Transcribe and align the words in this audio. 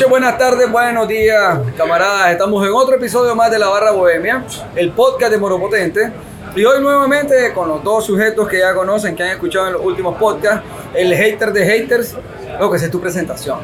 Noches, 0.00 0.10
buenas 0.10 0.38
tardes, 0.38 0.72
buenos 0.72 1.08
días, 1.08 1.58
camaradas. 1.76 2.32
Estamos 2.32 2.66
en 2.66 2.72
otro 2.72 2.96
episodio 2.96 3.36
más 3.36 3.50
de 3.50 3.58
La 3.58 3.68
Barra 3.68 3.90
Bohemia, 3.90 4.46
el 4.74 4.92
podcast 4.92 5.30
de 5.30 5.36
Moropotente. 5.36 6.10
Y 6.56 6.64
hoy 6.64 6.80
nuevamente 6.80 7.52
con 7.52 7.68
los 7.68 7.84
dos 7.84 8.06
sujetos 8.06 8.48
que 8.48 8.60
ya 8.60 8.74
conocen, 8.74 9.14
que 9.14 9.24
han 9.24 9.28
escuchado 9.28 9.66
en 9.66 9.72
los 9.74 9.84
últimos 9.84 10.16
podcasts, 10.16 10.64
el 10.94 11.14
hater 11.14 11.52
de 11.52 11.66
haters, 11.66 12.16
lo 12.58 12.70
que 12.70 12.78
es 12.78 12.90
tu 12.90 12.98
presentación. 12.98 13.58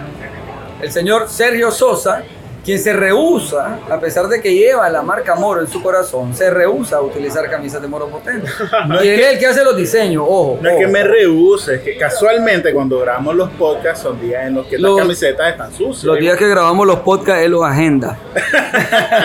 El 0.82 0.92
señor 0.92 1.26
Sergio 1.30 1.70
Sosa, 1.70 2.22
quien 2.66 2.78
se 2.80 2.92
rehúsa, 2.92 3.78
a 3.88 3.98
pesar 4.00 4.26
de 4.26 4.42
que 4.42 4.52
lleva 4.52 4.90
la 4.90 5.00
marca 5.00 5.36
Moro 5.36 5.60
en 5.60 5.68
su 5.68 5.80
corazón, 5.82 6.34
se 6.34 6.50
rehúsa 6.50 6.96
a 6.96 7.00
utilizar 7.00 7.48
camisas 7.48 7.80
de 7.80 7.86
Moro 7.88 8.08
Potente. 8.08 8.48
No 8.88 9.02
y 9.02 9.08
es 9.08 9.14
él 9.14 9.16
que- 9.20 9.24
es 9.26 9.32
el 9.34 9.38
que 9.38 9.46
hace 9.46 9.64
los 9.64 9.76
diseños, 9.76 10.24
ojo. 10.26 10.58
No 10.60 10.68
es 10.68 10.76
que 10.76 10.86
me 10.88 11.02
rehúse, 11.04 11.76
es 11.76 11.80
que 11.82 11.96
casualmente 11.96 12.72
cuando 12.74 12.98
grabamos 12.98 13.34
los 13.36 13.50
podcasts 13.52 14.02
son 14.02 14.20
días 14.20 14.46
en 14.46 14.54
los 14.56 14.66
que 14.66 14.78
Los- 14.78 14.96
las 14.96 15.02
camisetas 15.06 15.50
están 15.52 15.72
sucias. 15.72 16.04
Los 16.04 16.18
días 16.18 16.36
que 16.36 16.48
grabamos 16.48 16.86
los 16.86 16.98
podcasts, 17.00 17.44
él 17.44 17.52
los 17.52 17.64
agenda. 17.64 18.18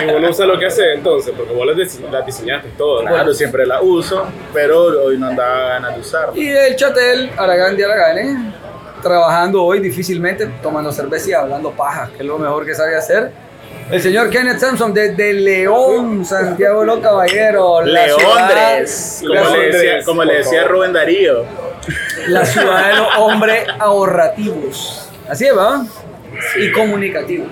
Y 0.02 0.12
vos 0.12 0.20
no 0.22 0.30
usas 0.30 0.46
lo 0.46 0.58
que 0.58 0.66
hace 0.66 0.94
entonces, 0.94 1.34
porque 1.36 1.52
vos 1.52 1.66
las, 1.66 1.76
dise- 1.76 2.08
las 2.10 2.24
diseñaste 2.24 2.68
y 2.68 2.78
todo. 2.78 3.02
¿no? 3.02 3.08
Claro, 3.10 3.34
siempre 3.34 3.66
la 3.66 3.82
uso, 3.82 4.24
pero 4.54 5.04
hoy 5.04 5.18
no 5.18 5.26
andaba 5.26 5.68
ganas 5.70 5.94
de 5.96 6.00
usarla. 6.00 6.32
Y 6.38 6.48
el 6.48 6.76
chatel, 6.76 7.30
Aragán 7.36 7.76
de 7.76 7.84
Araganes, 7.84 8.38
trabajando 9.02 9.62
hoy 9.62 9.80
difícilmente, 9.80 10.48
tomando 10.62 10.92
cerveza 10.92 11.30
y 11.30 11.32
hablando 11.32 11.72
paja, 11.72 12.08
que 12.16 12.22
es 12.22 12.26
lo 12.26 12.38
mejor 12.38 12.64
que 12.64 12.74
sabe 12.74 12.96
hacer. 12.96 13.30
El 13.90 14.00
señor 14.00 14.30
Kenneth 14.30 14.58
Sampson 14.58 14.94
desde 14.94 15.34
León, 15.34 16.24
Santiago 16.24 16.84
Los 16.84 17.00
Caballeros. 17.00 17.84
Leondres, 17.84 19.22
como, 19.26 19.44
le 19.54 19.70
decía, 19.70 20.04
como 20.04 20.24
le. 20.24 20.64
Rubén 20.64 20.92
Darío. 20.92 21.44
la 22.28 22.44
ciudad 22.44 22.88
de 22.88 22.96
los 22.96 23.08
hombres 23.18 23.66
ahorrativos. 23.78 25.10
Así 25.28 25.46
es, 25.46 25.56
¿va? 25.56 25.84
Y 26.56 26.72
comunicativos. 26.72 27.48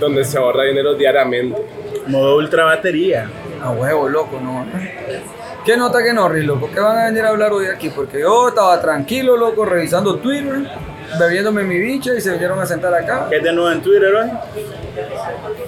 Donde 0.00 0.24
se 0.24 0.38
ahorra 0.38 0.64
dinero 0.64 0.94
diariamente. 0.94 1.60
Modo 2.08 2.36
ultra 2.36 2.64
batería. 2.64 3.28
A 3.62 3.70
huevo, 3.70 4.08
loco, 4.08 4.40
¿no? 4.40 4.66
¿Qué 5.64 5.76
nota 5.76 6.02
que 6.02 6.12
Norris, 6.12 6.44
loco? 6.44 6.68
¿Qué 6.74 6.80
van 6.80 6.98
a 6.98 7.04
venir 7.04 7.24
a 7.24 7.28
hablar 7.28 7.52
hoy 7.52 7.66
aquí? 7.66 7.88
Porque 7.88 8.20
yo 8.20 8.48
estaba 8.48 8.80
tranquilo, 8.80 9.36
loco, 9.36 9.64
revisando 9.64 10.16
Twitter, 10.16 10.66
bebiéndome 11.20 11.62
mi 11.62 11.78
bicha 11.78 12.14
y 12.14 12.20
se 12.20 12.32
vinieron 12.32 12.58
a 12.58 12.66
sentar 12.66 12.92
acá. 12.92 13.28
¿Qué 13.30 13.36
es 13.36 13.44
de 13.44 13.52
nuevo 13.52 13.70
en 13.70 13.80
Twitter 13.80 14.12
hoy? 14.12 14.30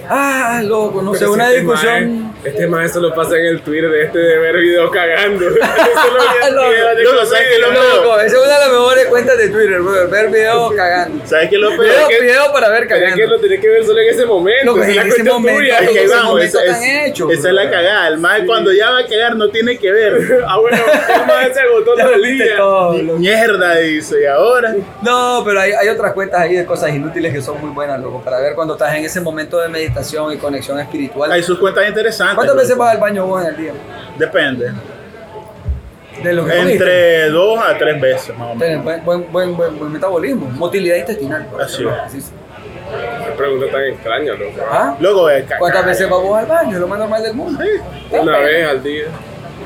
Ah, 0.09 0.61
loco, 0.63 1.01
no 1.01 1.13
sé, 1.13 1.19
Pero 1.19 1.31
si 1.31 1.35
una 1.35 1.45
este 1.47 1.59
discusión. 1.61 2.35
este 2.43 2.67
más 2.67 2.85
eso 2.91 2.99
lo 2.99 3.13
pasa 3.15 3.37
en 3.37 3.45
el 3.47 3.61
Twitter 3.61 3.89
de 3.89 4.03
este 4.03 4.19
de 4.19 4.37
ver 4.37 4.55
videos 4.57 4.91
cagando. 4.91 5.45
Eso 5.49 6.51
lo 6.51 6.69
vi 6.69 6.75
en 6.75 7.03
loco, 7.03 7.25
¿sabes 7.25 7.47
qué 7.51 7.59
lo 7.59 7.69
video. 7.71 7.81
peor? 7.81 7.95
Loco, 8.03 8.19
esa 8.19 8.37
es 8.37 8.43
una 8.43 8.53
de 8.53 8.59
las 8.59 8.69
mejores 8.69 9.05
cuentas 9.07 9.37
de 9.37 9.49
Twitter, 9.49 9.81
bro, 9.81 10.07
ver 10.09 10.27
videos 10.29 10.73
cagando. 10.75 11.25
¿Sabes 11.25 11.49
qué 11.49 11.57
lo 11.57 11.71
Video, 11.71 11.83
peor? 11.83 12.07
que- 12.09 12.21
video 12.21 12.53
para 12.53 12.69
ver 12.69 12.87
Tenés 12.87 13.03
que 13.03 13.09
cagando. 13.21 13.35
lo 13.35 13.41
tenés 13.41 13.59
que 13.61 13.67
ver 13.69 13.85
solo 13.85 13.99
en 13.99 14.09
ese 14.09 14.25
momento. 14.25 14.83
Es 14.83 14.89
en 14.97 15.07
ese 15.07 15.23
momento, 15.23 15.59
tuya. 15.59 15.79
Es 15.79 15.89
que 15.89 16.03
ese 16.03 16.13
vamos, 16.15 16.29
momento 16.33 16.59
esa, 16.59 16.71
tan 16.71 16.83
es- 16.83 17.07
hecho, 17.07 17.31
esa 17.31 17.47
es 17.47 17.53
la 17.53 17.69
cagada. 17.71 18.07
El 18.09 18.17
más 18.19 18.41
cuando 18.45 18.71
ya 18.73 18.91
va 18.91 18.99
a 18.99 19.05
cagar 19.07 19.35
no 19.35 19.49
tiene 19.49 19.77
que 19.77 19.91
ver. 19.91 20.43
Ah, 20.47 20.59
bueno, 20.59 20.77
el 20.77 21.25
mae 21.25 21.53
se 21.53 21.59
agotó 21.61 21.95
todo 21.95 22.13
el 22.13 22.23
día. 22.37 22.57
todo. 22.57 22.93
Mierda, 23.17 23.75
dice. 23.77 24.21
Y 24.21 24.25
ahora. 24.25 24.75
No, 25.01 25.41
pero 25.45 25.59
hay, 25.61 25.71
hay 25.71 25.87
otras 25.89 26.13
cuentas 26.13 26.41
ahí 26.41 26.55
de 26.55 26.65
cosas 26.65 26.91
inútiles 26.93 27.33
que 27.33 27.41
son 27.41 27.59
muy 27.59 27.71
buenas, 27.71 27.99
loco, 27.99 28.21
para 28.21 28.39
ver 28.39 28.53
cuando 28.53 28.75
estás 28.75 28.93
en 28.95 29.05
ese 29.05 29.14
momento 29.21 29.59
de 29.59 29.69
meditación 29.69 30.33
y 30.33 30.37
conexión 30.37 30.79
espiritual. 30.79 31.31
Hay 31.31 31.43
sus 31.43 31.57
cuentas 31.59 31.87
interesantes. 31.87 32.35
¿Cuántas 32.35 32.55
veces 32.55 32.71
loco. 32.71 32.83
vas 32.83 32.93
al 32.93 32.99
baño 32.99 33.25
vos 33.25 33.41
en 33.43 33.47
el 33.49 33.57
día? 33.57 33.73
Depende. 34.17 34.71
De 36.23 36.33
lo 36.33 36.45
que 36.45 36.55
comiste. 36.55 36.71
Entre 36.73 37.29
dos 37.29 37.59
a 37.59 37.77
tres 37.77 37.99
veces, 38.01 38.37
más 38.37 38.55
o 38.55 38.57
Tienes 38.57 38.83
menos. 38.83 38.83
buen, 38.83 39.03
buen, 39.05 39.31
buen, 39.31 39.57
buen, 39.57 39.79
buen 39.79 39.91
metabolismo, 39.91 40.47
motilidad 40.51 40.97
intestinal. 40.97 41.47
Así 41.59 41.83
es. 41.83 42.31
Qué 43.25 43.31
pregunta 43.37 43.65
tan 43.71 43.83
extraña, 43.83 44.33
loco. 44.33 44.61
¿Ah? 44.71 44.95
Luego 44.99 45.27
de 45.27 45.43
cagar. 45.43 45.59
¿Cuántas 45.59 45.85
veces 45.85 46.09
vas 46.09 46.21
vos 46.21 46.39
al 46.39 46.45
baño? 46.45 46.73
Es 46.73 46.79
lo 46.79 46.87
más 46.87 46.99
normal 46.99 47.23
del 47.23 47.33
mundo. 47.33 47.63
Una 48.11 48.37
vez 48.37 48.67
al 48.67 48.83
día. 48.83 49.05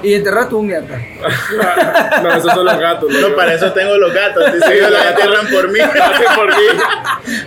Y 0.01 0.13
enterraste 0.13 0.55
un 0.55 0.67
mierda. 0.67 0.97
no, 2.23 2.35
esos 2.37 2.53
son 2.53 2.65
los 2.65 2.77
gatos. 2.79 3.09
No, 3.11 3.19
loco. 3.19 3.35
para 3.35 3.53
eso 3.53 3.71
tengo 3.73 3.97
los 3.97 4.13
gatos. 4.13 4.53
Dice 4.53 4.77
ellos 4.77 4.91
la 4.91 5.09
entierran 5.09 5.47
por 5.47 5.69
mí. 5.69 5.79
Hacen 5.81 6.35
por 6.35 6.47
mí. 6.47 6.63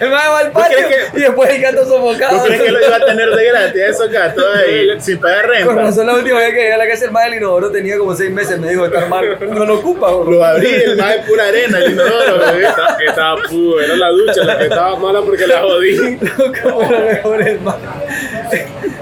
El 0.00 0.10
man 0.10 0.20
va 0.30 0.38
al 0.40 0.50
¿Vos 0.50 0.62
patio 0.62 0.78
que- 0.88 1.18
y 1.18 1.20
después 1.22 1.50
el 1.50 1.62
gato 1.62 1.84
sofocado. 1.86 2.38
¿Tú 2.38 2.44
crees 2.44 2.62
que 2.62 2.70
lo 2.72 2.86
iba 2.86 2.96
a 2.96 3.04
tener 3.06 3.30
de 3.34 3.44
gratis 3.46 3.82
a 3.82 3.86
esos 3.86 4.10
gatos 4.10 4.44
ahí 4.56 5.00
sin 5.00 5.18
pagar 5.18 5.46
Con 5.46 5.50
renta? 5.54 5.82
razón 5.82 6.06
la 6.06 6.14
última 6.14 6.38
vez 6.38 6.50
que 6.50 6.56
llegué 6.60 6.72
a 6.74 6.76
la 6.76 6.86
casa 6.88 7.04
el 7.06 7.10
man 7.10 7.24
del 7.30 7.34
inodoro 7.40 7.70
tenía 7.70 7.96
como 7.98 8.14
seis 8.14 8.30
meses, 8.30 8.58
me 8.58 8.68
dijo 8.68 8.84
estar 8.86 9.08
mal. 9.08 9.38
No 9.40 9.64
lo 9.64 9.74
ocupa, 9.76 10.10
bro. 10.12 10.30
Lo 10.30 10.44
abrí, 10.44 10.68
el 10.74 10.96
más 10.96 11.10
de 11.12 11.18
pura 11.20 11.46
arena, 11.48 11.78
el 11.78 11.92
inodoro, 11.92 12.38
bebé. 12.38 12.66
Estaba- 12.66 12.96
estaba 13.08 13.42
pudo, 13.48 13.80
era 13.80 13.96
la 13.96 14.08
ducha 14.10 14.44
la 14.44 14.58
que 14.58 14.64
estaba 14.64 14.96
mala 14.96 15.20
porque 15.22 15.46
la 15.46 15.60
jodí. 15.60 16.18
como 16.62 16.82
lo 16.90 16.98
mejor 17.00 17.42
el 17.48 17.60
man. 17.60 17.76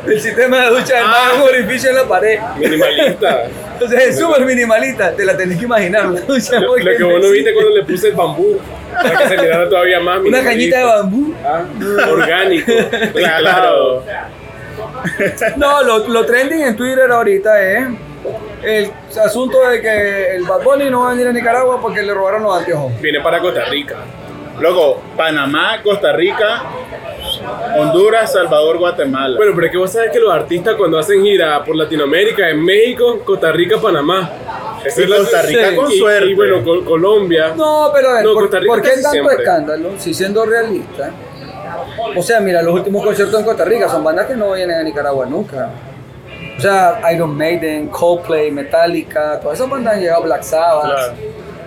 El 0.06 0.20
sistema 0.20 0.64
de 0.64 0.70
ducha 0.70 0.96
del 0.96 1.06
es 1.06 1.36
un 1.36 1.42
orificio 1.42 1.90
en 1.90 1.96
la 1.96 2.04
pared. 2.04 2.38
Minimalista. 2.56 3.44
Entonces 3.72 4.08
es 4.08 4.18
súper 4.18 4.44
minimalista, 4.44 5.12
te 5.12 5.24
la 5.24 5.36
tenés 5.36 5.58
que 5.58 5.64
imaginar. 5.64 6.26
Ducha 6.26 6.60
Lo, 6.60 6.74
que 6.74 7.02
vos 7.02 7.20
no 7.22 7.30
viste 7.30 7.52
cuando 7.54 7.70
le 7.76 7.84
puse 7.84 8.08
el 8.08 8.14
bambú. 8.14 8.58
Para 8.92 9.18
que 9.18 9.28
se 9.28 9.36
mirara 9.38 9.68
todavía 9.68 10.00
más 10.00 10.20
Una 10.24 10.42
cañita 10.42 10.78
de 10.78 10.84
bambú. 10.84 11.34
Ah, 11.44 11.64
orgánico. 12.08 12.72
Claro. 13.14 14.04
No, 15.56 15.82
lo, 15.82 16.08
lo 16.08 16.26
trending 16.26 16.62
en 16.62 16.76
Twitter 16.76 17.10
ahorita 17.10 17.62
es 17.62 17.88
el 18.62 18.90
asunto 19.24 19.68
de 19.68 19.80
que 19.80 20.36
el 20.36 20.44
Bad 20.44 20.62
Bunny 20.62 20.90
no 20.90 21.02
va 21.02 21.08
a 21.08 21.10
venir 21.12 21.28
a 21.28 21.32
Nicaragua 21.32 21.80
porque 21.80 22.02
le 22.02 22.12
robaron 22.12 22.42
los 22.42 22.58
anteojos. 22.58 23.00
Viene 23.00 23.20
para 23.20 23.40
Costa 23.40 23.64
Rica. 23.66 23.96
Luego, 24.58 25.00
Panamá, 25.16 25.80
Costa 25.82 26.12
Rica, 26.12 26.64
Honduras, 27.76 28.32
Salvador, 28.32 28.78
Guatemala. 28.78 29.36
Bueno, 29.36 29.52
pero 29.54 29.66
es 29.66 29.72
que 29.72 29.78
vos 29.78 29.92
sabes 29.92 30.10
que 30.10 30.18
los 30.20 30.32
artistas 30.32 30.74
cuando 30.76 30.98
hacen 30.98 31.22
gira 31.22 31.62
por 31.64 31.76
Latinoamérica, 31.76 32.48
en 32.48 32.64
México, 32.64 33.20
Costa 33.24 33.52
Rica, 33.52 33.78
Panamá. 33.80 34.30
Y 34.84 34.88
es 34.88 35.08
la- 35.08 35.16
Costa 35.18 35.42
Rica 35.42 35.70
sí. 35.70 35.76
con 35.76 35.92
y, 35.92 35.98
suerte. 35.98 36.26
Y 36.30 36.34
bueno, 36.34 36.64
Col- 36.64 36.84
Colombia. 36.84 37.52
No, 37.56 37.90
pero 37.94 38.10
a 38.10 38.14
ver, 38.14 38.24
No, 38.24 38.32
¿por, 38.34 38.42
Costa 38.44 38.58
Rica 38.60 38.72
por 38.72 38.82
qué 38.82 38.88
tanto 38.90 39.10
siempre. 39.10 39.34
escándalo? 39.36 39.90
Si 39.98 40.14
siendo 40.14 40.44
realista. 40.46 41.10
O 42.16 42.22
sea, 42.22 42.40
mira, 42.40 42.62
los 42.62 42.74
últimos 42.74 43.04
conciertos 43.04 43.38
en 43.40 43.46
Costa 43.46 43.64
Rica 43.64 43.88
son 43.88 44.02
bandas 44.02 44.26
que 44.26 44.34
no 44.36 44.52
vienen 44.52 44.78
a 44.78 44.82
Nicaragua 44.82 45.26
nunca. 45.26 45.70
O 46.58 46.60
sea, 46.60 47.00
Iron 47.14 47.36
Maiden, 47.36 47.88
Coldplay, 47.88 48.50
Metallica, 48.50 49.38
todas 49.40 49.58
esas 49.58 49.70
bandas 49.70 49.94
han 49.94 50.00
llegado 50.00 50.22
Black 50.22 50.42
Sabbath 50.42 50.84
Claro. 50.84 51.12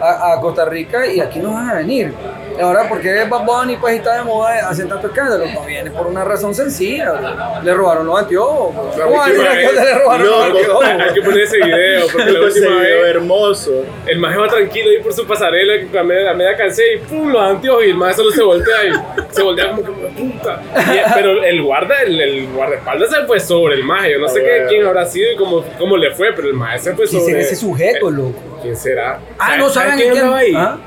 a, 0.02 0.34
a 0.34 0.42
Costa 0.42 0.66
Rica 0.66 1.08
y 1.08 1.20
aquí 1.20 1.40
no 1.40 1.54
van 1.54 1.70
a 1.70 1.74
venir. 1.76 2.14
Ahora, 2.62 2.88
¿por 2.88 3.02
qué 3.02 3.24
Bad 3.30 3.46
Bunny 3.46 3.78
pues 3.78 3.96
está 3.96 4.18
de 4.18 4.24
moda 4.24 4.70
hacen 4.70 4.88
tanto 4.88 5.08
escándalo? 5.08 5.46
No 5.54 5.66
viene 5.66 5.92
por 5.92 6.08
una 6.08 6.24
razón 6.24 6.54
sencilla. 6.54 7.12
bro. 7.14 7.64
Le 7.64 7.74
robaron 7.74 8.06
los 8.06 8.20
anteojos. 8.20 8.74
bro. 8.76 8.92
La 8.98 9.04
¿Cómo 9.06 9.18
van 9.18 9.30
a 9.30 9.34
última 9.34 9.50
decir 9.50 9.70
que 9.70 9.76
vez, 9.76 9.86
le 9.86 10.00
robaron 10.00 10.28
los 10.28 10.38
loco. 10.50 10.58
anteojos? 10.60 10.86
Hay 11.08 11.14
que 11.14 11.22
poner 11.22 11.42
ese 11.42 11.58
video, 11.58 12.08
porque 12.12 12.32
la 12.32 12.40
ese 12.48 12.60
última 12.60 12.82
video 12.82 13.02
vez 13.02 13.10
hermoso. 13.16 13.72
el 14.08 14.20
maje 14.20 14.38
va 14.38 14.48
tranquilo 14.48 14.90
ahí 14.92 15.04
por 15.04 15.14
su 15.14 15.26
pasarela 15.28 15.74
a 16.00 16.04
media, 16.04 16.32
a 16.32 16.34
media 16.34 16.56
cansé 16.56 16.94
y 16.94 16.98
pum, 17.00 17.32
los 17.32 17.42
anteojos 17.42 17.84
y 17.86 17.90
el 17.90 17.96
maje 17.96 18.14
solo 18.16 18.32
se 18.32 18.44
voltea 18.44 18.84
y 18.86 19.34
se 19.34 19.42
voltea 19.44 19.70
como 19.72 19.84
que 19.84 19.92
puta. 19.92 20.62
Y- 20.76 21.14
pero 21.16 21.44
el 21.44 21.62
guarda, 21.64 22.02
el, 22.06 22.20
el 22.22 22.48
guardaespaldas 22.54 23.10
se 23.10 23.24
fue 23.26 23.40
sobre 23.40 23.76
el 23.76 23.84
maje. 23.84 24.12
Yo 24.14 24.20
no 24.20 24.28
sé 24.28 24.42
qué, 24.42 24.66
quién 24.70 24.86
habrá 24.86 25.06
sido 25.06 25.32
y 25.32 25.36
cómo, 25.36 25.64
cómo 25.78 25.98
le 25.98 26.12
fue, 26.12 26.32
pero 26.34 26.48
el 26.48 26.54
maje 26.54 26.80
se 26.80 26.94
fue 26.96 27.06
¿Quién 27.08 27.22
sobre. 27.22 27.34
será 27.34 27.46
ese 27.46 27.56
sujeto, 27.56 28.12
loco? 28.12 28.40
¿Quién 28.62 28.76
será? 28.78 29.20
Ah, 29.40 29.58
no 29.58 29.70
saben 29.70 29.96
quién 29.98 30.12
quién-? 30.14 30.56
¿Ah? 30.56 30.78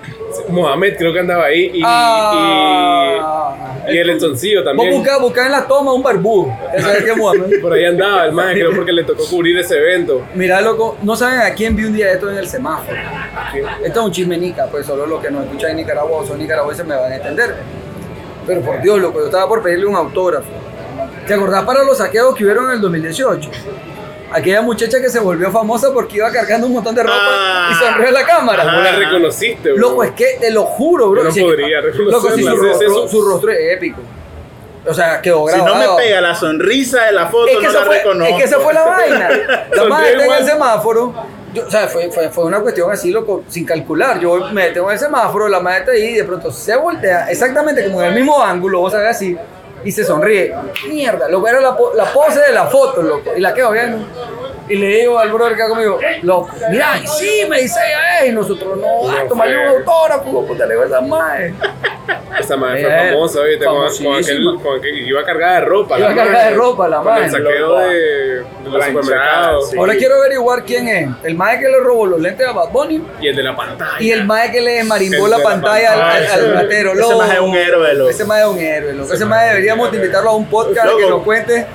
Mohamed 0.49 0.97
creo 0.97 1.13
que 1.13 1.21
andaba 1.21 1.45
ahí 1.45 1.71
y, 1.75 1.83
Ah, 1.85 3.55
y, 3.89 3.95
y 3.95 3.99
el 3.99 4.11
Estoncillo 4.11 4.65
también. 4.65 5.03
Vos 5.03 5.21
buscá 5.21 5.47
en 5.47 5.53
la 5.53 5.67
toma 5.67 5.93
un 5.93 6.03
barbudo. 6.03 6.53
Ese 6.75 6.99
es 6.99 7.05
que 7.05 7.15
Mohamed. 7.15 7.61
Por 7.63 7.73
ahí 7.73 7.85
andaba 7.85 8.25
el 8.25 8.33
maje, 8.33 8.55
creo 8.55 8.75
porque 8.75 8.93
le 8.93 9.05
tocó 9.05 9.25
cubrir 9.27 9.59
ese 9.59 9.77
evento. 9.79 10.23
Mira, 10.35 10.61
loco, 10.61 10.97
no 11.03 11.17
saben 11.17 11.41
a 11.41 11.55
quién 11.55 11.77
vi 11.77 11.85
un 11.85 11.93
día 11.95 12.13
esto 12.13 12.31
en 12.31 12.39
el 12.39 12.49
semáforo. 12.49 12.97
Esto 13.85 14.01
es 14.01 14.07
un 14.07 14.13
chismenica, 14.13 14.67
pues 14.71 14.87
solo 14.87 15.07
los 15.07 15.23
que 15.23 15.31
nos 15.31 15.45
escuchan 15.45 15.71
en 15.73 15.77
Nicaragua 15.79 16.19
o 16.21 16.27
son 16.27 16.39
nicaragüenses 16.39 16.87
me 16.87 16.95
van 16.95 17.13
a 17.13 17.17
entender. 17.17 17.55
Pero 18.47 18.61
por 18.61 18.81
Dios, 18.81 19.01
loco, 19.01 19.19
yo 19.21 19.27
estaba 19.27 19.49
por 19.49 19.63
pedirle 19.63 19.87
un 19.87 19.97
autógrafo. 19.97 20.47
¿Te 21.27 21.35
acordás 21.35 21.65
para 21.65 21.83
los 21.83 21.99
saqueos 21.99 22.35
que 22.37 22.45
hubieron 22.45 22.67
en 22.67 22.73
el 22.73 22.81
2018? 22.81 23.51
Aquella 24.37 24.61
muchacha 24.63 25.01
que 25.01 25.09
se 25.09 25.19
volvió 25.19 25.51
famosa 25.51 25.93
porque 25.93 26.17
iba 26.19 26.31
cargando 26.31 26.67
un 26.67 26.75
montón 26.75 26.95
de 26.95 27.03
ropa 27.03 27.17
Ah. 27.19 27.69
y 27.73 27.85
sonrió 27.85 28.09
a 28.09 28.13
la 28.13 28.27
cámara. 28.27 28.65
¿Cómo 28.65 28.81
la 28.83 28.93
reconociste, 28.93 29.73
bro? 29.73 29.81
Loco, 29.81 30.05
es 30.05 30.11
que 30.13 30.37
te 30.41 30.51
lo 30.51 30.65
juro, 30.65 31.11
bro. 31.11 31.23
Yo 31.31 31.43
no 31.43 31.47
podría 31.49 31.81
Loco, 31.81 32.31
sí, 32.35 32.43
su, 32.43 32.57
rostro, 32.57 32.71
ese- 33.05 33.09
su 33.11 33.23
rostro 33.25 33.51
es 33.53 33.73
épico. 33.73 34.01
O 34.89 34.95
sea, 34.95 35.21
quedó 35.21 35.49
Si 35.49 35.55
grabado. 35.55 35.75
no 35.85 35.97
me 35.97 36.03
pega 36.03 36.21
la 36.21 36.35
sonrisa 36.35 37.07
de 37.07 37.13
la 37.13 37.27
foto, 37.27 37.49
Es 37.49 37.59
que, 37.59 37.67
no 37.67 37.73
la 37.73 37.83
fue, 37.87 37.97
reconozco. 37.99 38.35
es 38.35 38.39
que 38.41 38.45
esa 38.45 38.61
fue 38.61 38.73
la 38.75 38.83
vaina. 38.85 39.29
La 39.73 39.85
madre 39.89 40.13
está 40.13 40.25
en 40.27 40.33
el 40.33 40.45
semáforo. 40.47 41.15
Yo- 41.55 41.67
o 41.67 41.71
sea, 41.71 41.89
fue, 41.89 42.11
fue, 42.13 42.29
fue 42.29 42.45
una 42.45 42.61
cuestión 42.61 42.93
así, 42.93 43.11
loco, 43.11 43.43
sin 43.49 43.65
calcular. 43.65 44.21
Yo 44.21 44.49
me 44.53 44.65
detengo 44.67 44.89
en 44.89 44.93
el 44.95 44.99
semáforo, 45.01 45.49
la 45.49 45.59
madre 45.61 45.79
está 45.81 45.93
ahí 45.93 46.05
y 46.05 46.15
de 46.15 46.25
pronto 46.25 46.53
se 46.53 46.77
voltea 46.77 47.31
exactamente 47.31 47.85
como 47.87 48.03
en 48.03 48.09
el 48.09 48.15
mismo 48.15 48.41
ángulo, 48.43 48.81
vos 48.81 48.93
sabés 48.93 49.17
así, 49.17 49.37
y 49.83 49.91
se 49.91 50.05
sonríe. 50.05 50.55
Mierda, 50.89 51.29
loco, 51.29 51.49
era 51.49 51.61
la, 51.61 51.77
la 51.97 52.05
pose 52.13 52.41
de 52.41 52.53
la 52.53 52.67
foto, 52.67 53.03
loco. 53.03 53.33
Y 53.37 53.41
la 53.41 53.53
quedo 53.55 53.73
viendo. 53.73 54.07
Y 54.69 54.77
le 54.77 54.87
digo 54.89 55.19
al 55.19 55.31
brother 55.33 55.55
que 55.55 55.63
está 55.63 55.69
conmigo, 55.75 55.99
loco, 56.23 56.51
mira, 56.71 56.99
y 57.03 57.07
sí, 57.07 57.45
me 57.49 57.61
dice 57.63 57.79
y 58.27 58.33
nosotros 58.33 58.77
no, 58.79 59.09
ah, 59.11 59.25
tomarle 59.29 59.57
un 59.59 59.69
autógrafo, 59.79 60.47
puta, 60.47 60.67
le 60.67 60.75
digo 60.75 60.83
a 60.83 60.87
esa 60.87 61.01
madre. 61.01 61.55
Esa 62.39 62.57
madre 62.57 62.83
fue 62.85 63.11
famosa, 63.11 63.43
¿viste? 63.43 63.65
Con, 63.65 63.75
con 63.77 63.85
aquel, 63.87 64.05
famosísima. 64.05 64.63
con 64.63 64.79
aquel 64.79 64.95
que 64.95 65.01
iba 65.09 65.21
a 65.21 65.25
cargar 65.25 65.61
de 65.61 65.67
ropa. 65.69 65.99
Iba 65.99 66.09
la 66.09 66.13
a 66.13 66.17
cargar 66.17 66.35
madre. 66.37 66.51
de 66.51 66.57
ropa, 66.57 66.89
la 66.89 67.03
madre. 67.03 67.25
el 67.25 67.31
saqueo 67.31 67.79
de, 67.79 67.95
de 67.95 68.45
los 68.65 68.85
supermercados. 68.85 69.71
sí. 69.71 69.79
Ahora 69.79 69.95
quiero 69.97 70.15
averiguar 70.17 70.65
quién 70.65 70.89
es. 70.89 71.09
El 71.25 71.35
mae 71.35 71.59
que 71.59 71.69
le 71.69 71.81
robó 71.81 72.07
los 72.07 72.21
lentes 72.21 72.47
a 72.47 72.53
Bad 72.53 72.71
Bunny 72.71 73.03
Y 73.21 73.29
el 73.29 73.37
de 73.37 73.43
la 73.43 73.57
pantalla. 73.57 73.97
y 74.01 74.11
el 74.11 74.25
mae 74.25 74.53
que 74.53 74.61
le 74.61 74.85
marimbó 74.85 75.29
la 75.29 75.39
pantalla 75.39 75.93
al, 75.93 76.01
al, 76.01 76.27
al 76.27 76.53
ratero. 76.55 76.93
Ese 76.93 77.01
loco. 77.01 77.19
mae 77.19 77.35
es 77.35 77.41
un 77.41 77.55
héroe, 77.57 77.95
loco. 77.95 78.11
Ese 78.11 78.25
mae 78.25 78.41
es 78.43 78.49
un 78.49 78.59
héroe, 78.59 78.93
loco. 78.93 79.13
Ese 79.15 79.25
mae 79.25 79.49
deberíamos 79.49 79.91
de 79.91 79.97
invitarlo 79.97 80.31
a 80.31 80.37
un 80.37 80.47
podcast 80.47 80.89
que 80.99 81.09
nos 81.09 81.23
cuente 81.23 81.67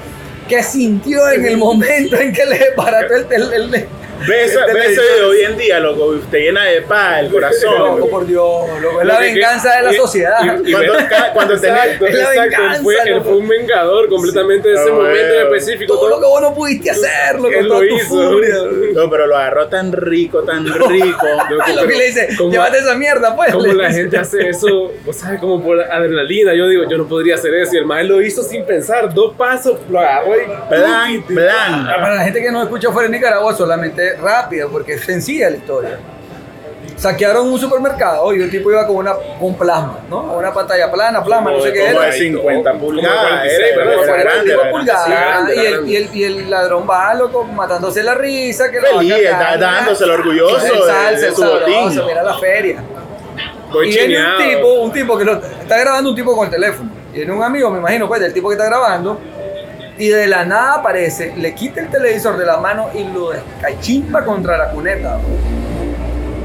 qué 0.52 0.62
sintió 0.64 1.30
en 1.32 1.46
el 1.46 1.58
momento 1.58 2.18
en 2.18 2.34
que 2.34 2.46
le 2.46 2.60
desbarató 2.60 3.16
el, 3.16 3.26
el, 3.32 3.54
el- 3.74 3.88
Ve, 4.28 4.44
esa- 4.44 4.66
el 4.66 4.74
ve 4.74 4.80
ese 4.80 4.96
televisor. 4.96 5.04
video 5.16 5.30
hoy 5.30 5.42
en 5.42 5.58
día, 5.58 5.80
loco, 5.80 6.06
usted 6.06 6.38
llena 6.40 6.64
de 6.66 6.82
paz 6.82 7.20
el 7.22 7.30
corazón. 7.32 7.78
Loco, 7.98 8.10
por 8.10 8.26
Dios, 8.28 8.82
loco. 8.82 9.02
Es 9.02 9.08
la 9.08 9.20
venganza 9.20 9.76
de 9.78 9.82
la 9.84 9.94
sociedad. 9.94 10.40
Cuando, 11.34 11.54
Exacto, 11.56 12.06
exacto. 12.06 12.84
Fue, 12.84 12.96
él 13.06 13.12
loco. 13.14 13.24
fue 13.26 13.38
un 13.38 13.48
vengador 13.48 14.10
completamente 14.10 14.70
de 14.70 14.76
ese 14.76 14.90
Ah, 14.90 14.94
momento 14.94 15.34
en 15.36 15.42
específico. 15.48 15.94
todo 15.96 16.10
lo 16.10 16.20
que 16.20 16.26
vos 16.26 16.42
no 16.42 16.54
pudiste 16.54 16.92
hacer, 16.92 17.36
loco, 17.36 17.50
Él 17.50 17.68
lo 17.68 17.78
tu 17.80 17.84
hizo. 17.84 18.06
furia. 18.32 18.56
No, 18.94 19.10
pero 19.10 19.28
lo 19.28 19.38
agarró 19.38 19.68
tan 19.68 19.92
rico, 19.92 20.44
tan 20.44 20.66
rico. 20.90 21.28
Es 21.68 21.76
lo 21.76 21.88
que 21.88 21.96
le 21.96 22.06
dice, 22.08 22.28
¿Cómo- 22.38 22.52
llévate 22.52 22.78
esa 22.80 22.96
mierda, 22.96 23.36
pues. 23.36 23.52
Como 23.54 23.66
la 23.74 23.92
gente 23.92 24.18
hace 24.18 24.50
eso, 24.50 24.92
vos 25.06 25.16
sabes, 25.16 25.40
como 25.40 25.62
por 25.64 25.80
adrenalina. 25.82 26.54
Yo 26.54 26.68
digo, 26.68 26.84
yo 26.90 26.98
no 26.98 27.08
podría 27.08 27.36
hacer 27.36 27.54
eso. 27.56 27.76
Y 27.76 27.78
el 27.80 27.86
maestro 27.86 28.18
lo 28.18 28.22
hizo 28.22 28.44
sin 28.44 28.66
pensar. 28.66 29.14
Dos 29.14 29.34
pasos, 29.36 29.78
lo 29.90 30.00
agarró 30.00 30.36
y. 30.36 30.46
Plan, 30.70 31.24
plan. 31.24 31.86
Para 31.86 32.16
la 32.16 32.24
gente 32.24 32.42
que 32.42 32.52
no 32.52 32.64
escucha 32.64 32.92
fuera 32.92 33.08
de 33.10 33.16
Nicaragua, 33.18 33.54
solamente 33.56 34.11
rápido, 34.20 34.70
porque 34.70 34.94
es 34.94 35.04
sencilla 35.06 35.50
la 35.50 35.58
historia. 35.58 36.00
Saquearon 36.98 37.48
un 37.52 37.60
supermercado 37.60 38.32
y 38.34 38.42
un 38.42 38.50
tipo 38.52 38.70
iba 38.72 38.86
con 38.86 38.98
una 38.98 39.14
con 39.40 39.56
plasma, 39.56 40.00
¿no? 40.10 40.34
Una 40.38 40.54
pantalla 40.54 40.92
plana, 40.92 41.24
plasma, 41.24 41.52
no 41.52 41.60
sé 41.62 41.74
qué 41.74 41.88
era. 41.90 42.02
de 42.06 42.12
50 42.12 42.72
Como 42.72 42.84
pulgadas, 42.86 43.20
46, 43.30 43.60
era, 43.60 43.78
¿verdad? 43.78 43.94
era 43.94 44.04
Fuera 44.04 44.24
grande, 44.24 44.38
25 44.56 44.62
era 44.62 44.72
pulgadas, 44.72 45.06
Sí, 45.06 45.12
grande, 45.12 45.56
y, 45.56 45.60
el, 45.66 45.72
grande. 45.74 45.92
y, 45.92 45.96
el, 45.96 46.16
y 46.16 46.24
el 46.24 46.50
ladrón 46.50 46.88
va, 46.90 47.14
loco, 47.16 47.44
matándose 47.46 48.04
la 48.04 48.14
risa, 48.16 48.70
que 48.70 48.82
Feliz, 48.82 49.14
está 49.14 49.58
dándoselo 49.58 50.14
orgulloso 50.14 50.58
El 50.58 50.72
de- 50.74 50.86
salsa, 50.86 51.26
de 51.26 51.32
su 51.36 51.44
botín. 51.44 52.06
mira 52.06 52.24
la 52.24 52.34
feria. 52.38 52.84
Voy 53.72 53.88
y 53.90 53.92
viene 54.08 54.18
un 54.20 54.38
tipo, 54.44 54.74
un 54.74 54.92
tipo 54.92 55.18
que 55.18 55.24
lo, 55.26 55.34
está 55.38 55.78
grabando 55.80 56.10
un 56.12 56.16
tipo 56.16 56.36
con 56.36 56.46
el 56.46 56.52
teléfono. 56.52 56.90
Y 57.14 57.18
viene 57.18 57.32
un 57.32 57.42
amigo, 57.44 57.70
me 57.72 57.80
imagino, 57.80 58.08
pues, 58.08 58.22
del 58.22 58.34
tipo 58.34 58.50
que 58.50 58.56
está 58.56 58.66
grabando. 58.68 59.20
Y 60.02 60.08
de 60.08 60.26
la 60.26 60.44
nada 60.44 60.78
aparece, 60.78 61.32
le 61.38 61.54
quita 61.54 61.80
el 61.80 61.90
televisor 61.90 62.36
de 62.36 62.44
la 62.44 62.58
mano 62.58 62.90
y 62.92 63.04
lo 63.04 63.30
descachimba 63.30 64.26
contra 64.26 64.58
la 64.58 64.72
cuneta. 64.72 65.20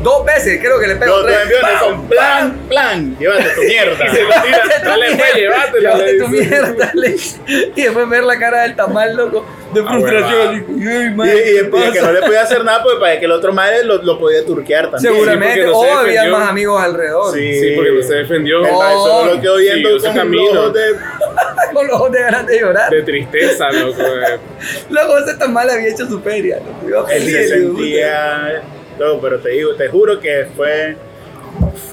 Dos 0.07 0.25
veces, 0.25 0.61
creo 0.61 0.79
que 0.79 0.87
le 0.87 0.95
pegó 0.97 1.17
Los 1.17 1.27
dos 1.27 1.33
tres. 1.49 1.61
¡Pam! 1.63 1.79
son 1.81 2.09
plan, 2.09 2.59
plan. 2.69 3.17
Llévate 3.19 3.45
tu 3.57 3.61
mierda. 3.63 4.05
Y 4.07 4.15
se 4.15 4.23
lo 4.23 4.29
tira. 4.29 4.45
Llévate 4.45 4.79
tu 4.81 4.89
Dale, 4.89 5.07
mierda, 5.11 5.67
pues, 5.71 5.83
llévate 5.83 6.13
le 6.13 6.19
tu 6.21 6.29
mierda, 6.29 6.91
le 6.95 7.09
dice. 7.09 7.41
Y 7.75 7.83
después 7.83 8.09
ver 8.09 8.23
la 8.23 8.39
cara 8.39 8.63
del 8.63 8.77
tamal, 8.77 9.17
loco, 9.17 9.45
de 9.75 9.81
Ah, 9.81 9.85
frustración. 9.89 10.31
huevada. 10.33 10.51
así, 10.53 10.65
"Ay, 10.89 11.07
Y, 11.07 11.11
madre, 11.17 11.33
y- 11.33 11.43
¿qué 11.45 11.51
y 11.51 11.57
que 11.57 11.65
pasa?". 11.65 12.03
no 12.07 12.13
le 12.13 12.21
podía 12.23 12.43
hacer 12.43 12.65
nada 12.65 12.83
porque 12.85 13.01
para 13.01 13.19
que 13.19 13.25
el 13.25 13.33
otro 13.33 13.53
madre 13.53 13.83
lo, 13.85 14.01
lo 14.03 14.19
podía 14.21 14.45
turquear 14.47 14.91
también. 14.93 15.13
Seguramente, 15.13 15.65
no 15.67 15.77
o 15.79 15.85
se 15.85 15.91
había 15.91 16.25
más 16.31 16.49
amigos 16.51 16.81
alrededor. 16.81 17.35
Sí. 17.35 17.61
Sí, 17.61 17.73
porque 17.75 17.91
no 17.91 18.03
se 18.03 18.15
defendió. 18.15 18.65
El 18.65 18.73
mae 18.75 18.95
solo 18.95 19.35
lo 19.35 19.41
quedó 19.41 19.57
viendo 19.57 19.99
su 19.99 20.07
con 20.07 20.31
los 20.33 20.57
ojos 20.57 20.73
de... 20.73 20.81
Con 21.75 21.87
los 21.89 21.97
ojos 21.97 22.13
de 22.13 22.21
ganas 22.21 22.47
de 22.47 22.61
llorar. 22.61 22.91
De 22.91 23.03
tristeza, 23.03 23.71
loco. 23.73 24.01
eh. 24.01 24.39
Luego 24.89 25.19
ese 25.19 25.35
tamal 25.35 25.69
había 25.69 25.89
hecho 25.89 26.07
su 26.07 26.21
feria. 26.23 26.59
loco. 26.87 27.09
Él 27.11 27.23
se 27.25 27.49
sentía... 27.49 28.63
No, 28.99 29.21
pero 29.21 29.39
te 29.39 29.51
digo, 29.51 29.75
te 29.75 29.89
juro 29.89 30.19
que 30.21 30.47
fue... 30.57 30.97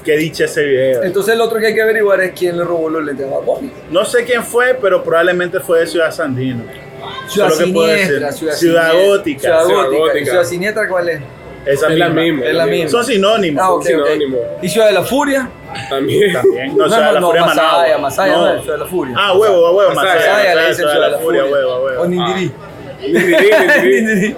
Qué 0.04 0.16
dicha 0.18 0.44
ese 0.44 0.62
video. 0.62 1.02
Entonces 1.02 1.34
el 1.34 1.40
otro 1.40 1.58
que 1.58 1.68
hay 1.68 1.74
que 1.74 1.80
averiguar 1.80 2.20
es 2.20 2.32
quién 2.38 2.58
le 2.58 2.64
robó 2.64 2.90
los 2.90 3.02
lentes 3.02 3.26
a 3.26 3.30
Bad 3.30 3.44
Bunny. 3.44 3.72
No 3.90 4.04
sé 4.04 4.24
quién 4.24 4.42
fue, 4.44 4.76
pero 4.80 5.02
probablemente 5.02 5.58
fue 5.60 5.80
de 5.80 5.86
Ciudad 5.86 6.10
Sandino. 6.12 6.64
Ciudad 7.28 7.48
Solo 7.48 7.58
que 7.58 7.64
Siniestra. 7.64 8.32
Ciudad, 8.32 8.32
Ciudad 8.32 8.54
Siniestra. 8.90 9.06
Gótica. 9.06 9.40
Ciudad 9.40 9.64
Ciudad 9.64 9.82
Gótica. 9.84 9.98
Gótica. 9.98 10.18
¿Y 10.20 10.24
Ciudad 10.26 10.44
Siniestra 10.44 10.88
cuál 10.88 11.08
es? 11.08 11.20
Esa 11.66 11.88
Es 11.88 11.98
la 11.98 12.08
misma. 12.10 12.44
Es 12.44 12.54
la 12.54 12.66
misma. 12.66 12.90
Son 12.90 13.04
sinónimos. 13.04 13.62
Ah, 13.64 13.70
ok, 13.72 13.80
ok. 13.80 13.86
sinónimo. 13.86 14.38
¿Y 14.60 14.68
Ciudad 14.68 14.86
de 14.88 14.92
la 14.92 15.02
Furia? 15.02 15.48
También. 15.88 16.32
También. 16.34 16.76
No, 16.76 16.88
Ciudad 16.88 17.06
de 17.08 17.20
la 17.20 17.26
Furia 17.26 17.44
Masaya. 17.46 17.98
Masaya, 17.98 18.36
No. 18.36 18.62
Ciudad 18.62 18.74
de 18.78 18.84
la 18.84 18.90
Furia. 18.90 19.14
Ah, 19.18 19.32
huevo, 19.32 19.66
a 19.66 19.72
huevo, 19.72 19.94
Masaya, 19.94 20.14
Masaya. 20.14 20.54
Le 20.54 20.60
dicen 20.68 20.76
Ciudad 20.76 21.04
de 21.06 21.10
la 21.10 21.18
Furia, 21.18 21.44
huevo, 21.46 21.72
a 21.72 21.78
O 21.78 21.84
huevo. 21.84 22.06
Nindirí. 22.06 22.52
Nindirí, 23.00 23.50
Nindirí. 23.60 24.02
Nindirí. 24.02 24.36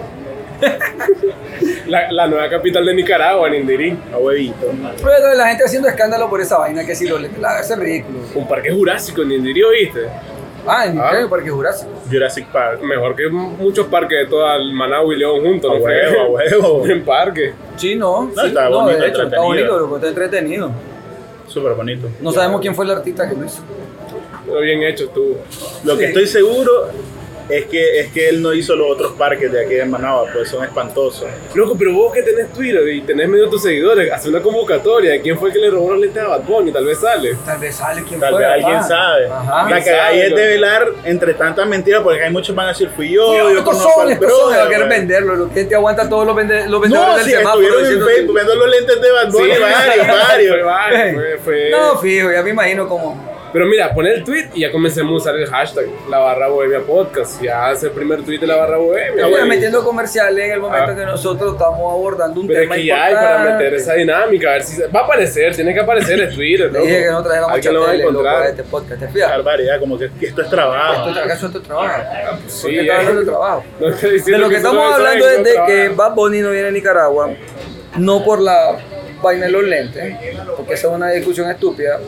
La, 1.87 2.11
la 2.11 2.27
nueva 2.27 2.49
capital 2.51 2.85
de 2.85 2.95
Nicaragua, 2.95 3.49
Nindirí. 3.49 3.97
A 4.13 4.19
huevito. 4.19 4.73
Pero 5.03 5.35
la 5.35 5.49
gente 5.49 5.65
haciendo 5.65 5.89
escándalo 5.89 6.29
por 6.29 6.41
esa 6.41 6.59
vaina 6.59 6.85
que 6.85 6.95
si 6.95 7.09
lentes. 7.09 7.39
la- 7.41 7.61
es 7.61 7.79
ridículo. 7.79 8.19
Un 8.35 8.49
parque 8.49 8.73
jurásico 8.73 9.23
en 9.23 9.29
Nindirí, 9.29 9.63
¿oíste? 9.63 10.01
Ah, 10.67 10.87
en 10.87 10.99
Ah. 10.99 11.11
el 11.21 11.29
Parque 11.29 11.49
Jurásico. 11.49 11.93
Jurassic 12.11 12.47
Park. 12.49 12.83
Mejor 12.83 13.15
que 13.15 13.29
muchos 13.29 13.87
parques 13.87 14.19
de 14.19 14.27
toda 14.27 14.57
el 14.57 14.73
Managua 14.73 15.15
y 15.15 15.19
León 15.19 15.41
juntos, 15.45 15.71
A 15.73 15.79
¿no? 15.79 15.85
huevo, 15.85 16.21
a 16.21 16.27
huevo. 16.31 16.87
En 16.91 17.05
parque. 17.05 17.53
Sí, 17.77 17.95
no. 17.95 18.25
No, 18.35 18.43
sí, 18.43 18.49
está 18.49 18.69
bonito, 18.69 18.99
de 18.99 19.07
hecho, 19.07 19.07
está 19.07 19.23
entretenido. 19.23 19.45
bonito, 19.47 19.79
loco, 19.79 19.97
está 19.97 20.09
entretenido. 20.09 20.71
Súper 21.47 21.73
bonito. 21.75 22.09
No 22.21 22.33
sabemos 22.33 22.61
quién 22.61 22.75
fue 22.75 22.85
el 22.85 22.91
artista 22.91 23.29
que 23.29 23.37
lo 23.37 23.45
hizo. 23.47 23.63
Pero 24.45 24.61
bien 24.61 24.83
hecho 24.83 25.05
estuvo. 25.05 25.37
Lo 25.85 25.93
Sí. 25.95 25.99
que 26.01 26.05
estoy 26.07 26.27
seguro 26.27 26.89
es 27.49 27.67
que, 27.67 28.01
es 28.01 28.13
que 28.13 28.29
él 28.29 28.43
no 28.43 28.53
hizo 28.53 28.75
los 28.75 28.91
otros 28.91 29.13
parques 29.13 29.51
de 29.53 29.65
aquí 29.65 29.75
de 29.75 29.85
Managua, 29.85 30.27
pues 30.33 30.49
son 30.49 30.65
espantosos. 30.65 31.29
Loco, 31.55 31.77
pero 31.79 31.93
vos 31.93 32.13
que 32.13 32.23
tenés 32.23 32.53
Twitter 32.53 32.87
y 32.89 33.01
tenés 33.03 33.29
medio 33.29 33.45
de 33.45 33.51
tus 33.51 33.63
seguidores, 33.63 34.11
hace 34.13 34.29
una 34.29 34.41
convocatoria 34.43 35.13
de 35.13 35.21
quién 35.21 35.39
fue 35.39 35.49
el 35.51 35.55
que 35.55 35.61
le 35.61 35.71
robó 35.71 35.93
los 35.93 36.01
lentes 36.01 36.23
a 36.23 36.29
Bad 36.29 36.43
Bunny, 36.43 36.73
tal 36.73 36.85
vez 36.85 36.99
sale. 37.01 37.37
Tal 37.45 37.59
vez 37.59 37.75
sale 37.77 38.03
quién 38.07 38.19
Tal 38.21 38.31
fue. 38.33 38.41
vez 38.43 38.49
alguien 38.53 38.83
sabe. 38.85 39.27
Ajá. 39.27 39.71
La 39.71 39.77
que 39.79 39.85
sabe, 39.91 40.01
hay 40.01 40.21
es 40.21 40.31
¿no? 40.31 40.37
develar 40.37 40.89
entre 41.05 41.35
tantas 41.35 41.67
mentiras, 41.69 42.03
porque 42.03 42.23
hay 42.23 42.31
muchos 42.33 42.55
van 42.55 42.67
a 42.67 42.69
decir 42.71 42.91
fui 42.95 43.11
yo, 43.13 43.27
Yo, 43.37 43.51
yo 43.53 43.59
estos 43.59 43.65
conozco 43.65 43.91
son, 44.03 44.09
al 44.13 44.19
son, 44.19 44.23
va 44.23 44.27
a 44.27 44.47
brother, 44.65 44.69
querer 44.69 44.89
venderlo. 44.89 45.37
Lo 45.37 45.49
que 45.51 45.65
te 45.65 45.75
aguanta 45.75 46.09
todos 46.09 46.27
los, 46.27 46.37
vende- 46.37 46.67
los 46.67 46.81
vendedores 46.81 47.11
No, 47.13 47.17
del 47.17 47.25
sí, 47.27 47.31
semáforo. 47.33 47.63
estuvieron 47.67 47.93
en 48.03 48.07
Facebook 48.17 48.39
los 48.57 48.71
lentes 48.71 49.01
de 49.01 49.13
Bad 49.13 49.31
Bunny, 49.31 49.49
varios, 49.49 50.07
Fue 50.07 50.17
varios. 50.17 50.65
varios, 50.67 51.15
fue- 51.15 51.39
fue- 51.45 51.71
No, 51.71 51.99
fijo, 51.99 52.33
ya 52.33 52.43
me 52.43 52.51
imagino 52.51 52.89
como. 52.89 53.36
Pero 53.53 53.65
mira, 53.67 53.95
pon 53.95 54.07
el 54.07 54.23
tweet 54.23 54.49
y 54.55 54.61
ya 54.61 54.73
comencemos 54.73 55.13
a 55.13 55.17
usar 55.17 55.37
el 55.37 55.47
hashtag 55.47 55.87
La 56.11 56.19
Barra 56.19 56.49
Bohemia 56.49 56.81
Podcast. 56.81 57.41
Ya 57.41 57.69
hace 57.69 57.87
el 57.87 57.93
primer 57.93 58.23
tweet 58.23 58.39
de 58.39 58.47
La 58.47 58.57
Barra 58.57 58.77
Bohemia. 58.77 59.27
Metiendo 59.47 59.83
comerciales 59.83 60.45
en 60.45 60.53
el 60.53 60.61
momento 60.61 60.93
Ah. 60.93 60.97
que 60.97 61.07
nosotros 61.07 61.53
estamos 61.53 61.79
abordando 61.93 62.41
un 62.41 62.47
Pero 62.49 62.61
es 62.61 62.65
tema 62.65 62.75
que 62.77 62.85
ya 62.85 63.05
hay 63.05 63.15
para 63.15 63.39
meter 63.45 63.75
esa 63.75 63.95
dinámica, 63.95 64.49
a 64.51 64.53
ver 64.55 64.63
si 64.63 64.77
se- 64.77 64.87
va 64.89 65.01
a 65.01 65.05
aparecer, 65.05 65.55
tiene 65.55 65.73
que 65.73 65.81
aparecer 65.81 66.21
en 66.21 66.35
Twitter, 66.35 66.71
loco. 66.73 66.85
dije 66.85 67.03
que 67.05 67.11
no 67.11 67.23
trajéramos 67.23 67.53
Alguien 67.55 67.75
lo 67.75 67.81
va 67.81 67.91
a 67.91 67.95
loco, 67.95 68.09
encontrar. 68.11 68.43
a 68.43 68.49
este 68.49 68.63
podcast. 68.65 69.01
¿Te 69.01 69.09
fijas? 69.09 69.31
Barbaridad, 69.31 69.81
como 69.81 69.99
que 69.99 70.11
esto 70.21 70.43
es 70.43 70.51
trabajo. 70.51 71.09
Esto, 71.09 71.21
¿Acaso 71.23 71.47
esto 71.47 71.59
es 71.59 71.65
trabajo? 71.65 72.03
Sí, 72.49 72.63
¿Por 72.63 72.71
qué 72.71 72.81
estás 72.81 72.99
hablando 72.99 73.21
de 73.21 73.27
trabajo? 73.27 73.65
No 73.81 73.87
De 73.87 73.93
lo 73.93 73.99
que 74.01 74.21
solo 74.29 74.57
estamos 74.57 74.95
hablando 74.95 75.29
es 75.31 75.39
es 75.39 75.45
de 75.45 75.59
no 75.59 75.67
que. 75.67 75.89
Bad 75.91 76.15
Bunny 76.15 76.41
no 76.41 76.51
viene 76.51 76.69
a 76.69 76.73
Nicaragua, 76.73 77.31
no 77.97 78.25
por 78.25 78.41
la 78.41 78.77
vaina 79.23 79.49
los 79.49 79.65
lentes, 79.65 80.17
porque 80.57 80.75
esa 80.75 80.89
es 80.89 80.93
una 80.95 81.11
discusión 81.11 81.51
estúpida. 81.51 81.99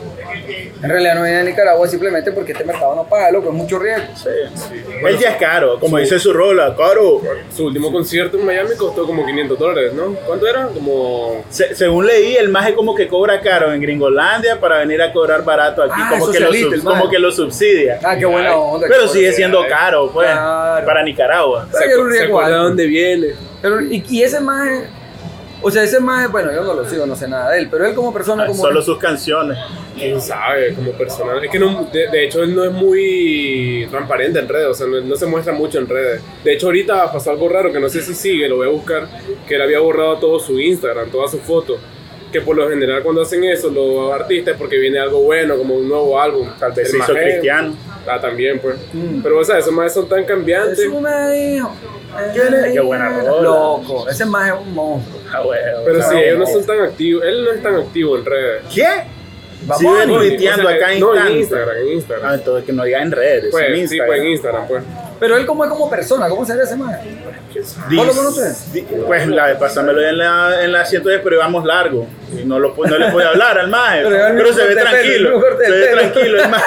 En 0.81 0.89
realidad 0.89 1.15
no 1.15 1.23
viene 1.23 1.39
a 1.39 1.43
Nicaragua 1.43 1.87
simplemente 1.87 2.31
porque 2.31 2.51
este 2.53 2.63
mercado 2.63 2.95
no 2.95 3.03
paga, 3.07 3.31
loco, 3.31 3.49
es 3.49 3.55
mucho 3.55 3.77
riesgo. 3.79 4.05
Sí. 4.15 4.29
Él 5.05 5.17
ya 5.17 5.31
es 5.31 5.37
caro, 5.37 5.79
como 5.79 5.97
dice 5.97 6.17
su 6.19 6.31
rola, 6.33 6.75
caro. 6.75 7.21
Su 7.55 7.65
último 7.65 7.91
concierto 7.91 8.37
en 8.37 8.45
Miami 8.45 8.75
costó 8.77 9.05
como 9.05 9.25
500 9.25 9.59
dólares, 9.59 9.93
¿no? 9.93 10.13
¿Cuánto 10.25 10.47
era? 10.47 10.67
Como... 10.67 11.43
Se- 11.49 11.75
según 11.75 12.05
leí, 12.07 12.35
el 12.35 12.49
maje 12.49 12.73
como 12.73 12.95
que 12.95 13.07
cobra 13.07 13.41
caro 13.41 13.73
en 13.73 13.81
Gringolandia 13.81 14.59
para 14.59 14.79
venir 14.79 15.01
a 15.01 15.11
cobrar 15.11 15.43
barato 15.43 15.83
aquí, 15.83 15.93
Ah, 15.95 16.07
como, 16.11 16.31
que 16.31 16.39
lo, 16.39 16.53
sub- 16.53 16.83
como 16.83 17.09
que 17.09 17.19
lo 17.19 17.31
subsidia. 17.31 17.99
Ah, 18.03 18.15
qué 18.17 18.25
buena 18.25 18.55
onda. 18.55 18.87
Pero 18.89 19.07
sigue 19.07 19.31
siendo 19.33 19.65
caro, 19.67 20.09
pues, 20.13 20.29
Claro. 20.29 20.85
para 20.85 21.03
Nicaragua. 21.03 21.67
¿Se 21.71 21.83
acuerda 22.25 22.49
de 22.49 22.55
dónde 22.55 22.85
viene? 22.87 23.27
Pero, 23.61 23.81
y, 23.81 24.03
y 24.09 24.23
ese 24.23 24.39
maje, 24.39 24.85
o 25.61 25.71
sea, 25.71 25.83
ese 25.83 25.99
maje, 25.99 26.27
bueno, 26.27 26.51
yo 26.53 26.63
no 26.63 26.73
lo 26.73 26.85
sigo, 26.85 27.05
no 27.05 27.15
sé 27.15 27.27
nada 27.27 27.51
de 27.51 27.59
él, 27.59 27.67
pero 27.69 27.85
él 27.85 27.93
como 27.93 28.13
persona, 28.13 28.45
como... 28.45 28.61
Solo 28.61 28.81
sus 28.81 28.97
canciones. 28.97 29.57
quién 29.97 30.21
sabe, 30.21 30.73
como 30.73 30.91
personal. 30.93 31.43
Es 31.43 31.51
que 31.51 31.59
no, 31.59 31.85
de, 31.91 32.07
de 32.09 32.25
hecho 32.25 32.43
él 32.43 32.55
no 32.55 32.63
es 32.63 32.71
muy 32.71 33.87
transparente 33.89 34.39
en 34.39 34.47
redes, 34.47 34.67
o 34.67 34.73
sea, 34.73 34.87
no, 34.87 35.01
no 35.01 35.15
se 35.15 35.25
muestra 35.25 35.53
mucho 35.53 35.79
en 35.79 35.87
redes. 35.87 36.21
De 36.43 36.53
hecho 36.53 36.67
ahorita 36.67 37.11
pasó 37.11 37.31
algo 37.31 37.49
raro 37.49 37.71
que 37.71 37.79
no 37.79 37.89
sé 37.89 38.01
si 38.01 38.13
sigue, 38.13 38.47
lo 38.47 38.57
voy 38.57 38.67
a 38.67 38.71
buscar, 38.71 39.07
que 39.47 39.55
él 39.55 39.61
había 39.61 39.79
borrado 39.79 40.17
todo 40.17 40.39
su 40.39 40.59
Instagram, 40.59 41.09
todas 41.09 41.31
sus 41.31 41.41
fotos. 41.41 41.79
Que 42.31 42.41
por 42.41 42.55
lo 42.55 42.69
general 42.69 43.01
cuando 43.01 43.21
hacen 43.23 43.43
eso 43.43 43.69
los 43.69 44.13
artistas 44.13 44.53
es 44.53 44.59
porque 44.59 44.77
viene 44.77 44.99
algo 44.99 45.21
bueno, 45.21 45.57
como 45.57 45.75
un 45.75 45.87
nuevo 45.89 46.19
álbum. 46.19 46.47
Tal 46.59 46.71
vez 46.73 46.91
se 46.91 46.97
hizo 46.97 47.13
cristiano. 47.13 47.75
Ah, 48.07 48.19
también 48.21 48.59
pues. 48.59 48.75
Mm. 48.93 49.21
Pero 49.21 49.39
o 49.39 49.43
sea, 49.43 49.57
esos 49.57 49.73
más 49.73 49.93
son 49.93 50.07
tan 50.07 50.23
cambiantes. 50.25 50.77
Jesús 50.79 51.01
me 51.01 51.31
dijo. 51.31 51.71
Qué- 52.33 52.71
qué 52.73 52.79
buena 52.79 53.09
rola. 53.21 53.41
Loco, 53.41 54.09
ese 54.09 54.25
maje 54.25 54.51
es 54.51 54.59
un 54.59 54.73
monstruo. 54.73 55.19
Ah, 55.31 55.41
huevo, 55.45 55.81
Pero 55.85 56.01
sí, 56.03 56.17
ellos 56.17 56.39
no 56.39 56.45
son 56.47 56.65
tan 56.65 56.81
activos, 56.81 57.23
él 57.23 57.43
no 57.45 57.51
es 57.51 57.61
tan 57.61 57.75
activo 57.75 58.17
en 58.17 58.25
redes. 58.25 58.63
¿Qué? 58.73 58.85
Bad 59.63 59.77
Sí, 59.77 59.85
tuiteando 60.07 60.63
O 60.63 60.67
sea, 60.67 60.75
acá 60.77 60.93
en 60.93 60.99
No, 61.01 61.11
en 61.13 61.17
instante. 61.19 61.39
Instagram, 61.39 61.77
en 61.77 61.87
Ah, 61.87 61.93
Instagram. 61.93 62.33
entonces 62.35 62.65
que 62.65 62.73
no 62.73 62.83
diga 62.85 63.01
en 63.03 63.11
redes, 63.11 63.45
Pues, 63.51 63.65
en 63.67 63.73
sí, 63.75 63.79
Instagram. 63.81 64.07
pues 64.07 64.19
en 64.21 64.27
Instagram, 64.27 64.67
pues. 64.67 64.83
Pero 65.19 65.35
él 65.37 65.45
como 65.45 65.65
es 65.65 65.69
como 65.69 65.89
persona, 65.89 66.29
¿cómo 66.29 66.45
sería 66.45 66.63
ese 66.63 66.75
man? 66.77 66.97
¿Vos 67.91 68.07
lo 68.07 68.13
conoces? 68.13 68.67
Pues 69.05 69.27
la 69.27 69.47
de 69.47 69.55
pásamelo 69.55 70.01
en 70.01 70.17
la, 70.17 70.63
en 70.63 70.71
la 70.71 70.81
asiento 70.81 71.09
de 71.09 71.19
pero 71.19 71.35
íbamos 71.35 71.65
largo. 71.65 72.07
Y 72.31 72.45
no, 72.45 72.57
lo, 72.59 72.73
no 72.75 72.97
le 72.97 73.11
puede 73.11 73.27
hablar 73.27 73.59
al 73.59 73.69
maje. 73.69 74.03
Pero 74.05 74.53
se 74.53 74.63
ve 74.65 74.75
pelo, 74.75 74.89
tranquilo. 74.89 75.41
Se 75.59 75.71
ve 75.71 75.87
tranquilo, 75.87 76.43
el 76.43 76.49
maje. 76.49 76.63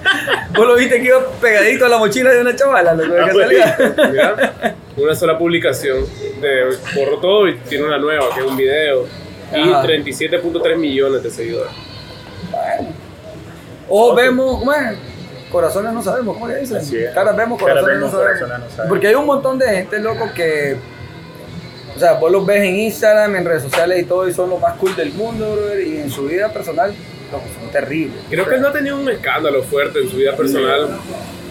¿Vos 0.56 0.66
lo 0.66 0.74
viste 0.76 1.00
que 1.00 1.06
iba 1.06 1.18
pegadito 1.40 1.86
a 1.86 1.88
la 1.88 1.98
mochila 1.98 2.30
de 2.30 2.40
una 2.40 2.54
chavala? 2.54 2.94
Lo 2.94 3.02
que 3.14 3.20
Ah, 3.20 3.28
pues, 3.32 3.46
salía? 3.46 3.94
Mira, 4.10 4.54
una 4.96 5.14
sola 5.14 5.38
publicación 5.38 6.04
de 6.40 6.76
borró 6.94 7.18
todo 7.18 7.48
y 7.48 7.56
tiene 7.58 7.84
una 7.84 7.98
nueva, 7.98 8.26
que 8.34 8.40
es 8.40 8.46
un 8.46 8.56
video. 8.56 9.06
Y 9.52 9.60
Ajá. 9.68 9.82
37.3 9.84 10.76
millones 10.76 11.22
de 11.22 11.30
seguidores. 11.30 11.72
O 13.88 14.14
vemos, 14.14 14.58
¿cómo 14.60 14.72
es? 14.72 14.96
Corazones 15.50 15.92
no 15.92 16.02
sabemos, 16.02 16.34
¿cómo 16.34 16.48
le 16.48 16.60
dicen? 16.60 16.80
Caras 17.12 17.36
vemos, 17.36 17.60
corazones 17.60 17.86
vemos, 17.86 18.12
no 18.12 18.18
sabemos. 18.18 18.38
corazones 18.38 18.70
no 18.70 18.76
sabemos. 18.76 18.88
Porque 18.88 19.08
hay 19.08 19.14
un 19.14 19.26
montón 19.26 19.58
de 19.58 19.68
gente, 19.68 19.98
loco, 19.98 20.30
que. 20.34 20.76
O 21.96 21.98
sea, 21.98 22.14
vos 22.14 22.30
los 22.30 22.46
ves 22.46 22.62
en 22.62 22.76
Instagram, 22.76 23.36
en 23.36 23.44
redes 23.44 23.64
sociales 23.64 24.00
y 24.00 24.04
todo, 24.04 24.28
y 24.28 24.32
son 24.32 24.48
los 24.48 24.60
más 24.60 24.76
cool 24.76 24.94
del 24.94 25.12
mundo, 25.12 25.56
brother, 25.56 25.80
y 25.86 25.98
en 25.98 26.10
su 26.10 26.26
vida 26.26 26.52
personal, 26.52 26.94
loco, 27.32 27.44
son 27.60 27.70
terribles. 27.70 28.22
Creo 28.30 28.48
que 28.48 28.54
él 28.54 28.62
no 28.62 28.68
ha 28.68 28.72
tenido 28.72 28.98
un 28.98 29.08
escándalo 29.08 29.62
fuerte 29.64 29.98
en 30.00 30.08
su 30.08 30.16
vida 30.16 30.36
personal. 30.36 30.88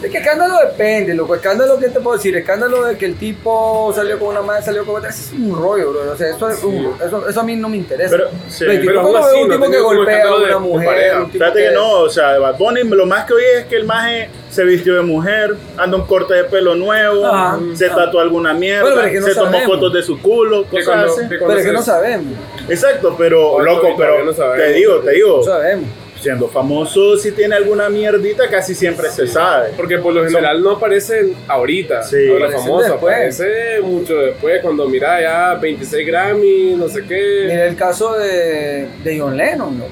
Es 0.02 0.10
que 0.12 0.18
escándalo 0.20 0.56
depende, 0.66 1.14
loco. 1.14 1.36
Escándalo, 1.36 1.78
¿qué 1.78 1.90
te 1.90 2.00
puedo 2.00 2.16
decir? 2.16 2.36
Escándalo 2.38 2.86
de 2.86 2.98
que 2.98 3.06
el 3.06 3.16
tipo 3.16 3.92
salió 3.94 4.18
con 4.18 4.30
una 4.30 4.42
madre, 4.42 4.64
salió 4.64 4.86
con 4.86 4.96
otra. 4.96 5.10
Ese 5.10 5.24
es 5.24 5.32
un 5.34 5.56
rollo, 5.62 5.92
bro. 5.92 6.12
O 6.14 6.16
sea, 6.16 6.30
eso, 6.30 6.50
es 6.50 6.64
un- 6.64 6.96
eso, 7.06 7.28
eso 7.28 7.40
a 7.40 7.44
mí 7.44 7.56
no 7.58 7.68
me 7.68 7.78
interesa. 7.78 8.12
Pero, 8.12 8.30
sí, 8.48 8.66
pero 8.66 9.18
así, 9.18 9.42
un 9.42 9.50
no 9.50 9.56
tipo 9.56 9.72
que 9.72 9.80
golpea 9.80 10.24
a 10.28 10.36
una 10.38 10.48
de 10.48 10.56
mujer, 10.60 11.18
un 11.20 11.32
Fíjate 11.32 11.64
que 11.66 11.72
no, 11.72 12.00
o 12.02 12.10
sea, 12.10 12.34
de 12.34 12.40
Bad 12.40 12.58
Bunny 12.58 12.84
lo 12.84 13.06
más 13.06 13.26
que 13.26 13.34
oí 13.34 13.44
es 13.58 13.66
que 13.66 13.76
el 13.76 13.84
maje 13.86 14.30
se 14.50 14.64
vistió 14.64 14.96
de 14.96 15.02
mujer, 15.02 15.56
anda 15.78 15.98
un 15.98 16.06
corte 16.08 16.34
de 16.34 16.44
pelo 16.46 16.76
nuevo, 16.76 17.26
Ajá. 17.28 17.60
se 17.76 17.88
Ajá. 17.88 17.96
tatuó 18.06 18.22
alguna 18.22 18.54
mierda, 18.54 18.82
Bueno, 18.84 18.96
pero 18.96 19.08
es 19.08 19.14
que 19.14 19.20
no 19.20 19.26
se 19.28 19.34
tomó 19.36 19.52
sabemos. 19.52 19.76
fotos 19.76 19.94
de 19.94 20.02
su 20.04 20.22
culo, 20.22 20.64
cosas 20.66 20.86
cuando- 20.86 21.14
así. 21.14 21.22
Pero 21.28 21.52
es 21.52 21.66
que 21.66 21.72
no 21.74 21.82
sabemos. 21.82 22.34
Exacto, 22.70 23.16
pero 23.18 23.60
loco, 23.60 23.90
pero 23.98 24.24
no 24.24 24.32
sabemos. 24.34 24.58
te 24.66 24.74
digo, 24.74 24.96
te 25.00 25.12
digo, 25.12 25.38
No 25.38 25.44
sabemos. 25.44 25.90
Siendo 26.22 26.48
famoso, 26.50 27.18
si 27.18 27.32
tiene 27.32 27.56
alguna 27.56 27.90
mierdita, 27.90 28.50
casi 28.50 28.76
siempre 28.76 29.10
se 29.10 29.28
sabe. 29.28 29.70
Porque 29.78 29.98
por 30.00 30.14
lo 30.14 30.24
general 30.26 30.62
no 30.62 30.72
aparecen 30.72 31.34
ahorita, 31.48 32.04
Sí. 32.04 32.28
ahora 32.30 32.46
Aparecen 32.46 32.66
famoso, 32.68 32.92
después. 32.92 33.14
aparece 33.16 33.82
mucho 33.82 34.16
después, 34.18 34.62
cuando 34.62 34.88
mira 34.88 35.22
ya 35.22 35.54
26 35.56 36.06
Grammy, 36.08 36.76
no 36.76 36.88
sé 36.90 37.04
qué. 37.08 37.46
Mira 37.48 37.66
el 37.66 37.76
caso 37.76 38.14
de, 38.18 38.88
de 39.04 39.20
John 39.20 39.38
Lennon, 39.38 39.80
¿no? 39.80 39.86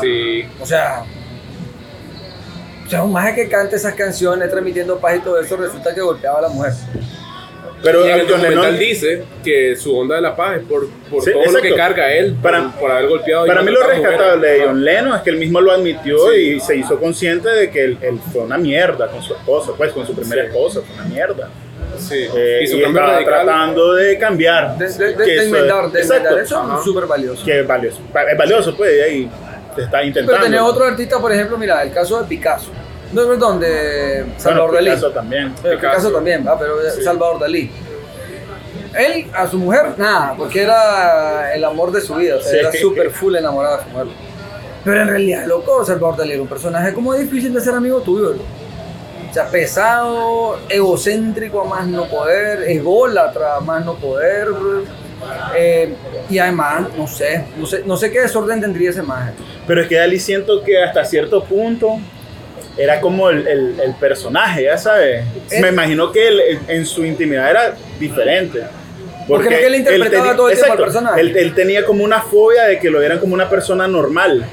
Sí, 0.00 0.44
O 0.60 0.66
sea, 0.66 1.02
o 2.86 2.90
sea, 2.90 3.02
un 3.04 3.12
maje 3.12 3.34
que 3.34 3.48
cante 3.48 3.76
esas 3.76 3.94
canciones 3.94 4.50
transmitiendo 4.50 4.98
paz 4.98 5.16
y 5.16 5.20
todo 5.20 5.40
eso, 5.40 5.56
resulta 5.56 5.94
que 5.94 6.00
golpeaba 6.00 6.38
a 6.40 6.42
la 6.42 6.48
mujer. 6.48 6.72
Pero 7.82 8.04
y 8.06 8.10
en 8.10 8.14
el 8.14 8.20
John 8.22 8.28
documental 8.42 8.64
Lennon- 8.74 8.78
dice 8.78 9.22
que 9.42 9.74
su 9.76 9.96
onda 9.96 10.16
de 10.16 10.22
la 10.22 10.36
paz 10.36 10.58
es 10.58 10.64
por, 10.64 10.86
por 11.10 11.22
Sí, 11.22 11.32
todo 11.32 11.44
lo 11.46 11.52
que 11.62 11.68
exacto. 11.68 11.76
carga 11.76 12.12
él, 12.12 12.32
por, 12.34 12.42
Para- 12.50 12.70
por 12.72 12.90
haber 12.90 13.08
golpeado. 13.08 13.46
Para 13.46 13.62
mí 13.62 13.70
lo 13.72 13.82
rescatable 13.82 14.48
de. 14.48 14.64
John 14.66 14.84
Lennon 14.84 15.14
es 15.16 15.22
que 15.22 15.30
él 15.30 15.36
mismo 15.36 15.60
lo 15.60 15.72
admitió 15.72 16.30
Sí. 16.30 16.38
y 16.56 16.60
se 16.60 16.76
hizo 16.76 16.98
consciente 16.98 17.48
de 17.48 17.70
que 17.70 17.84
él, 17.84 17.98
él 18.02 18.18
fue 18.32 18.42
una 18.42 18.58
mierda 18.58 19.08
con 19.08 19.22
su 19.22 19.32
esposa, 19.34 19.72
pues 19.76 19.92
con 19.92 20.06
su 20.06 20.14
primera 20.14 20.42
Sí. 20.42 20.48
esposa, 20.48 20.80
fue 20.86 20.94
una 20.94 21.04
mierda. 21.04 21.48
Sí, 21.98 22.26
Eh, 22.36 22.60
y 22.62 22.66
su 22.66 22.76
y 22.76 22.82
cambio 22.82 23.00
estaba 23.00 23.14
radical. 23.16 23.34
tratando 23.44 23.94
de 23.94 24.18
cambiar. 24.18 24.78
De, 24.78 24.88
de, 24.88 25.06
de, 25.08 25.16
que 25.16 25.22
de 25.22 25.34
eso- 25.36 25.42
enmendar, 25.56 25.90
de 25.90 26.00
exacto, 26.00 26.22
enmendar. 26.28 26.44
Eso 26.44 26.58
Ajá. 26.58 26.78
es 26.78 26.84
súper 26.84 27.06
valioso. 27.06 27.44
que 27.44 27.60
es 27.60 27.66
valioso. 27.66 28.00
Es 28.30 28.38
valioso, 28.38 28.76
pues, 28.76 28.96
y 28.96 29.00
ahí 29.00 29.30
te 29.74 29.82
está 29.82 30.02
intentando. 30.02 30.32
Pero 30.32 30.44
tenés 30.44 30.60
otro 30.60 30.84
artista, 30.84 31.18
por 31.20 31.32
ejemplo, 31.32 31.56
mira, 31.58 31.82
el 31.82 31.92
caso 31.92 32.20
de 32.20 32.28
Picasso. 32.28 32.70
No, 33.12 33.26
perdón, 33.26 33.58
de 33.60 34.24
Salvador 34.36 34.70
bueno, 34.70 34.84
Dalí. 34.84 34.90
Picasso 34.96 35.10
también. 35.12 35.54
Pero 35.62 35.76
Picasso, 35.76 35.96
Picasso. 35.98 36.12
también, 36.12 36.46
¿va? 36.46 36.58
pero 36.58 36.74
Sí. 36.90 37.02
Salvador 37.02 37.38
Dalí. 37.40 37.70
Él, 38.96 39.26
a 39.34 39.46
su 39.46 39.58
mujer, 39.58 39.86
nada, 39.96 40.34
porque 40.36 40.62
era 40.62 41.54
el 41.54 41.64
amor 41.64 41.92
de 41.92 42.00
su 42.00 42.14
vida, 42.14 42.36
o 42.36 42.40
sea, 42.40 42.50
Sí. 42.50 42.58
era 42.58 42.72
súper 42.72 43.10
full 43.10 43.34
enamorado 43.36 43.78
de 43.78 43.82
su 43.84 43.88
mujer. 43.90 44.06
Pero 44.84 45.02
en 45.02 45.08
realidad, 45.08 45.46
loco, 45.46 45.84
Salvador 45.84 46.16
Dalí 46.18 46.32
era 46.32 46.42
un 46.42 46.48
personaje 46.48 46.92
como 46.94 47.14
difícil 47.14 47.52
de 47.52 47.60
ser 47.60 47.74
amigo 47.74 48.00
tuyo. 48.00 48.34
O 49.30 49.32
sea, 49.32 49.46
pesado, 49.46 50.58
egocéntrico 50.68 51.60
a 51.60 51.64
más 51.64 51.86
no 51.86 52.06
poder, 52.08 52.62
ególatra 52.68 53.56
a 53.56 53.60
más 53.60 53.84
no 53.84 53.94
poder. 53.94 54.48
Eh, 55.56 55.94
y 56.28 56.38
además, 56.38 56.88
no 56.96 57.06
sé, 57.06 57.44
no 57.56 57.66
sé, 57.66 57.82
no 57.84 57.96
sé 57.96 58.10
qué 58.10 58.20
desorden 58.22 58.60
tendría 58.60 58.90
ese 58.90 59.02
maje. 59.02 59.32
Pero 59.66 59.82
es 59.82 59.88
que 59.88 59.96
Dalí 59.96 60.18
siento 60.18 60.62
que 60.64 60.82
hasta 60.82 61.04
cierto 61.04 61.44
punto 61.44 61.98
era 62.76 63.00
como 63.00 63.30
el, 63.30 63.46
el- 63.46 63.80
el 63.80 63.94
personaje, 63.94 64.64
ya 64.64 64.78
sabes. 64.78 65.24
Me 65.60 65.68
imagino 65.68 66.10
que 66.12 66.28
él, 66.28 66.40
en- 66.68 66.86
su 66.86 67.04
intimidad 67.04 67.50
era 67.50 67.74
diferente. 67.98 68.60
Porque 69.28 69.48
es 69.48 69.60
que 69.60 69.66
él 69.66 69.74
interpretaba 69.76 70.34
todo 70.36 70.48
el 70.48 70.54
tiempo 70.56 70.72
al 70.72 70.78
exacto, 70.78 70.82
personaje. 70.84 71.20
Él, 71.20 71.36
él 71.36 71.54
tenía 71.54 71.84
como 71.84 72.02
una 72.04 72.20
fobia 72.20 72.64
de 72.64 72.78
que 72.78 72.90
lo 72.90 72.98
vieran 72.98 73.18
como 73.18 73.34
una 73.34 73.48
persona 73.48 73.86
normal. 73.86 74.44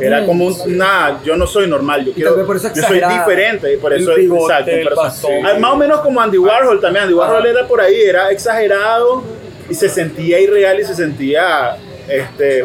Era 0.00 0.20
Mm. 0.20 0.26
como 0.26 0.46
un, 0.46 0.54
nah, 0.76 1.22
yo 1.24 1.36
no 1.36 1.44
soy 1.46 1.66
normal, 1.66 2.04
yo, 2.04 2.12
quiero, 2.12 2.36
yo 2.36 2.82
soy 2.82 3.00
diferente, 3.00 3.72
y 3.74 3.76
por 3.78 3.92
El 3.92 4.02
eso 4.02 4.14
bigote, 4.14 4.82
exacto, 4.82 5.28
el. 5.28 5.44
Ah, 5.46 5.58
más 5.58 5.72
o 5.72 5.76
menos 5.76 6.00
como 6.02 6.20
Andy 6.20 6.38
Warhol 6.38 6.80
también, 6.80 7.04
Andy 7.04 7.14
Warhol 7.14 7.38
Ajá. 7.40 7.48
era 7.48 7.66
por 7.66 7.80
ahí, 7.80 8.00
era 8.02 8.30
exagerado 8.30 9.24
y 9.68 9.74
se 9.74 9.88
sentía 9.88 10.38
irreal 10.38 10.78
y 10.78 10.84
se 10.84 10.94
sentía 10.94 11.76
este, 12.08 12.64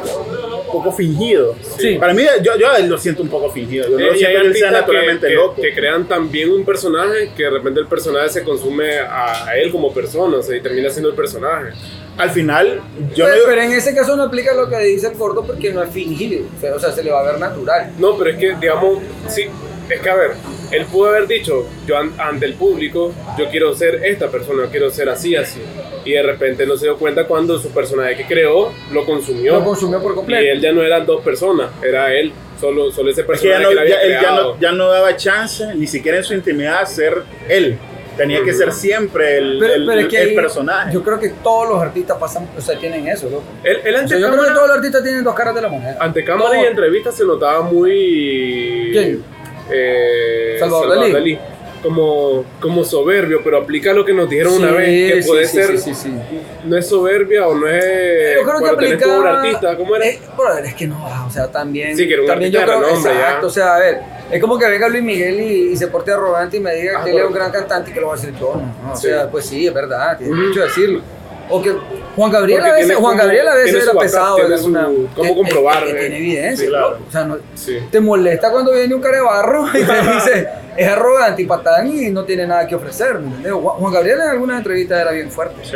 poco 0.73 0.91
fingido. 0.91 1.55
Sí. 1.77 1.95
Para 1.97 2.13
mí, 2.13 2.23
yo, 2.43 2.57
yo 2.57 2.67
lo 2.87 2.97
siento 2.97 3.23
un 3.23 3.29
poco 3.29 3.49
fingido. 3.49 3.87
Yo 3.89 3.97
no 3.97 4.05
Eh, 4.07 4.17
siento 4.17 4.41
que 4.41 4.47
él 4.47 4.55
sea 4.55 4.71
naturalmente 4.71 5.27
que, 5.27 5.33
loco. 5.35 5.55
que, 5.55 5.61
que 5.61 5.73
crean 5.73 6.05
también 6.07 6.51
un 6.51 6.65
personaje 6.65 7.31
que 7.37 7.43
de 7.43 7.49
repente 7.51 7.79
el 7.79 7.87
personaje 7.87 8.27
se 8.29 8.43
consume 8.43 8.97
a, 8.99 9.47
a 9.47 9.57
él 9.57 9.71
como 9.71 9.93
persona, 9.93 10.37
o 10.37 10.43
sea, 10.43 10.57
y 10.57 10.61
termina 10.61 10.89
siendo 10.89 11.09
el 11.09 11.15
personaje. 11.15 11.71
Al 12.17 12.29
final, 12.31 12.81
yo 13.15 13.25
pero, 13.25 13.27
no 13.27 13.33
digo- 13.35 13.45
pero 13.47 13.61
en 13.61 13.71
ese 13.71 13.95
caso 13.95 14.15
no 14.15 14.23
aplica 14.23 14.53
lo 14.53 14.67
que 14.69 14.77
dice 14.79 15.07
el 15.07 15.15
gordo 15.15 15.45
porque 15.47 15.71
no 15.73 15.81
es 15.81 15.89
fingido, 15.91 16.45
o 16.57 16.59
sea, 16.61 16.75
o 16.75 16.79
sea, 16.79 16.91
se 16.91 17.03
le 17.03 17.11
va 17.11 17.21
a 17.21 17.31
ver 17.31 17.39
natural. 17.39 17.91
No, 17.97 18.17
pero 18.17 18.29
es 18.31 18.37
que, 18.37 18.55
digamos, 18.59 18.99
sí, 19.29 19.45
es 19.89 19.99
que 20.01 20.09
a 20.09 20.15
ver, 20.15 20.31
él 20.71 20.85
pudo 20.85 21.09
haber 21.09 21.27
dicho, 21.27 21.65
yo 21.85 21.97
an- 21.97 22.13
ante 22.17 22.45
el 22.45 22.53
público, 22.53 23.11
yo 23.37 23.49
quiero 23.49 23.73
ser 23.75 24.01
esta 24.05 24.29
persona, 24.29 24.67
quiero 24.71 24.89
ser 24.89 25.09
así, 25.09 25.35
así. 25.35 25.59
Y 26.05 26.11
de 26.13 26.23
repente 26.23 26.65
no 26.65 26.75
se 26.77 26.85
dio 26.85 26.97
cuenta 26.97 27.25
cuando 27.25 27.57
su 27.59 27.69
personaje 27.69 28.15
que 28.17 28.25
creó 28.25 28.71
lo 28.91 29.05
consumió. 29.05 29.53
Lo 29.59 29.63
consumió 29.63 30.01
por 30.01 30.13
y 30.13 30.15
completo. 30.15 30.43
él 30.51 30.61
ya 30.61 30.71
no 30.71 30.83
eran 30.83 31.05
dos 31.05 31.21
personas, 31.23 31.69
era 31.83 32.13
él, 32.13 32.31
solo, 32.59 32.91
solo 32.91 33.09
ese 33.11 33.21
es 33.21 33.25
que 33.27 33.31
personaje 33.31 33.61
ya 33.61 33.63
no, 33.63 33.67
que 33.69 33.73
él 33.73 33.79
había 33.79 33.95
ya- 33.95 34.01
él 34.01 34.11
ya 34.21 34.31
no, 34.35 34.59
ya 34.59 34.71
no 34.71 34.87
daba 34.89 35.15
chance, 35.15 35.73
ni 35.75 35.87
siquiera 35.87 36.17
en 36.17 36.23
su 36.23 36.33
intimidad, 36.33 36.85
ser 36.85 37.23
él. 37.49 37.77
Tenía 38.17 38.43
que 38.43 38.53
ser 38.53 38.71
siempre 38.71 39.37
el, 39.39 39.57
Pero, 39.59 39.73
el- 39.73 39.85
pero 39.87 40.01
es 40.01 40.07
que 40.07 40.21
el 40.21 40.29
ahí, 40.29 40.35
personaje. 40.35 40.93
Yo 40.93 41.03
creo 41.03 41.19
que 41.19 41.29
todos 41.43 41.67
los 41.67 41.81
artistas 41.81 42.15
pasan, 42.19 42.47
o 42.55 42.61
sea, 42.61 42.77
tienen 42.77 43.07
eso, 43.07 43.27
loco. 43.27 43.43
Él, 43.63 43.77
él 43.83 43.95
O 43.95 43.97
ante 43.97 44.09
sea, 44.09 44.19
yo 44.19 44.27
creo 44.27 44.31
que 44.33 44.37
cámara, 44.37 44.53
todos 44.53 44.67
los 44.67 44.75
artistas 44.77 45.03
tienen 45.03 45.23
dos 45.23 45.33
caras 45.33 45.55
de 45.55 45.61
la 45.63 45.67
moneda. 45.67 45.97
ante 45.99 46.23
cámara 46.23 46.51
Todos. 46.51 46.63
y 46.63 46.67
entrevistas 46.67 47.15
se 47.15 47.25
notaba 47.25 47.61
muy... 47.63 48.89
¿Quién? 48.91 49.23
Eh, 49.71 50.57
Salvador 50.59 51.11
Dalí. 51.11 51.39
Como, 51.81 52.45
como 52.61 52.81
soberbio, 52.85 53.41
pero 53.43 53.57
aplica 53.57 53.91
lo 53.91 54.05
que 54.05 54.13
nos 54.13 54.29
dijeron 54.29 54.53
una 54.53 54.69
Sí, 54.69 54.73
vez, 54.77 55.11
que 55.15 55.21
sí, 55.21 55.27
puede 55.27 55.45
sí, 55.47 55.93
ser, 55.93 56.13
no 56.63 56.77
es 56.77 56.87
soberbia 56.87 57.45
o 57.45 57.55
no 57.55 57.67
es... 57.67 58.35
Yo 58.37 58.43
creo 58.47 58.59
que 58.63 58.69
aplicaba. 58.69 59.17
obra 59.19 59.41
artista, 59.41 59.75
¿cómo 59.75 59.93
era? 59.97 60.05
Eh, 60.07 60.17
brother, 60.37 60.63
es 60.63 60.75
que 60.75 60.87
no, 60.87 61.25
o 61.27 61.29
sea, 61.29 61.51
también. 61.51 61.97
Sí, 61.97 62.07
que 62.07 62.13
era 62.13 62.21
un 62.21 62.27
también 62.29 62.55
artista 62.55 62.73
de 62.77 62.79
renombre, 62.87 63.11
ya. 63.13 63.19
Exacto, 63.19 63.47
o 63.47 63.49
sea, 63.49 63.75
a 63.75 63.79
ver, 63.79 63.99
es 64.31 64.39
como 64.39 64.57
que 64.57 64.65
venga 64.69 64.87
Luis 64.87 65.03
Miguel 65.03 65.41
y, 65.41 65.71
y 65.73 65.75
se 65.75 65.87
porte 65.87 66.11
arrogante 66.11 66.55
y 66.55 66.59
me 66.61 66.73
diga 66.73 67.01
Ah, 67.01 67.03
que 67.03 67.11
él 67.11 67.17
es 67.17 67.25
un 67.25 67.33
gran 67.33 67.51
cantante 67.51 67.91
y 67.91 67.93
que 67.93 67.99
lo 67.99 68.07
va 68.07 68.13
a 68.13 68.15
decir 68.15 68.33
yo, 68.39 68.55
¿no? 68.55 68.93
O 68.93 68.95
sea, 68.95 69.29
pues 69.29 69.45
sí, 69.45 69.67
es 69.67 69.73
verdad, 69.73 70.17
tiene 70.17 70.31
Ujú. 70.31 70.41
mucho 70.41 70.61
a 70.61 70.63
decirlo. 70.63 71.01
O 71.49 71.61
que 71.61 71.71
Juan 72.15 72.31
Gabriel 72.31 72.59
Porque 72.61 72.71
a 72.71 72.75
veces, 72.75 72.95
Juan 72.95 73.03
como- 73.11 73.17
Gabriel 73.23 73.47
a 73.47 73.55
veces 73.55 73.83
era 73.83 73.99
pesado 73.99 74.35
tiene 74.37 74.57
su- 74.57 74.73
cómo 75.15 75.29
que- 75.29 75.35
comprobar, 75.35 75.83
que- 75.83 75.91
que 75.91 75.97
eh. 75.97 75.99
tiene 76.01 76.17
evidencia, 76.17 76.65
Sí, 76.65 76.69
claro. 76.69 76.89
loco. 76.91 77.03
O 77.07 77.11
sea, 77.11 77.23
no, 77.25 77.37
Sí. 77.55 77.79
te 77.91 77.99
molesta 77.99 78.51
cuando 78.51 78.71
viene 78.71 78.95
un 78.95 79.01
cara 79.01 79.17
de 79.17 79.23
barro 79.23 79.65
y 79.67 79.83
te 79.83 79.93
dice, 80.13 80.47
es 80.77 80.87
arrogante 80.87 81.41
y 81.41 81.45
patán 81.45 81.87
y 81.87 82.09
no 82.11 82.23
tiene 82.23 82.47
nada 82.47 82.65
que 82.65 82.75
ofrecer, 82.75 83.15
¿me 83.19 83.27
entiendes? 83.27 83.53
Juan 83.53 83.93
Gabriel 83.93 84.19
en 84.21 84.29
algunas 84.29 84.57
entrevistas 84.57 85.01
era 85.01 85.11
bien 85.11 85.29
fuerte 85.29 85.55
Sí. 85.63 85.75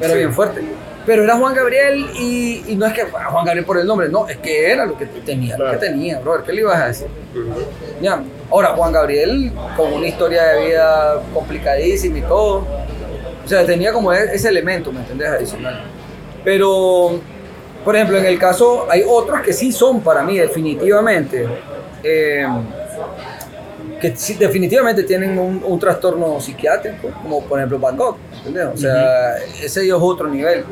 era 0.00 0.14
bien 0.14 0.32
fuerte. 0.32 0.60
Pero 1.06 1.22
era 1.22 1.36
Juan 1.36 1.54
Gabriel 1.54 2.06
y, 2.18 2.64
y 2.68 2.76
no 2.76 2.86
es 2.86 2.94
que 2.94 3.02
Juan 3.02 3.44
Gabriel 3.44 3.66
por 3.66 3.76
el 3.78 3.86
nombre, 3.86 4.08
no, 4.08 4.26
es 4.26 4.38
que 4.38 4.70
era 4.72 4.86
lo 4.86 4.96
que 4.96 5.04
tenía, 5.06 5.58
lo 5.58 5.64
Claro. 5.64 5.78
que 5.80 5.86
tenía, 5.86 6.18
brother, 6.20 6.44
¿qué 6.46 6.52
le 6.52 6.60
ibas 6.62 6.80
a 6.80 6.86
decir? 6.86 7.06
Ya. 8.00 8.22
Ahora, 8.50 8.68
Juan 8.70 8.92
Gabriel, 8.92 9.52
con 9.76 9.92
una 9.92 10.06
historia 10.06 10.44
de 10.44 10.66
vida 10.66 11.20
complicadísima 11.34 12.18
y 12.18 12.22
todo, 12.22 12.64
o 13.44 13.48
sea, 13.48 13.64
tenía 13.66 13.92
como 13.92 14.12
e- 14.12 14.34
ese 14.34 14.48
elemento, 14.48 14.92
¿me 14.92 15.00
entendés? 15.00 15.28
Adicional. 15.28 15.82
Pero, 16.44 17.20
por 17.84 17.94
ejemplo, 17.94 18.18
en 18.18 18.26
el 18.26 18.38
caso, 18.38 18.86
hay 18.90 19.02
otros 19.06 19.40
que 19.42 19.52
sí 19.52 19.72
son 19.72 20.00
para 20.00 20.22
mí, 20.22 20.38
definitivamente, 20.38 21.46
eh, 22.02 22.46
que 24.00 24.16
sí, 24.16 24.34
definitivamente 24.34 25.02
tienen 25.04 25.38
un, 25.38 25.62
un 25.64 25.78
trastorno 25.78 26.40
psiquiátrico, 26.40 27.08
como 27.22 27.42
por 27.44 27.58
ejemplo 27.58 27.78
Van 27.78 27.96
Gogh, 27.96 28.16
¿entendés? 28.38 28.66
O 28.74 28.76
sea, 28.76 29.36
ese 29.62 29.86
ya 29.86 29.96
es 29.96 30.00
otro 30.02 30.28
nivel. 30.28 30.64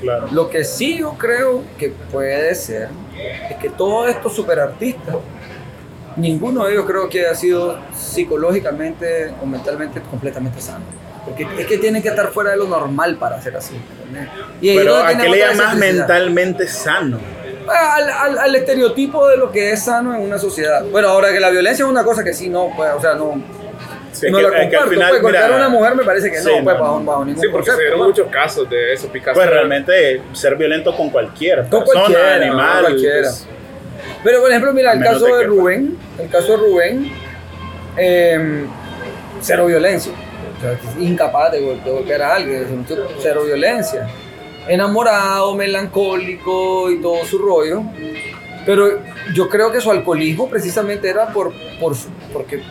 Claro. 0.00 0.28
Lo 0.30 0.48
que 0.48 0.64
sí 0.64 0.98
yo 0.98 1.12
creo 1.18 1.62
que 1.76 1.92
puede 2.12 2.54
ser 2.54 2.88
es 3.50 3.56
que 3.56 3.68
todos 3.68 4.08
estos 4.08 4.32
superartistas 4.34 5.16
ninguno 6.18 6.64
de 6.64 6.72
ellos 6.72 6.84
creo 6.86 7.08
que 7.08 7.20
haya 7.20 7.34
sido 7.34 7.78
psicológicamente 7.94 9.32
o 9.42 9.46
mentalmente 9.46 10.00
completamente 10.00 10.60
sano. 10.60 10.84
Porque 11.28 11.46
es 11.62 11.66
que 11.66 11.78
tienen 11.78 12.02
que 12.02 12.08
estar 12.08 12.28
fuera 12.28 12.50
de 12.50 12.56
lo 12.56 12.66
normal 12.66 13.16
para 13.16 13.40
ser 13.40 13.56
así. 13.56 13.74
Pero 14.60 14.96
¿a 14.96 15.16
qué 15.16 15.28
le 15.28 15.38
llamas 15.38 15.76
mentalmente 15.76 16.66
sano? 16.66 17.18
Al, 17.68 18.08
al- 18.08 18.38
al 18.38 18.54
estereotipo 18.54 19.28
de 19.28 19.36
lo 19.36 19.52
que 19.52 19.72
es 19.72 19.82
sano 19.84 20.14
en 20.14 20.22
una 20.22 20.38
sociedad. 20.38 20.84
Bueno, 20.90 21.08
ahora 21.08 21.30
que 21.32 21.38
la 21.40 21.50
violencia 21.50 21.84
es 21.84 21.90
una 21.90 22.02
cosa 22.02 22.24
que 22.24 22.32
sí, 22.32 22.48
no, 22.48 22.70
pues, 22.74 22.90
o 22.96 23.00
sea, 23.00 23.14
no, 23.14 23.42
Sí, 24.10 24.30
no 24.30 24.38
que- 24.38 24.42
la 24.44 24.48
es 24.48 24.70
que 24.70 24.76
al 24.76 24.84
comparto. 24.84 24.90
final, 24.90 25.10
pues, 25.20 25.32
mira, 25.34 25.46
a 25.46 25.56
una 25.56 25.68
mujer 25.68 25.94
me 25.94 26.02
parece 26.04 26.30
que 26.30 26.38
sí, 26.38 26.46
no, 26.46 26.64
pues, 26.64 26.76
no, 26.78 26.82
bajo, 26.82 27.04
bajo 27.04 27.24
ningún 27.26 27.42
Sí, 27.42 27.48
porque 27.52 27.66
se 27.66 27.70
concepto, 27.72 27.80
dieron 27.80 27.98
pues. 27.98 28.08
muchos 28.08 28.32
casos 28.32 28.70
de 28.70 28.92
eso, 28.94 29.08
Picasso. 29.08 29.34
Pues 29.34 29.50
realmente 29.50 30.22
ser 30.32 30.56
violento 30.56 30.96
con 30.96 31.10
cualquier 31.10 31.68
Con 31.68 31.80
persona, 31.84 32.00
cualquiera, 32.06 32.34
animal. 32.36 32.72
con 32.72 32.82
cualquiera. 32.92 33.20
pues, 33.28 33.46
Pero 34.24 34.40
por 34.40 34.48
ejemplo, 34.50 34.72
mira, 34.72 34.92
el 34.94 35.02
caso 35.02 35.26
de 35.26 35.44
Rubén, 35.44 35.98
el 36.18 36.28
caso 36.30 36.52
de 36.52 36.56
Rubén, 36.56 37.12
eh, 37.98 38.64
cero 39.42 39.66
violencia. 39.66 40.12
Es 40.62 41.02
incapaz 41.02 41.52
de, 41.52 41.60
gol- 41.60 41.82
de 41.84 41.90
golpear 41.90 42.22
a 42.22 42.34
alguien, 42.34 42.62
es 42.62 42.96
cero 43.22 43.42
violencia. 43.44 44.08
Enamorado, 44.66 45.54
melancólico 45.54 46.90
y 46.90 47.00
todo 47.00 47.24
su 47.24 47.38
rollo. 47.38 47.82
Pero 48.66 49.00
yo 49.34 49.48
creo 49.48 49.72
que 49.72 49.80
su 49.80 49.90
alcoholismo 49.90 50.48
precisamente 50.48 51.08
era 51.08 51.28
por, 51.28 51.52
por 51.80 51.94
porque 52.32 52.62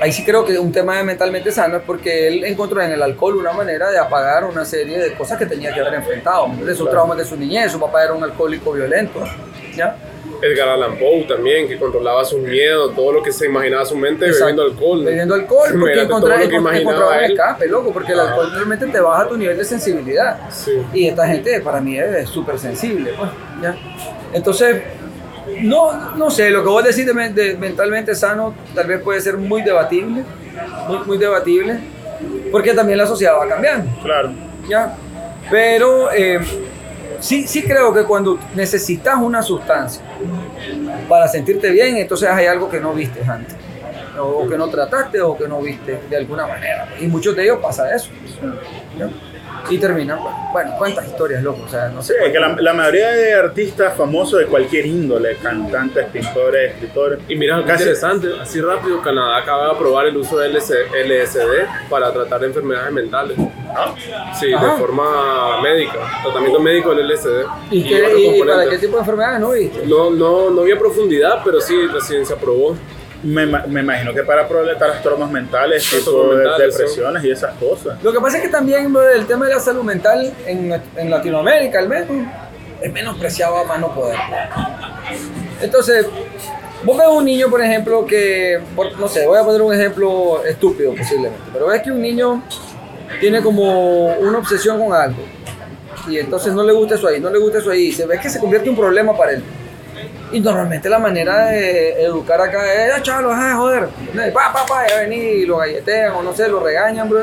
ahí 0.00 0.10
sí 0.12 0.24
creo 0.24 0.44
que 0.44 0.58
un 0.58 0.72
tema 0.72 0.96
de 0.96 1.04
mentalmente 1.04 1.52
sano 1.52 1.76
es 1.76 1.82
porque 1.86 2.26
él 2.26 2.44
encontró 2.44 2.80
en 2.82 2.90
el 2.90 3.02
alcohol 3.02 3.36
una 3.36 3.52
manera 3.52 3.90
de 3.90 3.98
apagar 3.98 4.44
una 4.44 4.64
serie 4.64 4.98
de 4.98 5.12
cosas 5.14 5.38
que 5.38 5.46
tenía 5.46 5.72
que 5.72 5.80
haber 5.80 5.94
enfrentado. 5.94 6.48
De 6.64 6.74
sus 6.74 6.90
traumas 6.90 7.18
de 7.18 7.24
su 7.24 7.36
niñez, 7.36 7.70
su 7.70 7.78
papá 7.78 8.02
era 8.02 8.14
un 8.14 8.24
alcohólico 8.24 8.72
violento. 8.72 9.22
¿ya? 9.76 9.96
Edgar 10.42 10.68
Allan 10.70 10.98
Poe 10.98 11.24
también, 11.28 11.68
que 11.68 11.78
controlaba 11.78 12.24
sus 12.24 12.40
miedos, 12.40 12.94
todo 12.94 13.12
lo 13.12 13.22
que 13.22 13.30
se 13.32 13.46
imaginaba 13.46 13.84
su 13.84 13.96
mente 13.96 14.24
Exacto. 14.26 14.44
bebiendo 14.46 14.62
alcohol. 14.62 15.04
Bebiendo 15.04 15.34
alcohol, 15.34 15.68
porque 15.70 15.76
Imagínate 15.76 16.02
encontraba, 16.06 16.34
todo 16.36 16.44
lo 16.44 16.50
que 16.50 16.56
encont- 16.56 16.60
imaginaba 16.60 16.80
encontraba 16.96 17.24
él. 17.26 17.32
escape, 17.32 17.68
loco, 17.68 17.92
porque 17.92 18.12
el 18.12 18.20
Ah. 18.20 18.28
alcohol 18.28 18.50
realmente 18.54 18.86
te 18.86 19.00
baja 19.00 19.28
tu 19.28 19.36
nivel 19.36 19.56
de 19.58 19.64
sensibilidad. 19.64 20.50
Sí. 20.50 20.72
Y 20.94 21.08
esta 21.08 21.26
gente 21.26 21.60
para 21.60 21.80
mí 21.80 21.98
es 21.98 22.28
súper 22.28 22.58
sensible, 22.58 23.12
pues, 23.18 23.30
¿ya? 23.62 23.76
Entonces, 24.32 24.82
no, 25.62 26.14
no 26.16 26.30
sé, 26.30 26.50
lo 26.50 26.62
que 26.62 26.68
vos 26.68 26.84
decís 26.84 27.04
de, 27.06 27.12
de 27.30 27.56
mentalmente 27.56 28.14
sano 28.14 28.54
tal 28.74 28.86
vez 28.86 29.00
puede 29.02 29.20
ser 29.20 29.36
muy 29.36 29.62
debatible, 29.62 30.22
muy, 30.88 30.98
muy 31.06 31.18
debatible, 31.18 31.78
porque 32.52 32.72
también 32.74 32.98
la 32.98 33.06
sociedad 33.06 33.34
va 33.38 33.48
cambiando, 33.48 33.90
Claro. 34.02 34.30
¿ya? 34.68 34.94
Pero 35.50 36.10
eh, 36.12 36.38
sí, 37.20 37.46
sí 37.46 37.62
creo 37.62 37.92
que 37.92 38.04
cuando 38.04 38.38
necesitas 38.54 39.16
una 39.16 39.42
sustancia 39.42 40.02
para 41.08 41.28
sentirte 41.28 41.70
bien, 41.70 41.96
entonces 41.96 42.28
hay 42.28 42.46
algo 42.46 42.68
que 42.68 42.80
no 42.80 42.92
viste 42.92 43.22
antes. 43.22 43.56
O 44.18 44.46
que 44.46 44.58
no 44.58 44.68
trataste 44.68 45.20
o 45.20 45.36
que 45.36 45.48
no 45.48 45.60
viste 45.62 46.00
de 46.10 46.16
alguna 46.16 46.46
manera. 46.46 46.88
Y 47.00 47.06
muchos 47.06 47.34
de 47.36 47.44
ellos 47.44 47.58
pasa 47.62 47.94
eso. 47.94 48.10
Y 49.68 49.78
terminan, 49.78 50.18
pues, 50.22 50.34
bueno, 50.52 50.70
cuántas 50.78 51.06
historias, 51.06 51.42
loco. 51.42 51.62
O 51.64 51.68
sea, 51.68 51.88
no 51.88 52.02
Sí, 52.02 52.12
sé. 52.12 52.24
es 52.26 52.32
que 52.32 52.38
la, 52.40 52.56
la 52.58 52.72
mayoría 52.72 53.10
de 53.10 53.34
artistas 53.34 53.94
famosos 53.96 54.40
de 54.40 54.46
cualquier 54.46 54.86
índole, 54.86 55.36
cantantes, 55.36 56.06
pintores, 56.06 56.72
escritores, 56.72 57.18
Y 57.28 57.36
mira, 57.36 57.58
qué 57.60 57.64
Casi- 57.64 57.82
interesante, 57.84 58.28
así 58.40 58.60
rápido, 58.60 59.00
Canadá 59.02 59.38
acaba 59.38 59.66
de 59.66 59.70
aprobar 59.72 60.06
el 60.06 60.16
uso 60.16 60.38
de 60.38 60.48
LS 60.48 60.74
LSD 61.04 61.66
para 61.88 62.12
tratar 62.12 62.42
enfermedades 62.44 62.92
mentales. 62.92 63.36
¿Ah? 63.74 63.94
Sí, 64.38 64.52
Ajá. 64.52 64.72
de 64.72 64.78
forma 64.78 65.60
médica, 65.62 65.98
tratamiento 66.22 66.58
médico 66.60 66.94
del 66.94 67.06
LSD. 67.10 67.44
¿Y, 67.70 67.88
qué- 67.88 68.02
otros 68.02 68.18
y- 68.20 68.26
y 68.36 68.40
para 68.40 68.68
qué 68.68 68.78
tipo 68.78 68.94
de 68.94 69.00
enfermedades 69.00 69.40
no 69.40 69.50
viste? 69.52 69.86
No, 69.86 70.10
no, 70.10 70.50
no 70.50 70.62
había 70.62 70.78
profundidad, 70.78 71.40
pero 71.44 71.60
sí, 71.60 71.86
recién 71.86 72.26
se 72.26 72.32
aprobó. 72.34 72.76
Me, 73.22 73.44
me 73.44 73.80
imagino 73.80 74.14
que 74.14 74.22
para 74.22 74.48
problemas 74.48 74.78
trastornos 74.78 75.30
mentales, 75.30 75.88
tipo 75.90 76.34
de- 76.34 76.44
depresiones 76.78 77.24
y 77.24 77.30
esas 77.30 77.54
cosas. 77.56 78.02
Lo 78.02 78.12
que 78.12 78.20
pasa 78.20 78.38
es 78.38 78.42
que 78.44 78.48
también 78.48 78.94
el 79.14 79.26
tema 79.26 79.46
de 79.46 79.54
la 79.54 79.60
salud 79.60 79.82
mental 79.82 80.32
en, 80.46 80.72
en 80.96 81.10
Latinoamérica, 81.10 81.78
al 81.80 81.88
menos, 81.88 82.08
es 82.80 82.92
menospreciado 82.92 83.58
a 83.58 83.64
más 83.64 83.78
no 83.78 83.94
poder. 83.94 84.16
Entonces, 85.60 86.06
vos 86.82 86.96
ves 86.96 87.06
un 87.08 87.24
niño, 87.24 87.50
por 87.50 87.60
ejemplo, 87.60 88.06
que, 88.06 88.58
por- 88.74 88.98
no 88.98 89.06
sé, 89.08 89.26
voy 89.26 89.38
a 89.38 89.44
poner 89.44 89.60
un 89.62 89.74
ejemplo 89.74 90.42
estúpido 90.44 90.94
posiblemente, 90.94 91.38
pero 91.52 91.66
ves 91.66 91.82
que 91.82 91.90
un 91.92 92.00
niño 92.00 92.42
tiene 93.20 93.42
como 93.42 94.06
una 94.16 94.38
obsesión 94.38 94.78
con 94.82 94.92
algo 94.94 95.18
y 96.08 96.18
entonces 96.18 96.54
no 96.54 96.62
le 96.62 96.72
gusta 96.72 96.94
eso 96.94 97.08
ahí, 97.08 97.20
no 97.20 97.28
le 97.28 97.38
gusta 97.38 97.58
eso 97.58 97.70
ahí, 97.70 97.88
y 97.88 97.92
se 97.92 98.06
ve 98.06 98.18
que 98.18 98.30
se 98.30 98.40
convierte 98.40 98.68
en 98.68 98.74
un 98.74 98.80
problema 98.80 99.14
para 99.16 99.32
él. 99.32 99.42
Y 100.32 100.40
normalmente 100.40 100.88
la 100.88 100.98
manera 100.98 101.46
de 101.46 102.02
educar 102.02 102.40
acá 102.40 102.72
es, 102.72 103.08
ah, 103.08 103.20
ah, 103.32 103.54
joder, 103.56 103.88
pa, 104.32 104.52
pa, 104.52 104.64
pa, 104.64 104.86
ya 104.86 105.00
vení, 105.00 105.16
y 105.16 105.46
lo 105.46 105.56
galletean 105.56 106.14
o 106.14 106.22
no 106.22 106.32
sé, 106.32 106.48
lo 106.48 106.60
regañan, 106.60 107.08
bro. 107.08 107.22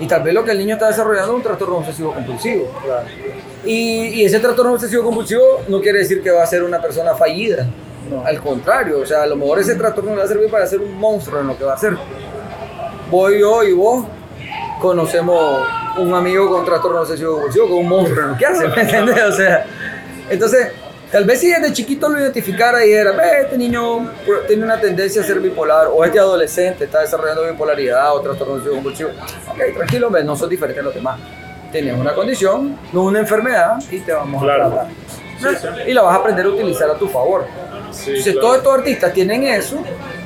Y 0.00 0.06
tal 0.06 0.22
vez 0.22 0.32
lo 0.32 0.44
que 0.44 0.52
el 0.52 0.58
niño 0.58 0.74
está 0.74 0.86
desarrollando 0.86 1.32
es 1.32 1.36
un 1.36 1.42
trastorno 1.42 1.76
obsesivo 1.78 2.14
compulsivo. 2.14 2.70
Y, 3.64 4.20
y 4.20 4.24
ese 4.24 4.38
trastorno 4.38 4.72
obsesivo 4.72 5.02
compulsivo 5.02 5.62
no 5.68 5.80
quiere 5.80 5.98
decir 5.98 6.22
que 6.22 6.30
va 6.30 6.42
a 6.42 6.46
ser 6.46 6.62
una 6.62 6.80
persona 6.80 7.14
fallida. 7.14 7.66
No. 8.08 8.24
Al 8.24 8.40
contrario, 8.40 9.00
o 9.00 9.06
sea, 9.06 9.24
a 9.24 9.26
lo 9.26 9.36
mejor 9.36 9.58
ese 9.58 9.74
trastorno 9.74 10.12
le 10.12 10.18
va 10.18 10.24
a 10.24 10.28
servir 10.28 10.50
para 10.50 10.66
ser 10.66 10.80
un 10.80 10.94
monstruo 10.96 11.40
en 11.40 11.48
lo 11.48 11.58
que 11.58 11.64
va 11.64 11.72
a 11.72 11.74
hacer. 11.74 11.94
Voy 13.10 13.40
yo 13.40 13.62
y 13.64 13.72
vos 13.72 14.06
conocemos 14.80 15.66
un 15.98 16.14
amigo 16.14 16.48
con 16.48 16.64
trastorno 16.64 17.00
obsesivo 17.00 17.32
compulsivo, 17.34 17.66
es 17.66 17.72
un 17.72 17.88
monstruo 17.88 18.22
en 18.22 18.28
lo 18.30 18.36
que 18.38 18.46
hace, 18.46 18.68
¿me 18.68 18.80
entiendes? 18.80 19.24
O 19.24 19.32
sea, 19.32 19.66
entonces, 20.30 20.68
tal 21.10 21.24
vez 21.24 21.40
si 21.40 21.48
desde 21.50 21.72
chiquito 21.72 22.08
lo 22.08 22.18
identificara 22.20 22.84
y 22.84 22.88
dijera, 22.88 23.12
ve, 23.12 23.40
este 23.42 23.56
niño 23.58 24.10
tiene 24.46 24.64
una 24.64 24.80
tendencia 24.80 25.22
a 25.22 25.24
ser 25.24 25.40
bipolar, 25.40 25.88
o 25.92 26.04
este 26.04 26.18
adolescente 26.18 26.84
está 26.84 27.00
desarrollando 27.00 27.44
bipolaridad 27.46 28.14
o 28.14 28.20
trastorno 28.20 28.54
obsesivo 28.54 28.74
compulsivo. 28.76 29.10
Ok, 29.48 29.74
tranquilo, 29.76 30.10
ve, 30.10 30.24
no 30.24 30.36
sos 30.36 30.48
diferente 30.48 30.80
a 30.80 30.84
los 30.84 30.94
demás. 30.94 31.18
Tienes 31.72 31.98
una 31.98 32.14
condición, 32.14 32.78
no 32.92 33.02
una 33.04 33.18
enfermedad, 33.20 33.76
y 33.90 33.98
te 34.00 34.12
vamos 34.12 34.42
Claro. 34.42 34.66
a 34.66 34.70
tratar. 35.40 35.88
Y 35.88 35.92
la 35.92 36.02
vas 36.02 36.14
a 36.16 36.18
aprender 36.20 36.46
a 36.46 36.48
utilizar 36.48 36.90
a 36.90 36.94
tu 36.94 37.08
favor. 37.08 37.46
Sí, 37.92 38.10
Entonces, 38.10 38.32
claro. 38.32 38.40
todos 38.40 38.56
estos 38.58 38.74
artistas 38.78 39.12
tienen 39.12 39.44
eso, 39.44 39.76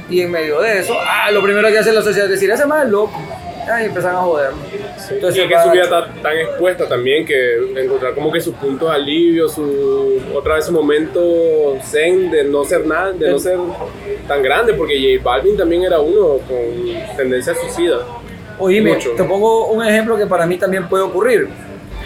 y 0.08 0.20
en 0.20 0.30
medio 0.30 0.60
de 0.60 0.78
eso, 0.80 0.94
ah, 1.00 1.30
lo 1.30 1.42
primero 1.42 1.68
que 1.68 1.78
hace 1.78 1.92
la 1.92 2.02
sociedad 2.02 2.26
es 2.26 2.32
decir, 2.32 2.50
ese 2.50 2.66
más 2.66 2.84
es 2.84 2.90
loco. 2.90 3.12
Ah, 3.68 3.82
y 3.82 3.86
empiezan 3.86 4.16
a 4.16 4.18
joderlo. 4.18 4.58
y 4.70 5.26
es 5.26 5.34
que 5.34 5.62
su 5.62 5.70
vida 5.70 5.84
está 5.84 6.08
tan 6.22 6.36
expuesta 6.36 6.88
también 6.88 7.24
que 7.24 7.56
encontrar 7.76 8.14
como 8.14 8.32
que 8.32 8.40
sus 8.40 8.54
puntos 8.54 8.88
de 8.88 8.94
alivio, 8.94 9.48
su 9.48 10.20
otra 10.34 10.56
vez 10.56 10.66
su 10.66 10.72
momento 10.72 11.76
zen 11.82 12.30
de 12.30 12.44
no 12.44 12.64
ser 12.64 12.86
nada, 12.86 13.12
de 13.12 13.30
no 13.30 13.38
ser 13.38 13.58
tan 14.26 14.42
grande, 14.42 14.74
porque 14.74 14.98
J 14.98 15.22
Balvin 15.22 15.56
también 15.56 15.84
era 15.84 16.00
uno 16.00 16.38
con 16.38 17.16
tendencia 17.16 17.54
suicida. 17.54 17.98
Oíme, 18.58 18.94
Mucho. 18.94 19.10
te 19.12 19.24
pongo 19.24 19.68
un 19.68 19.84
ejemplo 19.84 20.16
que 20.16 20.26
para 20.26 20.46
mí 20.46 20.56
también 20.58 20.88
puede 20.88 21.04
ocurrir. 21.04 21.48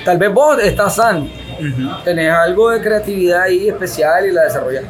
Tal 0.04 0.18
vez 0.18 0.32
vos 0.32 0.58
estás 0.62 0.96
sano, 0.96 1.28
tenés 2.04 2.30
algo 2.30 2.70
de 2.70 2.80
creatividad 2.80 3.42
ahí 3.42 3.68
especial 3.68 4.26
y 4.26 4.32
la 4.32 4.44
desarrollas. 4.44 4.84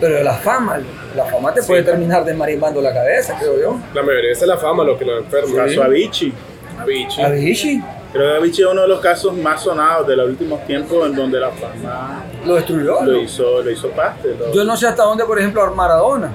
Pero 0.00 0.22
la 0.22 0.34
fama, 0.34 0.80
la 1.16 1.24
fama 1.24 1.52
te 1.54 1.62
Sí. 1.62 1.68
puede 1.68 1.82
terminar 1.82 2.24
desmarimbando 2.24 2.80
la 2.82 2.92
cabeza, 2.92 3.36
creo 3.38 3.60
yo. 3.60 3.78
La 3.94 4.02
mayoría 4.02 4.32
es 4.32 4.42
la 4.42 4.56
fama 4.56 4.84
lo 4.84 4.98
que 4.98 5.04
lo 5.04 5.18
enferma. 5.18 5.64
Caso 5.64 5.82
Avicii. 5.82 6.32
Avicii. 6.80 7.22
Avicii 7.24 7.82
Creo 8.12 8.30
que 8.32 8.36
Avicii 8.38 8.62
es 8.64 8.70
uno 8.70 8.82
de 8.82 8.88
los 8.88 9.00
casos 9.00 9.32
más 9.36 9.62
sonados 9.62 10.06
de 10.06 10.16
los 10.16 10.28
últimos 10.28 10.64
tiempos 10.66 11.06
en 11.06 11.14
donde 11.16 11.40
la 11.40 11.50
fama 11.50 12.24
lo 12.44 12.54
destruyó. 12.54 13.02
lo 13.04 13.20
hizo, 13.20 13.62
lo 13.62 13.70
hizo 13.70 13.88
parte. 13.90 14.34
lo- 14.38 14.52
Yo 14.52 14.64
no 14.64 14.76
sé 14.76 14.86
hasta 14.86 15.02
dónde, 15.04 15.24
por 15.24 15.38
ejemplo, 15.38 15.72
Maradona. 15.74 16.30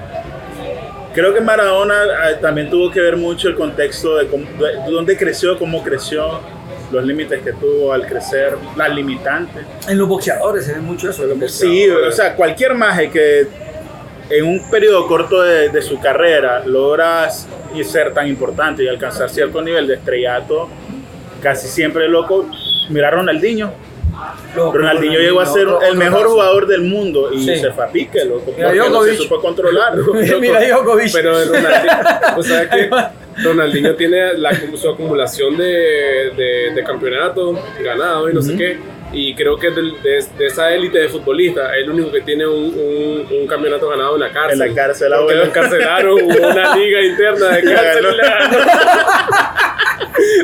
Creo 1.14 1.34
que 1.34 1.40
Maradona 1.40 2.04
eh, 2.30 2.36
también 2.40 2.70
tuvo 2.70 2.90
que 2.90 3.00
ver 3.00 3.16
mucho 3.16 3.48
el 3.48 3.56
contexto 3.56 4.16
de, 4.16 4.28
cómo- 4.28 4.44
de 4.58 4.90
dónde 4.92 5.16
creció, 5.16 5.58
cómo 5.58 5.82
creció, 5.82 6.38
los 6.90 7.04
límites 7.04 7.42
que 7.42 7.52
tuvo 7.52 7.92
al 7.92 8.06
crecer, 8.06 8.56
las 8.76 8.94
limitantes. 8.94 9.64
En 9.88 9.98
los 9.98 10.08
boxeadores 10.08 10.64
se 10.64 10.74
ve 10.74 10.80
mucho 10.80 11.10
eso. 11.10 11.24
Sí, 11.48 11.88
o 11.88 12.12
sea, 12.12 12.34
cualquier 12.34 12.74
maje 12.74 13.10
que 13.10 13.46
en 14.30 14.44
un 14.44 14.70
periodo 14.70 15.06
corto 15.06 15.42
de, 15.42 15.68
de 15.70 15.82
su 15.82 15.98
carrera 16.00 16.62
logras 16.64 17.48
y 17.74 17.84
ser 17.84 18.14
tan 18.14 18.28
importante 18.28 18.84
y 18.84 18.88
alcanzar 18.88 19.30
cierto 19.30 19.62
nivel 19.62 19.86
de 19.86 19.94
estrellato, 19.94 20.68
casi 21.42 21.68
siempre 21.68 22.08
loco. 22.08 22.46
Mira 22.88 23.08
a 23.08 23.10
Ronaldinho. 23.12 23.72
Loco, 24.56 24.78
Ronaldinho 24.78 25.18
llegó 25.18 25.40
a 25.40 25.46
ser 25.46 25.66
el 25.88 25.96
mejor 25.96 26.20
caso. 26.22 26.30
jugador 26.32 26.66
del 26.66 26.82
mundo 26.82 27.30
y 27.32 27.44
Sí. 27.44 27.56
se 27.56 27.70
fue 27.72 27.84
a 27.84 27.88
pique, 27.88 28.24
loco. 28.24 28.52
Mira, 28.56 28.72
no 28.72 28.84
se 28.84 28.88
Djokovic. 28.90 29.14
supo 29.18 29.40
controlar. 29.40 29.94
Mira, 30.40 30.60
Djokovic. 30.68 31.12
Pero 31.12 31.32
Ronaldinho, 31.44 31.92
o 32.36 32.42
sea 32.42 32.68
que 32.68 32.90
Ronaldinho 33.42 33.94
tiene 33.94 34.34
la, 34.38 34.50
su 34.76 34.90
acumulación 34.90 35.56
de, 35.56 36.32
de, 36.36 36.72
de 36.74 36.84
campeonatos 36.84 37.58
ganados 37.82 38.30
y 38.30 38.34
no 38.34 38.42
sé 38.42 38.56
qué. 38.56 38.78
Y 39.12 39.34
creo 39.34 39.56
que 39.56 39.70
del- 39.70 40.00
de, 40.02 40.24
de 40.38 40.46
esa 40.46 40.72
élite 40.72 40.98
de 41.00 41.08
futbolistas, 41.08 41.72
es 41.74 41.82
el 41.82 41.90
único 41.90 42.12
que 42.12 42.20
tiene 42.20 42.46
un, 42.46 42.66
un, 42.66 43.26
un 43.40 43.46
campeonato 43.48 43.88
ganado 43.88 44.14
en 44.14 44.20
la 44.20 44.30
cárcel. 44.30 44.62
En 44.62 44.68
la 44.68 44.74
cárcel, 44.82 45.12
Porque 45.18 45.34
lo 45.34 45.44
encarcelaron, 45.46 46.12
hubo 46.22 46.48
una 46.48 46.76
liga 46.76 47.02
interna 47.02 47.48
de 47.56 47.74
cárcel. 47.74 48.06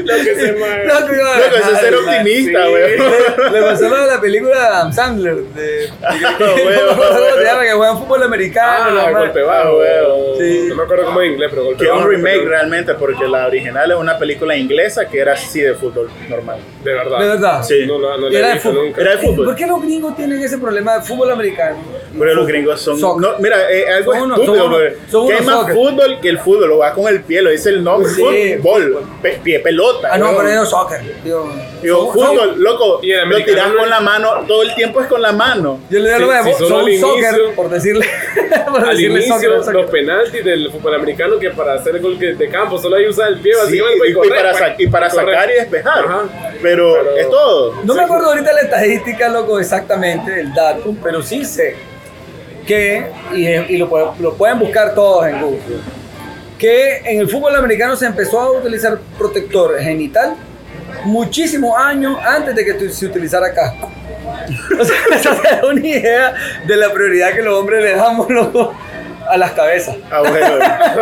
Lo 0.05 0.15
que 0.25 0.35
se 0.35 0.53
ma- 0.55 0.77
Loco, 1.01 1.15
iba 1.15 1.35
a 1.35 1.39
Loco, 1.39 1.57
eso 1.57 1.73
es 1.73 1.79
ser 1.81 1.95
optimista, 1.95 2.67
sí. 2.67 2.73
weón. 2.73 3.53
Le, 3.53 3.61
le 3.61 3.67
pasó 3.67 3.89
lo 3.89 3.97
de 4.01 4.07
la 4.07 4.21
película 4.21 4.59
de 4.59 4.67
Adam 4.67 4.93
Sandler, 4.93 5.37
de, 5.37 5.89
huevo, 6.67 6.89
¿cómo 6.97 7.37
se 7.39 7.45
llama? 7.45 7.63
Que 7.63 7.73
juegan 7.73 7.99
fútbol 7.99 8.23
americano. 8.23 9.01
Ah, 9.01 9.11
golpe 9.11 9.43
bajo. 9.43 9.81
Sí. 10.39 10.67
No 10.69 10.75
me 10.77 10.83
acuerdo 10.83 11.05
cómo 11.07 11.21
es 11.21 11.27
en 11.27 11.33
inglés, 11.33 11.51
pero 11.51 11.65
golpe 11.65 11.79
Que 11.79 11.85
es 11.87 11.91
un 11.93 11.99
bajo. 11.99 12.09
remake 12.11 12.45
realmente, 12.47 12.95
porque 12.95 13.27
la 13.29 13.47
original 13.47 13.91
es 13.91 13.97
una 13.97 14.19
película 14.19 14.57
inglesa 14.57 15.09
que 15.09 15.19
era 15.19 15.33
así 15.35 15.61
de 15.61 15.75
fútbol 15.75 16.11
normal. 16.29 16.59
De 16.85 16.93
verdad. 16.93 17.19
De 17.19 17.27
verdad. 17.29 17.63
Sí. 17.63 17.87
No, 17.87 17.99
no 17.99 18.17
la 18.29 18.39
era 18.39 18.55
de 18.55 18.73
nunca. 18.73 19.01
Era 19.01 19.11
de 19.13 19.19
fútbol. 19.19 19.47
¿Por 19.47 19.57
qué 19.57 19.67
los 19.67 19.83
gringos 19.83 20.17
tienen 20.17 20.41
ese 20.43 20.59
problema 20.59 20.99
de 20.99 21.03
fútbol 21.03 21.31
americano? 21.31 21.77
Pero 22.19 22.35
los 22.35 22.47
gringos 22.47 22.81
son. 22.81 23.01
No, 23.21 23.35
mira, 23.39 23.71
eh, 23.71 23.89
algo 23.91 24.13
Son 24.13 24.23
unos- 24.23 24.39
estúpido. 24.41 24.65
son 25.11 25.23
unos- 25.23 25.31
que 25.31 25.37
hay 25.39 25.45
más 25.47 25.57
soccer. 25.61 25.75
fútbol 25.75 26.21
que 26.21 26.29
el 26.29 26.39
fútbol. 26.39 26.69
Lo 26.69 26.79
va 26.79 26.93
con 26.93 27.07
el 27.09 27.23
pie, 27.23 27.43
lo 27.43 27.51
dice 27.51 27.69
el 27.71 27.85
nombre. 27.85 28.11
Sí. 28.11 28.57
Fútbol, 28.63 29.03
pie, 29.43 29.61
pelota. 29.67 30.09
Ah, 30.13 30.19
no, 30.19 30.31
weón. 30.31 30.45
pero 30.47 30.65
soccer. 30.67 31.01
Son- 31.25 32.13
fútbol, 32.13 32.55
loco, 32.63 33.01
Y 33.03 33.11
el 33.13 33.29
lo 33.29 33.69
no 33.69 33.77
con 33.79 33.91
la 33.91 34.01
mano, 34.01 34.31
todo 34.47 34.63
el 34.63 34.75
tiempo 34.75 35.01
es 35.01 35.09
con 35.09 35.21
la 35.21 35.33
mano. 35.33 35.81
Yo 35.91 35.99
le 35.99 36.15
digo 36.15 36.19
Sí, 36.19 36.25
lo 36.25 36.43
mismo, 36.45 36.53
sí, 36.53 36.59
solo 36.65 36.69
son 36.69 37.01
soccer, 37.01 37.35
inicio- 37.35 37.55
por 37.57 37.69
decirle, 37.69 38.07
por 38.71 38.85
Al 38.85 38.91
decirle 38.91 39.17
inicio, 39.17 39.35
soccer, 39.35 39.51
soccer. 39.59 39.75
los 39.75 39.91
penaltis 39.91 40.45
del 40.45 40.71
fútbol 40.71 40.95
americano 40.95 41.39
que 41.39 41.51
para 41.51 41.75
hacer 41.75 41.97
el 41.97 42.03
gol 42.03 42.19
que- 42.19 42.35
de 42.35 42.49
campo 42.49 42.79
solo 42.79 42.97
hay 42.97 43.05
que 43.05 43.11
usar 43.11 43.29
el 43.29 43.41
pie, 43.41 43.53
Sí, 43.69 43.81
y, 44.07 44.11
y 44.11 44.15
correr, 44.15 44.31
para, 44.37 44.53
pa- 44.53 44.59
sa- 44.59 44.75
y 44.79 44.87
para 44.87 45.11
correr. 45.11 45.35
sacar 45.35 45.51
y 45.51 45.55
despejar. 45.55 45.99
Ajá. 46.05 46.23
Pero, 46.63 46.93
Pero- 46.95 47.17
es 47.17 47.31
todo. 47.31 47.75
No 47.85 47.95
me 47.95 48.03
acuerdo 48.05 48.27
ahorita 48.29 48.53
la 48.53 48.61
estadística, 48.61 49.29
loco, 49.29 49.59
exactamente, 49.59 50.41
el 50.41 50.55
dato, 50.55 50.95
pero 51.03 51.23
sí 51.23 51.45
sé 51.45 51.75
que, 52.67 53.07
y, 53.35 53.47
y 53.47 53.77
lo, 53.79 53.89
pueden- 53.89 54.11
lo 54.21 54.35
pueden 54.35 54.59
buscar 54.61 54.95
todos 54.95 55.27
en 55.27 55.41
Google, 55.41 55.59
que 56.59 56.99
en 56.99 57.21
el 57.21 57.29
fútbol 57.29 57.55
americano 57.57 57.97
se 57.97 58.07
empezó 58.07 58.41
a 58.41 58.51
utilizar 58.53 58.99
protector 59.19 59.79
genital 59.79 60.37
muchísimos 61.05 61.77
años 61.79 62.19
antes 62.25 62.55
de 62.55 62.65
que 62.65 62.91
se 62.91 63.07
utilizara 63.07 63.53
casco. 63.53 63.91
O 64.79 64.85
sea, 64.85 64.97
esa 65.15 65.33
es 65.33 65.63
una 65.63 65.87
idea 65.87 66.35
de 66.67 66.77
la 66.77 66.93
prioridad 66.93 67.35
que 67.35 67.43
los 67.43 67.59
hombres 67.59 67.83
le 67.83 67.97
damos 67.97 68.29
loco, 68.31 68.75
a 69.29 69.37
las 69.37 69.53
cabezas, 69.53 69.97
A, 70.11 70.21
bueno, 70.21 70.47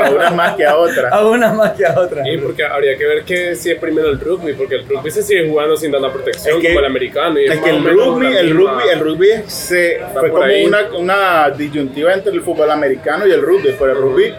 a 0.04 0.10
unas 0.10 0.34
más 0.34 0.54
que 0.56 0.64
a 0.66 0.76
otras. 0.76 1.12
a 1.12 1.26
unas 1.26 1.54
más 1.54 1.72
que 1.72 1.86
a 1.86 1.98
otras. 1.98 2.26
Y 2.26 2.38
porque 2.38 2.64
habría 2.64 2.96
que 2.96 3.04
ver 3.06 3.24
que 3.24 3.54
si 3.54 3.70
es 3.70 3.78
primero 3.78 4.08
el 4.08 4.18
rugby, 4.20 4.52
porque 4.54 4.76
el 4.76 4.88
rugby 4.88 5.10
se 5.10 5.22
sigue 5.22 5.48
jugando 5.48 5.76
sin 5.76 5.92
tanta 5.92 6.10
protección 6.12 6.56
Es 6.56 6.62
que- 6.62 6.68
como 6.68 6.80
el 6.80 6.86
americano. 6.86 7.38
Y 7.38 7.46
Es 7.46 7.58
que 7.60 7.70
el 7.70 7.84
rugby, 7.84 8.36
el 8.36 8.54
rugby, 8.56 8.82
el 8.92 9.00
rugby 9.00 9.28
se, 9.46 10.00
fue 10.12 10.30
como 10.30 10.44
una, 10.66 10.78
una 10.98 11.50
disyuntiva 11.50 12.12
entre 12.14 12.32
el 12.32 12.40
fútbol 12.42 12.70
americano 12.70 13.26
y 13.26 13.32
el 13.32 13.42
rugby, 13.42 13.74
pero 13.78 13.92
el 13.92 13.98
rugby 13.98 14.34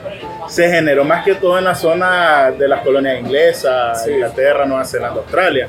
se 0.48 0.69
generó 0.69 1.04
más 1.04 1.24
que 1.26 1.36
todo 1.36 1.58
en 1.58 1.63
la 1.63 1.76
zona 1.76 2.52
de 2.52 2.67
las 2.67 2.82
colonias 2.82 3.19
inglesas, 3.19 4.04
Sí. 4.04 4.12
Inglaterra, 4.12 4.65
Nueva 4.65 4.86
Zelanda, 4.86 5.19
Australia. 5.21 5.67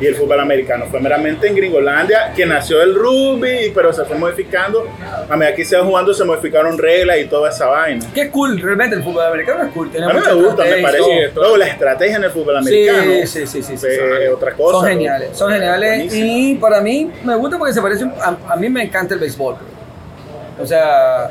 Y 0.00 0.06
el 0.06 0.14
fútbol 0.14 0.38
americano 0.38 0.86
fue 0.90 1.00
meramente 1.00 1.48
en 1.48 1.56
Gringolandia, 1.56 2.32
que 2.34 2.46
nació 2.46 2.80
el 2.82 2.94
rugby, 2.94 3.72
pero 3.74 3.92
se 3.92 4.04
fue 4.04 4.16
modificando. 4.16 4.86
A 5.28 5.36
medida 5.36 5.54
que 5.56 5.64
se 5.64 5.74
iba 5.74 5.84
jugando, 5.84 6.14
se 6.14 6.24
modificaron 6.24 6.78
reglas 6.78 7.18
y 7.18 7.24
toda 7.26 7.50
esa 7.50 7.66
vaina. 7.66 8.06
Qué 8.14 8.30
cool, 8.30 8.60
realmente 8.60 8.94
el 8.96 9.02
fútbol 9.02 9.26
americano 9.26 9.64
es 9.64 9.72
cool. 9.72 9.90
Tiene 9.90 10.06
A 10.06 10.12
mí 10.12 10.20
me 10.24 10.34
gusta, 10.34 10.64
me 10.64 10.82
parece. 10.82 11.30
Luego, 11.34 11.56
la 11.56 11.66
estrategia 11.66 12.16
en 12.16 12.24
el 12.24 12.30
fútbol 12.30 12.58
americano. 12.58 13.02
Sí, 13.02 13.26
sí, 13.26 13.46
sí, 13.46 13.62
sí, 13.62 13.76
sí, 13.76 13.88
sí. 13.88 14.26
otra 14.32 14.52
cosa. 14.52 14.78
Son 14.78 14.88
geniales, 14.88 15.36
son 15.36 15.52
geniales. 15.52 15.96
Buenísimo. 15.96 16.26
Y 16.26 16.54
para 16.54 16.80
mí 16.80 17.10
me 17.24 17.34
gusta 17.34 17.58
porque 17.58 17.74
se 17.74 17.82
parece. 17.82 18.04
A, 18.04 18.36
a 18.52 18.56
mí 18.56 18.68
me 18.68 18.84
encanta 18.84 19.14
el 19.14 19.20
béisbol. 19.20 19.54
bro. 19.54 20.62
O 20.62 20.66
sea, 20.66 21.30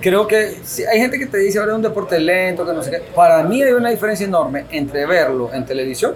creo 0.00 0.26
que 0.26 0.56
si 0.64 0.84
hay 0.84 0.98
gente 0.98 1.18
que 1.18 1.26
te 1.26 1.38
dice 1.38 1.58
ahora 1.58 1.72
es 1.72 1.76
un 1.76 1.82
deporte 1.82 2.18
lento, 2.18 2.66
que 2.66 2.72
no 2.72 2.82
sé 2.82 2.90
qué. 2.90 3.02
Para 3.14 3.42
mí 3.42 3.62
hay 3.62 3.72
una 3.72 3.90
diferencia 3.90 4.26
enorme 4.26 4.64
entre 4.70 5.04
verlo 5.04 5.50
en 5.52 5.66
televisión 5.66 6.14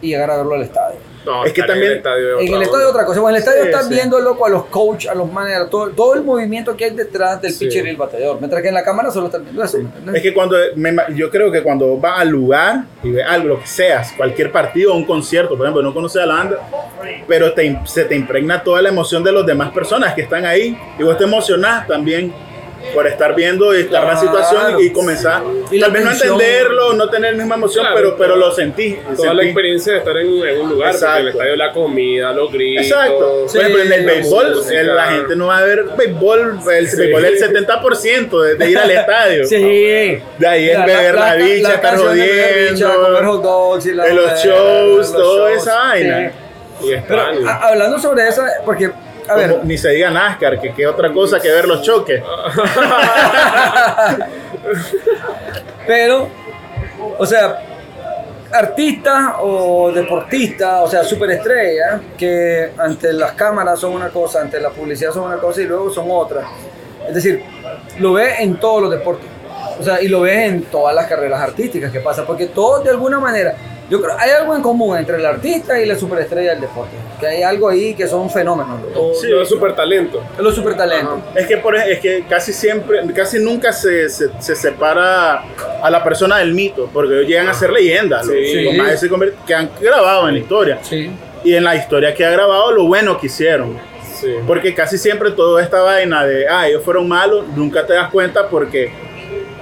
y 0.00 0.08
llegar 0.08 0.30
a 0.30 0.36
verlo 0.38 0.54
al 0.54 0.62
estadio. 0.62 0.96
No, 1.24 1.44
Es 1.44 1.52
que 1.52 1.62
también- 1.64 1.86
En 1.86 1.90
el 1.92 1.96
estadio, 1.98 2.38
En 2.38 2.46
el 2.46 2.54
otra 2.54 2.62
estadio 2.62 2.86
onda. 2.86 2.90
otra 2.90 3.04
cosa. 3.06 3.20
Bueno, 3.20 3.36
en 3.36 3.42
el 3.42 3.48
estadio 3.48 3.62
Sí, 3.64 3.68
estás 3.70 3.88
sí. 3.88 3.94
viendo 3.94 4.20
loco 4.20 4.46
a 4.46 4.48
los 4.48 4.66
coaches, 4.66 5.10
a 5.10 5.14
los 5.16 5.32
managers, 5.32 5.70
todo, 5.70 5.90
todo 5.90 6.14
el 6.14 6.22
movimiento 6.22 6.76
que 6.76 6.84
hay 6.84 6.90
detrás 6.92 7.42
del 7.42 7.52
Sí. 7.52 7.64
pitcher 7.64 7.84
y 7.84 7.90
el 7.90 7.96
bateador. 7.96 8.36
Mientras 8.38 8.62
que 8.62 8.68
en 8.68 8.74
la 8.74 8.84
cámara 8.84 9.10
solo 9.10 9.26
estás 9.26 9.42
viendo 9.42 9.64
eso. 9.64 9.78
Es 10.14 10.22
que 10.22 10.32
cuando, 10.32 10.56
me 10.76 10.94
yo 11.16 11.28
creo 11.28 11.50
que 11.50 11.64
cuando 11.64 11.96
vas 11.96 12.20
al 12.20 12.28
lugar 12.28 12.84
y 13.02 13.10
ves 13.10 13.26
algo, 13.28 13.48
lo 13.48 13.60
que 13.60 13.66
seas, 13.66 14.12
cualquier 14.16 14.52
partido 14.52 14.92
o 14.92 14.96
un 14.96 15.04
concierto, 15.04 15.56
por 15.56 15.66
ejemplo, 15.66 15.82
no 15.82 15.92
conoces 15.92 16.22
a 16.22 16.26
la 16.26 16.34
banda, 16.34 16.58
pero 17.26 17.52
te, 17.54 17.76
se 17.86 18.04
te 18.04 18.14
impregna 18.14 18.62
toda 18.62 18.80
la 18.80 18.90
emoción 18.90 19.24
de 19.24 19.32
las 19.32 19.44
demás 19.44 19.72
personas 19.72 20.14
que 20.14 20.22
están 20.22 20.46
ahí 20.46 20.78
y 20.96 21.02
vos 21.02 21.18
te 21.18 21.24
emocionás 21.24 21.88
también 21.88 22.32
por 22.94 23.06
estar 23.06 23.34
viendo 23.34 23.76
y 23.76 23.82
estar 23.82 24.02
en 24.02 24.08
la 24.08 24.16
situación 24.20 24.80
y, 24.80 24.90
comenzar, 24.90 25.42
Y 25.70 25.78
la 25.78 25.86
tal 25.86 25.94
vez 25.94 26.04
no 26.04 26.10
entenderlo, 26.12 26.92
no 26.94 27.08
tener 27.10 27.32
la 27.32 27.38
misma 27.38 27.54
emoción, 27.56 27.84
Claro, 27.84 27.96
pero, 27.96 28.16
pero 28.16 28.26
pero 28.34 28.36
lo 28.36 28.52
sentí. 28.54 28.98
Toda 29.16 29.34
la 29.34 29.42
experiencia 29.44 29.92
de 29.94 29.98
estar 29.98 30.16
en, 30.16 30.26
en 30.26 30.60
un 30.60 30.70
lugar, 30.70 30.88
en 30.90 30.94
el 30.96 31.02
Exacto. 31.02 31.28
estadio 31.30 31.56
la 31.56 31.72
comida, 31.72 32.32
los 32.32 32.52
gritos. 32.52 32.86
Exacto. 32.86 33.44
Sí, 33.48 33.56
Por 33.58 33.60
ejemplo, 33.66 33.82
en 33.84 33.92
el 33.92 34.06
la 34.06 34.12
béisbol, 34.12 34.54
música. 34.56 34.82
la 34.82 35.06
gente 35.06 35.36
no 35.36 35.46
va 35.46 35.58
a 35.58 35.62
ver 35.62 35.84
béisbol, 35.96 36.58
el 36.72 36.88
Sí. 36.88 36.96
béisbol 36.96 37.24
es 37.24 37.42
el 37.42 37.66
70% 37.66 38.42
de, 38.42 38.54
de 38.56 38.70
ir 38.70 38.78
al 38.78 38.90
estadio. 38.92 39.46
Sí. 39.46 39.56
De 39.56 40.46
ahí 40.46 40.70
es 40.70 40.78
beber 40.84 41.14
la, 41.14 41.34
estar 41.34 41.38
beber 41.38 41.56
bicha, 41.56 41.80
comer 41.80 41.96
jodiendo. 41.98 43.32
hot 43.32 43.42
dogs 43.42 43.86
y 43.86 43.94
la- 43.94 44.04
de 44.04 44.14
los 44.14 44.42
shows, 44.44 45.12
toda 45.12 45.52
esa 45.52 45.74
vaina. 45.78 46.32
sí. 46.80 46.86
Y 46.88 46.92
es 46.92 47.02
Pero 47.08 47.20
extraño. 47.22 47.48
a- 47.48 47.68
hablando 47.68 47.98
sobre 47.98 48.28
eso, 48.28 48.42
porque, 48.64 48.90
a 49.28 49.34
ver, 49.34 49.52
Como 49.52 49.64
ni 49.64 49.78
se 49.78 49.90
diga 49.90 50.10
NASCAR, 50.10 50.60
que 50.60 50.72
qué 50.72 50.86
otra 50.86 51.12
cosa 51.12 51.40
que 51.40 51.50
ver 51.50 51.66
los 51.66 51.82
choques. 51.82 52.22
pero, 55.86 56.28
o 57.18 57.26
sea, 57.26 57.60
artistas 58.52 59.34
o 59.40 59.90
deportistas, 59.92 60.82
o 60.82 60.88
sea, 60.88 61.04
superestrellas, 61.04 62.00
que 62.16 62.72
ante 62.78 63.12
las 63.12 63.32
cámaras 63.32 63.80
son 63.80 63.92
una 63.92 64.10
cosa, 64.10 64.40
ante 64.40 64.60
la 64.60 64.70
publicidad 64.70 65.12
son 65.12 65.24
una 65.24 65.38
cosa 65.38 65.60
y 65.60 65.64
luego 65.64 65.90
son 65.90 66.06
otra. 66.10 66.46
Es 67.08 67.14
decir, 67.14 67.42
lo 67.98 68.14
ves 68.14 68.40
en 68.40 68.58
todos 68.58 68.82
los 68.82 68.90
deportes. 68.90 69.28
O 69.78 69.82
sea, 69.82 70.00
y 70.00 70.08
lo 70.08 70.22
ves 70.22 70.48
en 70.48 70.62
todas 70.62 70.94
las 70.94 71.06
carreras 71.06 71.40
artísticas 71.40 71.92
que 71.92 72.00
pasa, 72.00 72.24
porque 72.24 72.46
todos 72.46 72.84
de 72.84 72.90
alguna 72.90 73.20
manera, 73.20 73.54
yo 73.88 74.00
creo, 74.02 74.16
hay 74.18 74.30
algo 74.30 74.54
en 74.56 74.62
común 74.62 74.96
entre 74.96 75.16
el 75.16 75.24
artista 75.26 75.80
y 75.80 75.86
la 75.86 75.94
superestrella 75.96 76.50
del 76.52 76.60
deporte, 76.62 76.96
que 77.20 77.26
hay 77.26 77.42
algo 77.42 77.68
ahí 77.68 77.94
que 77.94 78.06
son 78.08 78.28
fenómenos, 78.30 78.80
loco. 78.82 79.00
O- 79.10 79.14
Sí. 79.14 79.28
Los 79.28 79.48
super 79.48 79.74
talentos. 79.74 80.22
los 80.38 80.54
supertalentos. 80.54 81.18
Es 81.34 81.46
que, 81.46 81.56
por, 81.58 81.76
es 81.76 82.00
que 82.00 82.24
casi 82.28 82.52
siempre, 82.52 83.00
casi 83.14 83.38
nunca 83.38 83.72
se, 83.72 84.08
se, 84.08 84.28
se 84.40 84.56
separa 84.56 85.44
a 85.82 85.90
la 85.90 86.02
persona 86.02 86.38
del 86.38 86.52
mito, 86.52 86.88
porque 86.92 87.14
ellos 87.14 87.26
llegan 87.28 87.48
a 87.48 87.54
ser 87.54 87.70
leyendas. 87.70 88.26
Sí. 88.26 88.64
los- 88.64 88.74
los 88.74 88.74
más 88.86 89.00
se 89.00 89.08
convier- 89.10 89.34
que 89.46 89.54
han 89.54 89.70
grabado 89.80 90.28
en 90.28 90.34
la 90.34 90.40
historia. 90.40 90.78
Sí. 90.82 91.10
Y 91.44 91.54
en 91.54 91.62
la 91.64 91.76
historia 91.76 92.12
que 92.12 92.24
ha 92.24 92.30
grabado, 92.30 92.72
lo 92.72 92.86
bueno 92.86 93.18
que 93.20 93.26
hicieron. 93.26 93.78
Sí. 94.20 94.34
Porque 94.46 94.74
casi 94.74 94.98
siempre 94.98 95.30
toda 95.30 95.62
esta 95.62 95.80
vaina 95.82 96.24
de, 96.24 96.48
ah, 96.48 96.66
ellos 96.66 96.82
fueron 96.82 97.06
malos, 97.06 97.44
nunca 97.54 97.86
te 97.86 97.92
das 97.92 98.10
cuenta 98.10 98.48
porque 98.48 98.90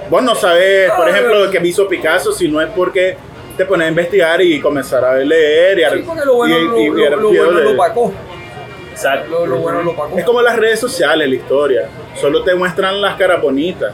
vos 0.09 0.23
no 0.23 0.33
sabes, 0.33 0.89
por 0.91 1.09
ejemplo, 1.09 1.45
lo 1.45 1.51
que 1.51 1.59
hizo 1.67 1.87
Picasso, 1.87 2.31
si 2.31 2.47
no 2.47 2.61
es 2.61 2.69
porque 2.75 3.17
te 3.57 3.65
pones 3.65 3.85
a 3.85 3.89
investigar 3.89 4.41
y 4.41 4.59
comenzar 4.59 5.03
a 5.05 5.15
leer 5.17 5.79
y 5.79 5.83
a 5.83 5.89
Sí, 5.91 6.03
porque 6.05 6.25
lo 6.25 6.35
bueno, 6.35 6.57
y- 6.57 6.67
lo, 6.67 6.79
y- 6.79 6.89
bueno 6.89 7.15
lo. 7.61 7.69
Exacto. 8.91 9.29
Lo, 9.29 9.45
lo 9.45 9.57
bueno 9.57 9.81
lo 9.83 9.91
opacó. 9.91 10.17
Es 10.17 10.23
como 10.25 10.41
las 10.41 10.55
redes 10.57 10.79
sociales, 10.79 11.27
la 11.27 11.35
historia. 11.35 11.89
Solo 12.15 12.43
te 12.43 12.55
muestran 12.55 13.01
las 13.01 13.15
caras 13.15 13.41
bonitas. 13.41 13.93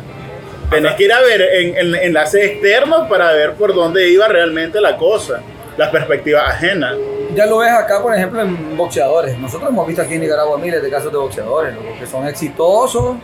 Tenés 0.69 0.93
que 0.93 1.03
ir 1.03 1.13
a 1.13 1.19
ver 1.21 1.41
en, 1.41 1.75
en 1.77 1.95
enlaces 1.95 2.43
externos 2.45 3.07
para 3.09 3.31
ver 3.33 3.53
por 3.53 3.73
dónde 3.73 4.09
iba 4.09 4.27
realmente 4.27 4.79
la 4.79 4.95
cosa. 4.97 5.41
Las 5.77 5.89
perspectivas 5.89 6.47
ajenas. 6.47 6.95
Ya 7.35 7.45
lo 7.45 7.59
ves 7.59 7.71
acá, 7.71 8.01
por 8.01 8.13
ejemplo, 8.13 8.41
en 8.41 8.75
boxeadores. 8.77 9.37
Nosotros 9.37 9.69
hemos 9.69 9.87
visto 9.87 10.01
aquí 10.01 10.15
en 10.15 10.21
Nicaragua 10.21 10.57
miles 10.57 10.81
de 10.81 10.89
casos 10.89 11.11
de 11.11 11.17
boxeadores, 11.17 11.73
loco, 11.75 11.87
que 11.99 12.05
son 12.05 12.27
exitosos, 12.27 13.15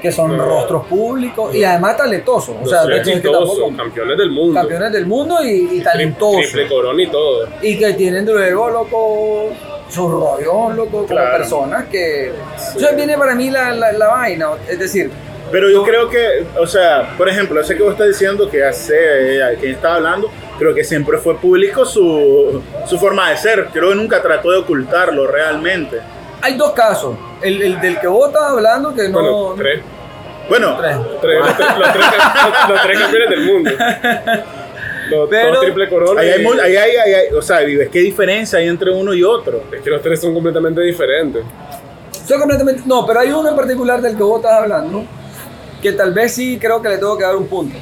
que 0.00 0.12
son 0.12 0.36
rostros 0.38 0.84
públicos 0.86 1.54
y 1.54 1.64
además 1.64 1.96
talentosos. 1.96 2.56
O 2.62 2.66
sea, 2.66 2.82
es 2.82 3.02
que 3.02 3.10
exitosos, 3.12 3.56
tampoco- 3.58 3.76
campeones 3.76 4.18
del 4.18 4.30
mundo. 4.30 4.60
campeones 4.60 4.92
del 4.92 5.06
mundo 5.06 5.36
y, 5.42 5.78
y 5.78 5.80
talentosos. 5.82 6.40
Triple 6.52 6.68
corona 6.68 7.02
y 7.02 7.06
todo. 7.06 7.48
Y 7.62 7.78
que 7.78 7.92
tienen 7.94 8.26
luego, 8.26 8.68
loco, 8.70 9.48
su 9.88 10.08
rollo, 10.08 10.70
loco, 10.74 10.90
como 10.90 11.06
Claro. 11.06 11.38
personas 11.38 11.84
que... 11.88 12.32
Entonces 12.74 12.96
viene 12.96 13.16
para 13.16 13.34
mí 13.34 13.50
la, 13.50 13.72
la, 13.72 13.92
la 13.92 14.08
vaina, 14.08 14.50
es 14.68 14.78
decir, 14.78 15.10
Pero 15.52 15.68
yo 15.70 15.84
creo 15.84 16.08
que, 16.08 16.46
o 16.58 16.66
sea, 16.66 17.14
por 17.18 17.28
ejemplo, 17.28 17.60
ese 17.60 17.76
que 17.76 17.82
vos 17.82 17.92
estás 17.92 18.08
diciendo 18.08 18.48
que 18.50 18.64
hace, 18.64 18.94
eh, 19.38 19.56
quien 19.60 19.72
estaba 19.74 19.96
hablando, 19.96 20.30
creo 20.58 20.74
que 20.74 20.82
siempre 20.82 21.18
fue 21.18 21.36
público 21.36 21.84
su, 21.84 22.62
su 22.88 22.98
forma 22.98 23.28
de 23.30 23.36
ser. 23.36 23.66
Creo 23.72 23.90
que 23.90 23.94
nunca 23.96 24.22
trató 24.22 24.50
de 24.50 24.58
ocultarlo 24.58 25.26
realmente. 25.26 25.98
hay 26.40 26.56
dos 26.56 26.72
casos. 26.72 27.16
El, 27.42 27.60
el 27.62 27.80
del 27.80 28.00
que 28.00 28.06
vos 28.08 28.28
estabas 28.28 28.52
hablando, 28.52 28.94
que 28.94 29.08
no... 29.10 29.20
Bueno, 29.20 29.54
tres. 29.58 29.80
Bueno, 30.48 30.76
Tres. 30.80 30.96
Tres, 31.20 31.38
los, 31.38 31.56
tres, 31.56 31.68
los 31.78 31.92
tres 31.92 32.04
cam- 32.10 32.48
los- 32.50 32.68
los 32.70 32.82
tres 32.82 32.98
campeones 32.98 33.30
del 33.30 33.40
mundo. 33.42 33.70
Los 35.10 35.28
Pero- 35.28 35.52
dos 35.52 35.60
triple 35.62 35.88
corona. 35.88 36.20
ahí 36.20 36.30
hay, 36.30 36.42
y- 36.42 36.46
ahí 36.60 36.76
hay- 36.76 36.96
ahí 36.96 37.14
hay- 37.14 37.34
o 37.34 37.42
sea, 37.42 37.60
vives, 37.60 37.88
¿qué 37.90 37.98
diferencia 38.00 38.58
hay 38.58 38.68
entre 38.68 38.90
uno 38.90 39.12
y 39.14 39.22
otro? 39.22 39.62
Es 39.72 39.80
que 39.82 39.90
los 39.90 40.00
tres 40.02 40.20
son 40.20 40.32
completamente 40.34 40.80
diferentes. 40.80 41.42
Son 42.26 42.38
completamente. 42.40 42.82
No, 42.86 43.04
pero 43.06 43.20
hay 43.20 43.30
uno 43.30 43.48
en 43.50 43.56
particular 43.56 44.00
del 44.00 44.16
que 44.16 44.22
vos 44.22 44.40
estás 44.42 44.62
hablando 44.62 45.04
que 45.82 45.92
tal 45.92 46.12
vez 46.14 46.32
sí 46.34 46.58
creo 46.60 46.80
que 46.80 46.88
le 46.88 46.96
tengo 46.98 47.18
que 47.18 47.24
dar 47.24 47.36
un 47.36 47.46
punto. 47.48 47.76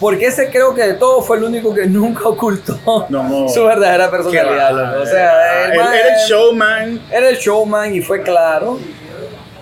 Porque 0.00 0.26
ese 0.26 0.48
creo 0.50 0.74
que 0.74 0.82
de 0.82 0.94
todos 0.94 1.26
fue 1.26 1.38
el 1.38 1.44
único 1.44 1.74
que 1.74 1.86
nunca 1.86 2.28
ocultó 2.28 2.78
No. 3.08 3.48
su 3.48 3.64
verdadera 3.64 4.10
personalidad. 4.10 5.00
O 5.00 5.06
sea, 5.06 5.64
el 5.66 5.72
él 5.72 5.78
man- 5.78 5.94
era 5.94 6.08
el 6.22 6.28
showman. 6.28 7.00
Era 7.10 7.28
el 7.30 7.36
showman 7.36 7.94
y 7.94 8.00
fue 8.00 8.22
claro. 8.22 8.78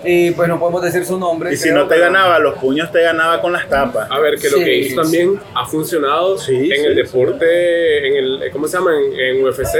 Y 0.03 0.31
pues 0.31 0.47
no 0.47 0.59
podemos 0.59 0.83
decir 0.83 1.03
su 1.05 1.17
nombre. 1.17 1.51
Y 1.53 1.57
si 1.57 1.71
no 1.71 1.83
te 1.87 1.95
pero- 1.95 2.05
ganaba 2.05 2.37
los 2.39 2.53
puños, 2.59 2.91
te 2.91 3.01
ganaba 3.01 3.41
con 3.41 3.51
las 3.51 3.67
tapas. 3.67 4.07
A 4.11 4.19
ver, 4.19 4.37
que 4.39 4.49
lo 4.49 4.57
Sí, 4.59 4.63
que 4.63 4.75
hizo 4.77 4.89
sí. 4.89 4.95
también 4.95 5.39
ha 5.55 5.65
funcionado 5.65 6.37
Sí, 6.37 6.55
en 6.55 6.65
sí, 6.65 6.71
el 6.85 6.95
sí. 6.95 7.01
deporte, 7.01 8.07
en 8.07 8.15
el, 8.15 8.51
¿cómo 8.51 8.67
se 8.67 8.77
llama? 8.77 8.91
En, 8.95 9.19
en 9.37 9.43
UFC. 9.43 9.75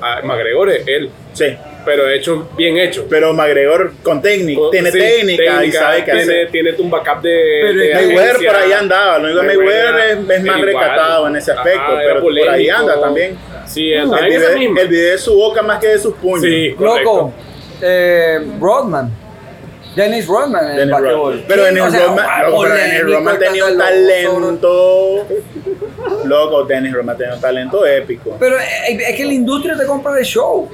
A 0.00 0.20
McGregor 0.24 0.68
es 0.68 0.88
él, 0.88 1.10
Sí. 1.32 1.56
Pero 1.84 2.08
hecho, 2.08 2.48
bien 2.56 2.76
hecho. 2.78 3.06
Pero 3.08 3.32
McGregor 3.32 3.92
con 4.02 4.20
técnica, 4.22 4.60
tiene 4.70 4.90
Sí, 4.92 4.98
técnica, 4.98 5.64
y 5.64 5.72
sabe 5.72 5.98
qué 5.98 6.12
tiene, 6.12 6.22
hacer. 6.22 6.50
tiene 6.50 6.70
un 6.78 6.90
backup 6.90 7.22
de. 7.22 7.60
Pero 7.62 7.78
de 7.78 7.94
Mayweather 7.94 8.36
por 8.46 8.56
ahí 8.56 8.72
andaba, 8.72 9.18
lo 9.18 9.24
único 9.26 9.40
que 9.40 9.46
Mayweather 9.46 9.94
es, 9.96 10.18
es 10.18 10.26
más 10.26 10.38
igual. 10.58 10.62
recatado 10.62 11.28
en 11.28 11.36
ese 11.36 11.52
aspecto, 11.52 11.80
Ajá, 11.80 12.00
pero 12.04 12.20
por 12.22 12.48
ahí 12.48 12.68
anda 12.68 13.00
también. 13.00 13.38
Sí, 13.66 13.92
El 13.92 14.04
esa 14.12 14.20
video, 14.26 14.58
misma. 14.58 14.80
el 14.82 14.88
video 14.88 15.12
de 15.12 15.18
su 15.18 15.34
boca 15.34 15.62
más 15.62 15.78
que 15.78 15.88
de 15.88 15.98
sus 15.98 16.14
puños. 16.14 16.42
Sí, 16.42 16.74
Loco, 16.78 17.32
eh, 17.80 18.38
Rodman. 18.60 19.10
Dennis 19.94 20.26
Rodman 20.26 20.64
en 20.64 20.70
el 20.70 20.76
Dennis. 20.88 21.00
Rodman. 21.00 21.44
Pero 21.46 21.64
Dennis 21.64 21.82
o 21.82 21.90
sea, 21.90 22.06
Rodman, 22.06 22.26
ah, 22.28 22.42
loco, 22.44 22.62
pero 22.62 22.74
Dennis 22.74 22.90
polémico, 23.00 23.18
Rodman 23.18 23.38
tenía 23.38 23.64
un 23.66 23.78
talento. 23.78 25.26
Loco, 26.24 26.64
Dennis 26.64 26.92
Rodman 26.94 27.18
tenía 27.18 27.34
un 27.34 27.40
talento 27.40 27.86
épico. 27.86 28.36
Pero 28.40 28.58
eh, 28.58 28.98
es 29.10 29.16
que 29.16 29.24
la 29.24 29.32
industria 29.34 29.76
te 29.76 29.84
compra 29.86 30.18
el 30.18 30.24
show. 30.24 30.68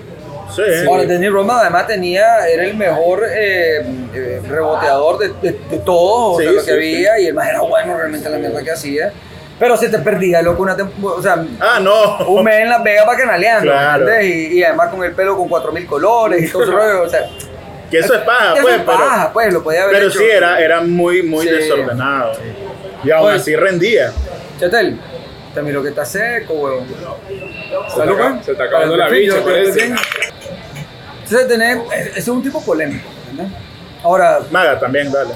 Sí. 0.55 0.63
Ahora, 0.87 1.05
Dennis 1.05 1.31
Rodman 1.31 1.59
además 1.61 1.87
tenía, 1.87 2.47
era 2.49 2.65
el 2.65 2.75
mejor 2.77 3.23
eh, 3.31 3.83
eh, 4.15 4.43
reboteador 4.49 5.19
de, 5.19 5.29
de, 5.43 5.59
de 5.71 5.79
todos, 5.79 6.37
o 6.37 6.41
sea, 6.41 6.49
Sí, 6.51 6.55
lo 6.57 6.61
que 6.65 6.67
sí, 6.71 6.73
había, 6.77 7.21
y 7.21 7.27
el 7.27 7.35
más 7.35 7.49
era 7.49 7.61
bueno 7.61 7.97
realmente 7.97 8.27
en 8.27 8.33
la 8.33 8.39
mierda 8.39 8.63
que 8.63 8.71
hacía. 8.73 9.13
Pero 9.59 9.77
se 9.77 9.89
te 9.89 9.99
perdía, 9.99 10.41
loco, 10.41 10.63
una 10.63 10.77
temporada, 10.77 11.19
o 11.19 11.23
sea, 11.23 11.45
Ah, 11.61 11.81
no. 11.81 12.19
un 12.29 12.45
mes 12.45 12.61
en 12.63 12.69
Las 12.71 12.83
Vegas 12.83 13.05
para 13.05 13.19
canaleando, 13.19 13.71
Claro. 13.73 14.23
Y, 14.23 14.59
y 14.59 14.63
además 14.65 14.89
con 14.91 15.03
el 15.05 15.13
pelo 15.13 15.37
con 15.37 15.49
4000 15.49 15.87
colores 15.87 16.45
y 16.45 16.53
todo 16.53 16.63
ese 16.63 16.73
rollo, 16.73 17.03
o 17.03 17.09
sea, 17.09 17.29
Que 17.91 17.99
eso 17.99 18.15
es 18.15 18.21
paja, 18.21 18.53
eso 18.55 18.63
pues, 18.63 18.75
es 18.77 18.81
pero, 18.83 18.99
paja, 18.99 19.31
pues, 19.33 19.53
lo 19.53 19.63
podía 19.63 19.83
haber 19.83 19.95
pero 19.97 20.09
hecho. 20.09 20.19
sí 20.21 20.25
era, 20.31 20.61
era 20.61 20.81
muy, 20.83 21.23
muy 21.23 21.45
Sí. 21.47 21.51
desordenado. 21.53 22.33
Y 23.05 23.11
aún 23.11 23.29
Oye. 23.29 23.37
así 23.37 23.57
rendía. 23.57 24.13
Chetel, 24.61 24.99
te 25.55 25.63
miro 25.63 25.83
que 25.83 25.89
está 25.89 26.05
seco, 26.05 26.53
huevón. 26.55 26.87
Se 26.89 28.01
está 28.01 28.05
acab- 28.05 28.43
se 28.43 28.53
está 28.53 28.65
acabando 28.65 28.97
la 28.97 29.09
bicha, 29.09 29.43
parece. 29.43 29.93
Entonces, 31.31 31.49
tenés, 31.49 31.79
ese 32.11 32.19
es 32.21 32.29
un 32.29 32.43
tipo 32.43 32.63
polémico, 32.65 33.07
¿entendés? 33.31 33.57
Ahora, 34.03 34.41
Maga 34.51 34.79
también, 34.79 35.11
dale. 35.13 35.35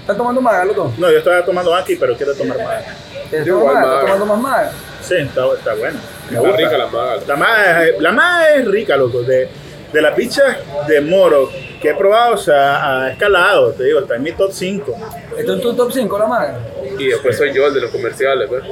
¿estás 0.00 0.16
tomando 0.16 0.40
maga, 0.40 0.64
loco? 0.64 0.92
No, 0.98 1.10
yo 1.10 1.18
estaba 1.18 1.44
tomando 1.44 1.74
aquí, 1.74 1.96
pero 1.96 2.16
quiero 2.16 2.34
tomar 2.34 2.56
maga. 2.58 2.80
¿Estás 2.80 3.46
tomando 3.46 3.58
igual, 3.58 3.74
maga? 3.74 3.86
¿Estás 3.86 3.92
maga. 3.94 4.00
tomando 4.14 4.26
más 4.26 4.38
maga? 4.40 4.72
Sí, 5.02 5.14
está, 5.16 5.46
está 5.56 5.74
bueno. 5.74 5.98
Me 6.30 6.36
Está 6.36 6.40
gusta. 6.48 6.56
rica 6.56 6.78
la 6.78 6.86
maga. 6.86 7.16
La 7.26 7.36
maga, 7.36 7.84
es- 7.86 8.00
la 8.00 8.12
maga 8.12 8.54
es 8.54 8.66
rica, 8.66 8.96
loco. 8.96 9.22
De, 9.22 9.48
de 9.92 10.02
la 10.02 10.14
pizza 10.14 10.42
de 10.88 11.00
moro 11.02 11.50
que 11.80 11.90
he 11.90 11.94
probado, 11.94 12.34
o 12.34 12.38
sea, 12.38 13.04
ha 13.04 13.10
escalado, 13.12 13.70
te 13.72 13.84
digo, 13.84 14.00
está 14.00 14.16
en 14.16 14.22
mi 14.22 14.32
top 14.32 14.50
5. 14.52 14.96
¿Esto 15.36 15.54
es 15.54 15.60
tu 15.62 15.74
top 15.74 15.92
5, 15.92 16.18
la 16.18 16.26
maga? 16.26 16.58
Y 16.98 17.06
después 17.08 17.36
soy 17.36 17.52
yo 17.54 17.66
el 17.68 17.74
de 17.74 17.80
los 17.82 17.90
comerciales, 17.90 18.48
pues. 18.48 18.64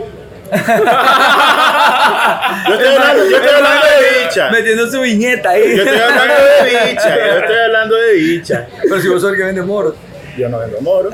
Yo 2.68 2.74
estoy 2.74 2.88
hablando, 2.88 3.24
yo 3.28 3.36
estoy 3.36 3.54
hablando 3.56 3.86
de 3.86 4.24
bicha. 4.24 4.50
Metiendo 4.50 4.90
su 4.90 5.00
viñeta 5.00 5.50
ahí. 5.50 5.76
Yo 5.76 5.82
estoy 5.82 5.98
hablando 5.98 6.34
de 6.34 6.90
bicha. 6.90 7.16
Yo 7.16 7.38
estoy 7.38 7.56
hablando 7.56 7.96
de 7.96 8.12
bicha. 8.14 8.66
Pero 8.82 9.00
si 9.00 9.08
vos 9.08 9.20
sos 9.22 9.30
el 9.32 9.36
que 9.36 9.44
vende 9.44 9.62
moros. 9.62 9.94
Yo 10.36 10.48
no 10.50 10.58
vendo 10.58 10.80
moro. 10.82 11.10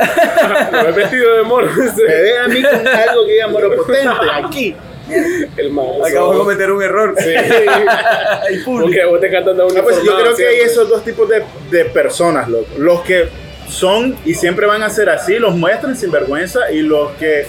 Lo 0.73 0.89
he 0.89 0.93
vestido 0.93 1.37
de 1.37 1.43
moro. 1.45 1.69
Me 1.73 1.83
ve 2.23 2.39
a 2.39 2.49
mí 2.49 2.63
con 2.63 2.87
algo 2.89 3.25
que 3.27 3.33
diga 3.33 3.47
moro 3.49 3.77
potente 3.77 4.09
aquí. 4.45 4.75
el 5.57 5.71
mago. 5.71 6.05
Acabo 6.05 6.33
de 6.33 6.39
cometer 6.39 6.73
un 6.73 6.83
error. 6.83 7.15
Sí. 7.19 7.33
Porque 8.65 9.05
vos 9.05 9.21
te 9.21 9.31
cantas 9.31 9.57
de 9.57 9.63
una 9.63 9.81
Ah, 9.81 9.83
pues 9.83 10.03
yo 10.03 10.19
creo 10.19 10.35
que 10.35 10.47
hay 10.47 10.61
esos 10.61 10.89
dos 10.89 11.05
tipos 11.05 11.29
de, 11.29 11.45
de 11.71 11.85
personas, 11.87 12.49
loco. 12.49 12.67
Los 12.79 13.03
que 13.03 13.29
son 13.69 14.17
y 14.25 14.35
siempre 14.35 14.67
van 14.67 14.83
a 14.83 14.91
ser 14.91 15.09
así, 15.09 15.39
los 15.39 15.55
muestran 15.55 15.97
sin 15.97 16.11
vergüenza 16.11 16.71
y 16.73 16.83
los 16.83 17.13
que 17.13 17.47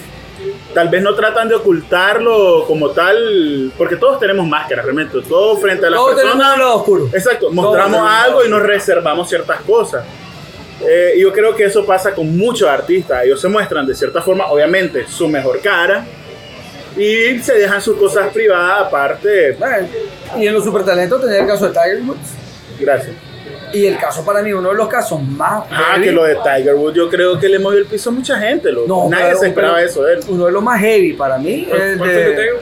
tal 0.72 0.88
vez 0.88 1.02
no 1.02 1.14
tratan 1.14 1.48
de 1.48 1.54
ocultarlo 1.54 2.64
como 2.66 2.90
tal, 2.90 3.72
porque 3.76 3.96
todos 3.96 4.18
tenemos 4.18 4.46
máscaras, 4.46 4.84
realmente, 4.84 5.18
todos 5.28 5.60
frente 5.60 5.86
a 5.86 5.90
las 5.90 5.98
Todos 6.00 6.16
tenemos 6.16 6.36
personas. 6.36 6.54
un 6.56 6.60
lado 6.62 6.76
oscuro. 6.76 7.08
Exacto, 7.12 7.50
mostramos 7.50 7.92
tenemos 7.98 8.10
algo 8.24 8.44
y 8.44 8.48
nos 8.48 8.62
reservamos 8.62 9.28
ciertas 9.28 9.60
cosas. 9.62 10.04
Eh, 10.80 11.14
yo 11.18 11.32
creo 11.32 11.54
que 11.54 11.64
eso 11.64 11.84
pasa 11.86 12.12
con 12.14 12.36
muchos 12.36 12.68
artistas. 12.68 13.24
Ellos 13.24 13.40
se 13.40 13.48
muestran 13.48 13.86
de 13.86 13.94
cierta 13.94 14.20
forma, 14.20 14.46
obviamente, 14.46 15.06
su 15.06 15.28
mejor 15.28 15.60
cara 15.60 16.04
y 16.96 17.38
se 17.38 17.54
dejan 17.54 17.80
sus 17.80 17.96
cosas 17.96 18.32
privadas 18.32 18.86
aparte. 18.86 19.52
Bueno, 19.52 19.88
y 20.38 20.46
en 20.46 20.54
los 20.54 20.64
supertalentos 20.64 21.20
tenía 21.22 21.40
el 21.40 21.46
caso 21.46 21.68
de 21.68 21.72
Tiger 21.72 22.02
Woods. 22.02 22.34
Gracias. 22.80 23.14
Y 23.74 23.86
el 23.86 23.98
caso 23.98 24.24
para 24.24 24.42
mí, 24.42 24.52
uno 24.52 24.70
de 24.70 24.76
los 24.76 24.88
casos 24.88 25.20
más. 25.22 25.64
Ah, 25.70 25.92
heavy. 25.94 26.04
que 26.06 26.12
lo 26.12 26.24
de 26.24 26.36
Tiger 26.36 26.74
Woods 26.74 26.94
yo 26.96 27.08
creo 27.10 27.38
que 27.38 27.48
le 27.48 27.58
movió 27.58 27.78
el 27.80 27.86
piso 27.86 28.10
a 28.10 28.12
mucha 28.12 28.38
gente. 28.38 28.70
loco. 28.72 28.86
No, 28.88 29.08
Nadie 29.10 29.24
pero- 29.26 29.38
se 29.40 29.46
esperaba 29.48 29.74
pero 29.76 29.86
eso 29.88 30.02
de 30.04 30.14
él. 30.14 30.20
Uno 30.28 30.46
de 30.46 30.52
los 30.52 30.62
más 30.62 30.80
heavy 30.80 31.12
para 31.14 31.38
mí 31.38 31.68
es 31.72 31.80
el 31.80 31.98
¿Cuál 31.98 32.10
fue 32.10 32.22
el 32.22 32.24
que 32.36 32.40
de, 32.42 32.46
tengo? 32.46 32.58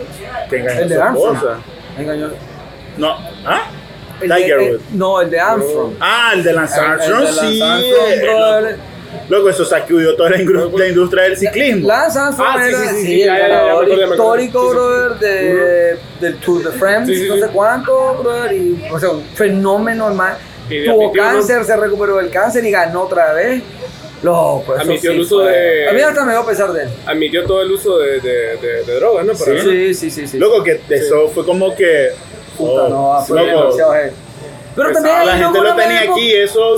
Que 0.51 0.57
engañó 0.59 0.81
el 0.83 0.89
de 0.89 0.97
Armstrong. 1.03 1.39
Engañó- 1.99 2.31
No, 2.97 3.17
¿ah? 3.47 3.63
el 4.21 4.29
de- 4.29 4.35
Tiger 4.37 4.61
eh, 4.61 4.71
Woods. 4.73 4.83
no, 4.93 5.21
el 5.21 5.31
de 5.31 5.41
Armstrong. 5.41 5.93
Ah, 6.01 6.31
el 6.35 6.43
de 6.45 6.53
Lance 6.53 6.75
el 6.81 6.81
de 6.83 6.87
Armstrong, 6.93 7.27
sí. 7.41 7.63
Armstrong, 7.63 8.21
brother. 8.23 8.77
Loco, 9.29 9.51
eso 9.51 9.65
sacudió 9.67 10.17
toda 10.17 10.31
la, 10.31 10.39
ingru- 10.39 10.77
la 10.79 10.89
industria 10.89 11.25
del 11.25 11.37
ciclismo. 11.37 11.87
Lance 11.87 12.19
Armstrong 12.19 12.49
Ah, 12.51 12.63
sí, 12.65 12.69
era 12.71 12.79
sí, 12.79 12.87
sí, 12.89 12.95
sí, 12.97 13.07
sí, 13.07 13.23
el 13.23 13.29
ganador 13.39 13.89
histórico, 13.91 14.61
Sí, 14.63 14.69
sí. 14.69 14.75
brother, 14.75 15.19
de, 15.19 15.99
del 16.21 16.37
Tour 16.39 16.65
de 16.65 16.71
France, 16.79 17.15
Sí, 17.15 17.21
sí, 17.23 17.29
no 17.29 17.37
sé 17.37 17.53
cuánto, 17.53 18.15
brother, 18.23 18.53
y, 18.55 18.83
o 18.91 18.99
sea, 18.99 19.11
un 19.11 19.23
fenómeno, 19.35 20.09
hermano. 20.09 20.37
Tuvo 20.85 21.03
admitió, 21.03 21.23
¿no? 21.25 21.31
cáncer, 21.31 21.65
se 21.65 21.77
recuperó 21.77 22.17
del 22.17 22.31
cáncer 22.31 22.65
y 22.65 22.71
ganó 22.71 23.03
otra 23.03 23.33
vez. 23.33 23.63
Loco, 24.23 24.73
eso 24.75 24.83
Admitió 24.83 25.11
sí 25.11 25.17
el 25.17 25.23
uso 25.23 25.41
fue- 25.41 25.51
de- 25.51 25.89
A 25.89 25.93
mí 25.93 26.01
hasta 26.01 26.25
me 26.25 26.33
dio 26.33 26.47
pesar 26.47 26.73
de 26.73 26.85
él. 26.85 26.89
Admitió 27.07 27.45
todo 27.45 27.61
el 27.63 27.73
uso 27.73 27.99
de, 27.99 28.21
de, 28.21 28.57
de, 28.57 28.85
de 28.85 28.95
drogas, 28.95 29.27
¿no? 29.27 29.33
Para- 29.35 29.61
Sí, 29.63 29.93
sí, 29.95 30.11
sí, 30.11 30.27
sí. 30.29 30.39
Loco, 30.39 30.63
que 30.63 30.81
eso 30.91 31.29
fue 31.29 31.45
como 31.45 31.75
que. 31.75 32.11
Puta, 32.57 32.83
oh, 32.85 32.89
no, 33.19 33.25
fue 33.27 33.41
loco, 33.45 33.61
demasiado 33.65 33.93
heavy. 33.95 34.11
Pero 34.77 34.89
Pesado, 34.89 35.05
también 35.07 35.27
la 35.27 35.33
gente 35.37 35.59
loco, 35.59 35.71
lo 35.71 35.77
tenía 35.77 36.01
dejo- 36.03 36.13
aquí, 36.13 36.33
eso. 36.35 36.75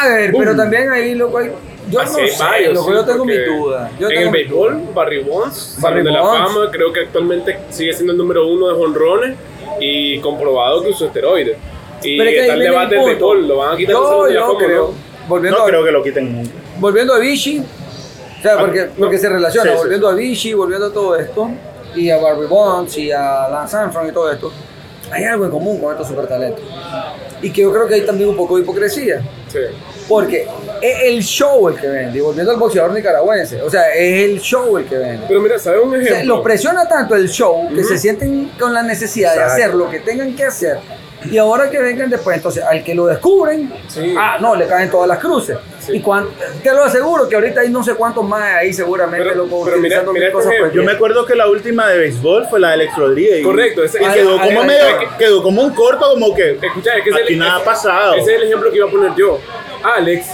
A 0.00 0.08
ver, 0.08 0.30
Boom. 0.32 0.44
pero 0.44 0.56
también 0.56 0.90
ahí, 0.92 1.14
loco, 1.14 1.38
hay- 1.38 1.50
yo 1.90 2.00
Así 2.00 2.20
no 2.22 2.28
sé, 2.28 2.42
varios, 2.42 2.74
loco, 2.74 2.86
sí, 2.88 2.94
yo 2.94 3.04
tengo 3.04 3.24
mis 3.26 3.44
dudas. 3.46 3.90
Yo 3.98 4.08
en 4.08 4.14
tengo 4.14 4.26
el 4.26 4.32
béisbol. 4.32 4.82
Barry 4.94 5.22
Bonds, 5.24 5.76
Barry 5.80 6.02
de 6.02 6.10
la. 6.10 6.22
Fama, 6.22 6.70
creo 6.70 6.92
que 6.92 7.00
actualmente 7.00 7.58
sigue 7.70 7.92
siendo 7.92 8.12
el 8.12 8.18
número 8.18 8.46
uno 8.46 8.68
de 8.68 8.74
jonrones 8.74 9.36
y 9.80 10.18
comprobado 10.20 10.82
que 10.82 10.90
usó 10.90 11.06
esteroides. 11.06 11.58
Y 12.04 12.18
Pero 12.18 12.30
es 12.30 12.34
que 12.34 12.40
ahí 12.40 12.46
está 12.46 12.52
el 12.54 12.60
viene 12.60 12.72
debate 12.74 12.84
el 12.84 12.90
del 12.90 13.00
punto. 13.18 13.28
béisbol, 13.30 13.48
lo 13.48 13.56
van 13.58 13.74
a 13.74 13.76
quitar 13.76 13.92
Yo, 13.94 14.24
de 14.24 14.34
yo 14.34 14.56
creo, 14.58 14.82
¿no? 14.88 14.94
volviendo, 15.28 15.58
No 15.58 15.64
a, 15.64 15.68
creo 15.68 15.84
que 15.84 15.90
lo 15.92 16.02
quiten 16.02 16.32
nunca. 16.36 16.50
volviendo 16.78 17.14
a 17.14 17.18
Vichy, 17.18 17.58
o 17.60 18.42
sea, 18.42 18.52
Ah, 18.54 18.56
porque, 18.60 18.80
no. 18.86 18.92
porque 18.98 19.18
se 19.18 19.28
relaciona, 19.28 19.70
Sí, 19.70 19.76
sí. 19.76 19.82
volviendo 19.82 20.08
a 20.08 20.14
Vichy, 20.14 20.52
volviendo 20.54 20.86
a 20.86 20.92
todo 20.92 21.16
esto, 21.16 21.50
y 21.94 22.10
a 22.10 22.18
Barry 22.18 22.46
Bonds, 22.46 22.98
y 22.98 23.10
a 23.12 23.48
Lance 23.48 23.76
Armstrong 23.76 24.08
y 24.08 24.12
todo 24.12 24.30
esto, 24.30 24.52
hay 25.10 25.24
algo 25.24 25.44
en 25.44 25.50
común 25.50 25.80
con 25.80 25.92
estos 25.92 26.08
supertalentos. 26.08 26.62
Y 27.40 27.50
que 27.50 27.62
yo 27.62 27.72
creo 27.72 27.86
que 27.86 27.94
hay 27.94 28.00
también 28.06 28.28
un 28.30 28.36
poco 28.36 28.56
de 28.56 28.62
hipocresía. 28.62 29.20
Sí. 29.48 29.58
Porque 30.08 30.46
es 30.82 31.02
el 31.04 31.22
show 31.22 31.68
el 31.68 31.76
que 31.76 31.86
vende, 31.86 32.18
y 32.18 32.20
volviendo 32.20 32.50
al 32.52 32.58
boxeador 32.58 32.92
nicaragüense, 32.92 33.62
o 33.62 33.70
sea, 33.70 33.92
es 33.94 34.24
el 34.24 34.40
show 34.40 34.76
el 34.76 34.84
que 34.86 34.96
vende. 34.96 35.24
Pero 35.28 35.40
mira, 35.40 35.58
¿sabes 35.58 35.80
un 35.82 35.88
O 35.90 35.92
sea, 35.92 36.02
ejemplo? 36.02 36.34
los 36.36 36.44
presiona 36.44 36.86
tanto 36.88 37.14
el 37.14 37.28
show 37.28 37.68
que 37.68 37.80
Ujú. 37.80 37.88
se 37.88 37.98
sienten 37.98 38.50
con 38.58 38.72
la 38.74 38.82
necesidad 38.82 39.34
Exacto. 39.34 39.54
de 39.56 39.62
hacer 39.62 39.74
lo 39.76 39.88
que 39.90 40.00
tengan 40.00 40.34
que 40.34 40.44
hacer. 40.44 40.78
Y 41.30 41.38
ahora 41.38 41.70
que 41.70 41.78
vengan 41.80 42.10
después, 42.10 42.36
entonces 42.36 42.62
al 42.62 42.82
que 42.84 42.94
lo 42.94 43.06
descubren, 43.06 43.72
Sí. 43.88 44.14
ah, 44.18 44.36
no, 44.40 44.54
le 44.54 44.66
caen 44.66 44.90
todas 44.90 45.08
las 45.08 45.18
cruces. 45.18 45.56
Sí. 45.80 45.96
Y 45.96 46.00
cuan- 46.00 46.26
te 46.62 46.72
lo 46.72 46.84
aseguro 46.84 47.28
que 47.28 47.34
ahorita 47.34 47.60
hay 47.62 47.70
no 47.70 47.82
sé 47.82 47.94
cuántos 47.94 48.24
más 48.24 48.42
ahí 48.42 48.72
seguramente 48.72 49.24
Pero- 49.28 49.44
loco, 49.44 49.62
pero 49.64 49.78
mira- 49.78 50.02
mira 50.12 50.26
este 50.26 50.32
cosas. 50.32 50.52
pues, 50.60 50.72
Yo 50.72 50.82
me 50.82 50.92
acuerdo 50.92 51.24
que 51.26 51.34
la 51.34 51.48
última 51.48 51.88
de 51.88 51.98
béisbol 51.98 52.46
fue 52.48 52.60
la 52.60 52.68
de 52.68 52.74
Alex 52.74 52.96
Rodríguez. 52.96 53.44
Correcto, 53.44 53.84
ese- 53.84 54.02
Y 54.02 54.06
quedó 54.12 54.38
como 54.40 54.64
medio. 54.64 54.84
Quedó 55.18 55.42
como 55.42 55.62
un 55.62 55.74
corto, 55.74 56.10
como 56.10 56.34
que. 56.34 56.58
Escucha, 56.62 56.96
es 56.96 57.04
que 57.04 57.10
ese 57.10 57.22
Aquí 57.22 57.32
es- 57.34 57.38
nada 57.38 57.56
ha 57.56 57.64
pasado. 57.64 58.14
Ese 58.14 58.32
es 58.34 58.40
el 58.40 58.46
ejemplo 58.48 58.70
que 58.70 58.76
iba 58.76 58.86
a 58.86 58.90
poner 58.90 59.14
yo. 59.16 59.38
Alex 59.82 60.26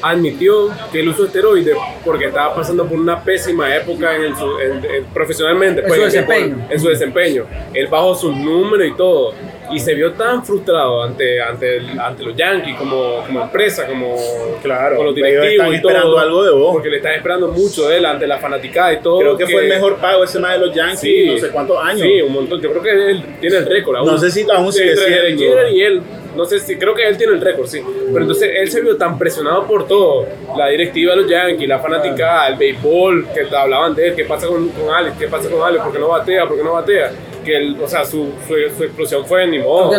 admitió 0.00 0.70
que 0.92 1.00
él 1.00 1.08
usó 1.08 1.24
esteroides 1.24 1.76
porque 2.04 2.26
estaba 2.26 2.54
pasando 2.54 2.86
por 2.86 2.98
una 2.98 3.20
pésima 3.22 3.74
época 3.74 4.14
en 4.14 4.22
el 4.22 4.36
su- 4.36 4.58
en- 4.60 4.84
en- 4.84 5.04
profesionalmente. 5.06 5.80
En 5.80 5.86
pues, 5.88 5.98
su 6.00 6.06
el 6.06 6.12
béisbol, 6.12 6.34
desempeño. 6.36 6.66
En 6.70 6.80
su 6.80 6.88
desempeño. 6.88 7.46
Él 7.74 7.86
bajó 7.88 8.14
sus 8.14 8.34
números 8.36 8.86
y 8.86 8.96
todo. 8.96 9.34
Y 9.70 9.78
se 9.78 9.94
vio 9.94 10.12
tan 10.12 10.44
frustrado 10.44 11.02
ante, 11.02 11.40
ante, 11.40 11.76
el- 11.76 11.98
ante 11.98 12.22
los 12.22 12.34
Yankees 12.36 12.76
como, 12.76 13.22
como 13.26 13.42
empresa, 13.42 13.86
como 13.86 14.16
Claro, 14.62 14.96
con 14.96 15.06
los 15.06 15.14
directivos 15.14 15.46
están 15.46 15.74
y 15.74 15.80
todo, 15.80 15.90
esperando 15.92 16.18
algo 16.18 16.44
de 16.44 16.50
vos. 16.52 16.72
Porque 16.72 16.88
le 16.88 16.96
están 16.98 17.12
esperando 17.14 17.48
mucho 17.48 17.88
de 17.88 17.98
él 17.98 18.06
ante 18.06 18.26
la 18.26 18.38
fanaticada 18.38 18.92
y 18.94 19.00
todo. 19.00 19.18
Creo 19.18 19.36
que, 19.36 19.46
fue 19.46 19.62
el 19.64 19.68
mejor 19.68 19.96
pago 19.96 20.24
ese 20.24 20.38
más 20.38 20.58
de 20.58 20.66
los 20.66 20.74
Yankees 20.74 21.00
Sí. 21.00 21.26
no 21.26 21.38
sé 21.38 21.48
cuántos 21.50 21.78
años. 21.84 22.00
Sí, 22.02 22.20
un 22.22 22.32
montón. 22.32 22.60
Yo 22.60 22.70
creo 22.70 22.82
que 22.82 23.10
él 23.10 23.22
tiene 23.40 23.56
el 23.58 23.66
récord 23.66 23.96
aún. 23.96 24.06
No 24.08 24.18
sé 24.18 24.30
si 24.30 24.46
aún 24.50 24.72
sigue 24.72 24.90
Entre 24.92 25.36
siendo. 25.36 25.68
Y 25.68 25.82
él. 25.82 26.02
No 26.36 26.44
sé 26.44 26.60
si, 26.60 26.76
creo 26.76 26.94
que 26.94 27.04
él 27.04 27.16
tiene 27.16 27.32
el 27.32 27.40
récord, 27.40 27.66
sí. 27.66 27.82
Pero 28.12 28.20
entonces 28.20 28.48
él 28.54 28.70
se 28.70 28.80
vio 28.80 28.96
tan 28.96 29.18
presionado 29.18 29.66
por 29.66 29.88
todo. 29.88 30.24
La 30.56 30.68
directiva 30.68 31.14
de 31.16 31.22
los 31.22 31.30
Yankees, 31.30 31.68
la 31.68 31.80
fanaticada, 31.80 32.48
el 32.48 32.56
béisbol, 32.56 33.26
que 33.34 33.54
hablaban 33.56 33.94
de 33.96 34.08
él, 34.08 34.14
qué 34.14 34.24
pasa 34.24 34.46
con, 34.46 34.68
con 34.68 34.88
Alex, 34.94 35.16
qué 35.18 35.26
pasa 35.26 35.50
con 35.50 35.60
Alex, 35.62 35.82
por 35.82 35.92
qué 35.92 35.98
no 35.98 36.08
batea, 36.08 36.46
por 36.46 36.56
qué 36.56 36.62
no 36.62 36.72
batea. 36.74 37.10
Que 37.44 37.56
él, 37.56 37.76
o 37.82 37.88
sea, 37.88 38.04
su, 38.04 38.32
su, 38.46 38.54
su 38.76 38.84
explosión 38.84 39.24
fue 39.26 39.46
ni 39.46 39.58
modo. 39.58 39.90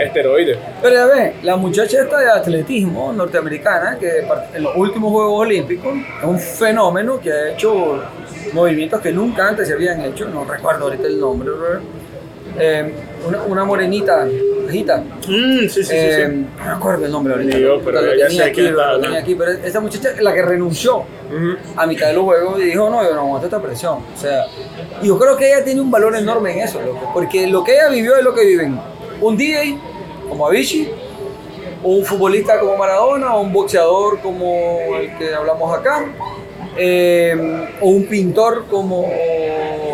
Esteroides. 0.00 0.58
Pero 0.82 0.94
ya 0.94 1.06
ves, 1.06 1.34
la 1.42 1.56
muchacha 1.56 2.02
esta 2.02 2.18
de 2.18 2.30
atletismo 2.30 3.12
norteamericana, 3.12 3.98
que 3.98 4.26
en 4.54 4.62
los 4.62 4.76
últimos 4.76 5.12
Juegos 5.12 5.40
Olímpicos 5.40 5.94
es 6.18 6.24
un 6.24 6.38
fenómeno 6.38 7.18
que 7.20 7.32
ha 7.32 7.52
hecho 7.52 8.02
movimientos 8.52 9.00
que 9.00 9.12
nunca 9.12 9.48
antes 9.48 9.68
se 9.68 9.74
habían 9.74 10.00
hecho, 10.04 10.26
no 10.28 10.44
recuerdo 10.44 10.84
ahorita 10.84 11.06
el 11.06 11.20
nombre. 11.20 11.50
Eh, 12.58 12.92
una, 13.26 13.42
una 13.42 13.64
morenita, 13.64 14.26
bajita. 14.64 14.98
Mm, 14.98 15.60
sí, 15.60 15.68
sí, 15.68 15.84
sí, 15.84 15.90
Eh, 15.92 16.26
sí. 16.28 16.46
No 16.58 16.64
me 16.64 16.70
acuerdo 16.70 17.06
el 17.06 17.12
nombre 17.12 17.34
ahorita. 17.34 17.58
Yo, 17.58 17.80
pero 17.84 18.00
lo 18.00 18.10
tenía 18.10 18.44
aquí, 18.46 18.60
lo 18.62 19.00
tenía 19.00 19.24
pero 19.38 19.52
esa 19.52 19.80
muchacha 19.80 20.10
es 20.10 20.22
la 20.22 20.32
que 20.32 20.42
renunció 20.42 21.04
a 21.76 21.86
mitad 21.86 22.08
de 22.08 22.12
los 22.14 22.24
juegos 22.24 22.60
y 22.60 22.64
dijo, 22.64 22.88
no, 22.88 23.02
yo 23.02 23.14
no 23.14 23.20
aguanto 23.20 23.46
esta 23.46 23.60
presión. 23.60 23.98
O 24.14 24.20
sea, 24.20 24.44
y 25.02 25.08
yo 25.08 25.18
creo 25.18 25.36
que 25.36 25.48
ella 25.48 25.64
tiene 25.64 25.80
un 25.80 25.90
valor 25.90 26.14
enorme 26.16 26.52
en 26.52 26.60
eso, 26.60 26.80
loco, 26.80 27.10
porque 27.12 27.46
lo 27.46 27.64
que 27.64 27.74
ella 27.74 27.88
vivió 27.88 28.16
es 28.16 28.24
lo 28.24 28.34
que 28.34 28.44
viven 28.44 28.78
un 29.20 29.36
DJ 29.36 29.78
como 30.28 30.46
Avicii, 30.46 30.90
o 31.82 31.90
un 31.90 32.04
futbolista 32.04 32.58
como 32.58 32.76
Maradona, 32.76 33.34
o 33.36 33.42
un 33.42 33.52
boxeador 33.52 34.20
como 34.20 34.88
el 35.00 35.16
que 35.16 35.34
hablamos 35.34 35.76
acá, 35.76 36.04
eh, 36.76 37.68
o 37.80 37.88
un 37.88 38.06
pintor 38.06 38.66
como 38.68 39.08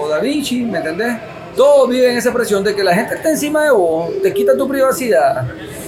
Da 0.09 0.19
Vinci, 0.19 0.63
¿me 0.63 0.79
entendés? 0.79 1.15
Todos 1.57 1.89
viven 1.89 2.17
esa 2.17 2.33
presión 2.33 2.65
de 2.65 2.75
que 2.75 2.83
la 2.83 2.95
gente 2.95 3.15
está 3.15 3.31
encima 3.31 3.65
de 3.65 3.71
vos, 3.71 4.11
te 4.23 4.33
quita 4.35 4.57
tu 4.57 4.67
privacidad, 4.69 5.45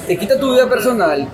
te 0.07 0.17
quita 0.17 0.39
tu 0.39 0.53
vida 0.53 0.69
personal 0.69 1.27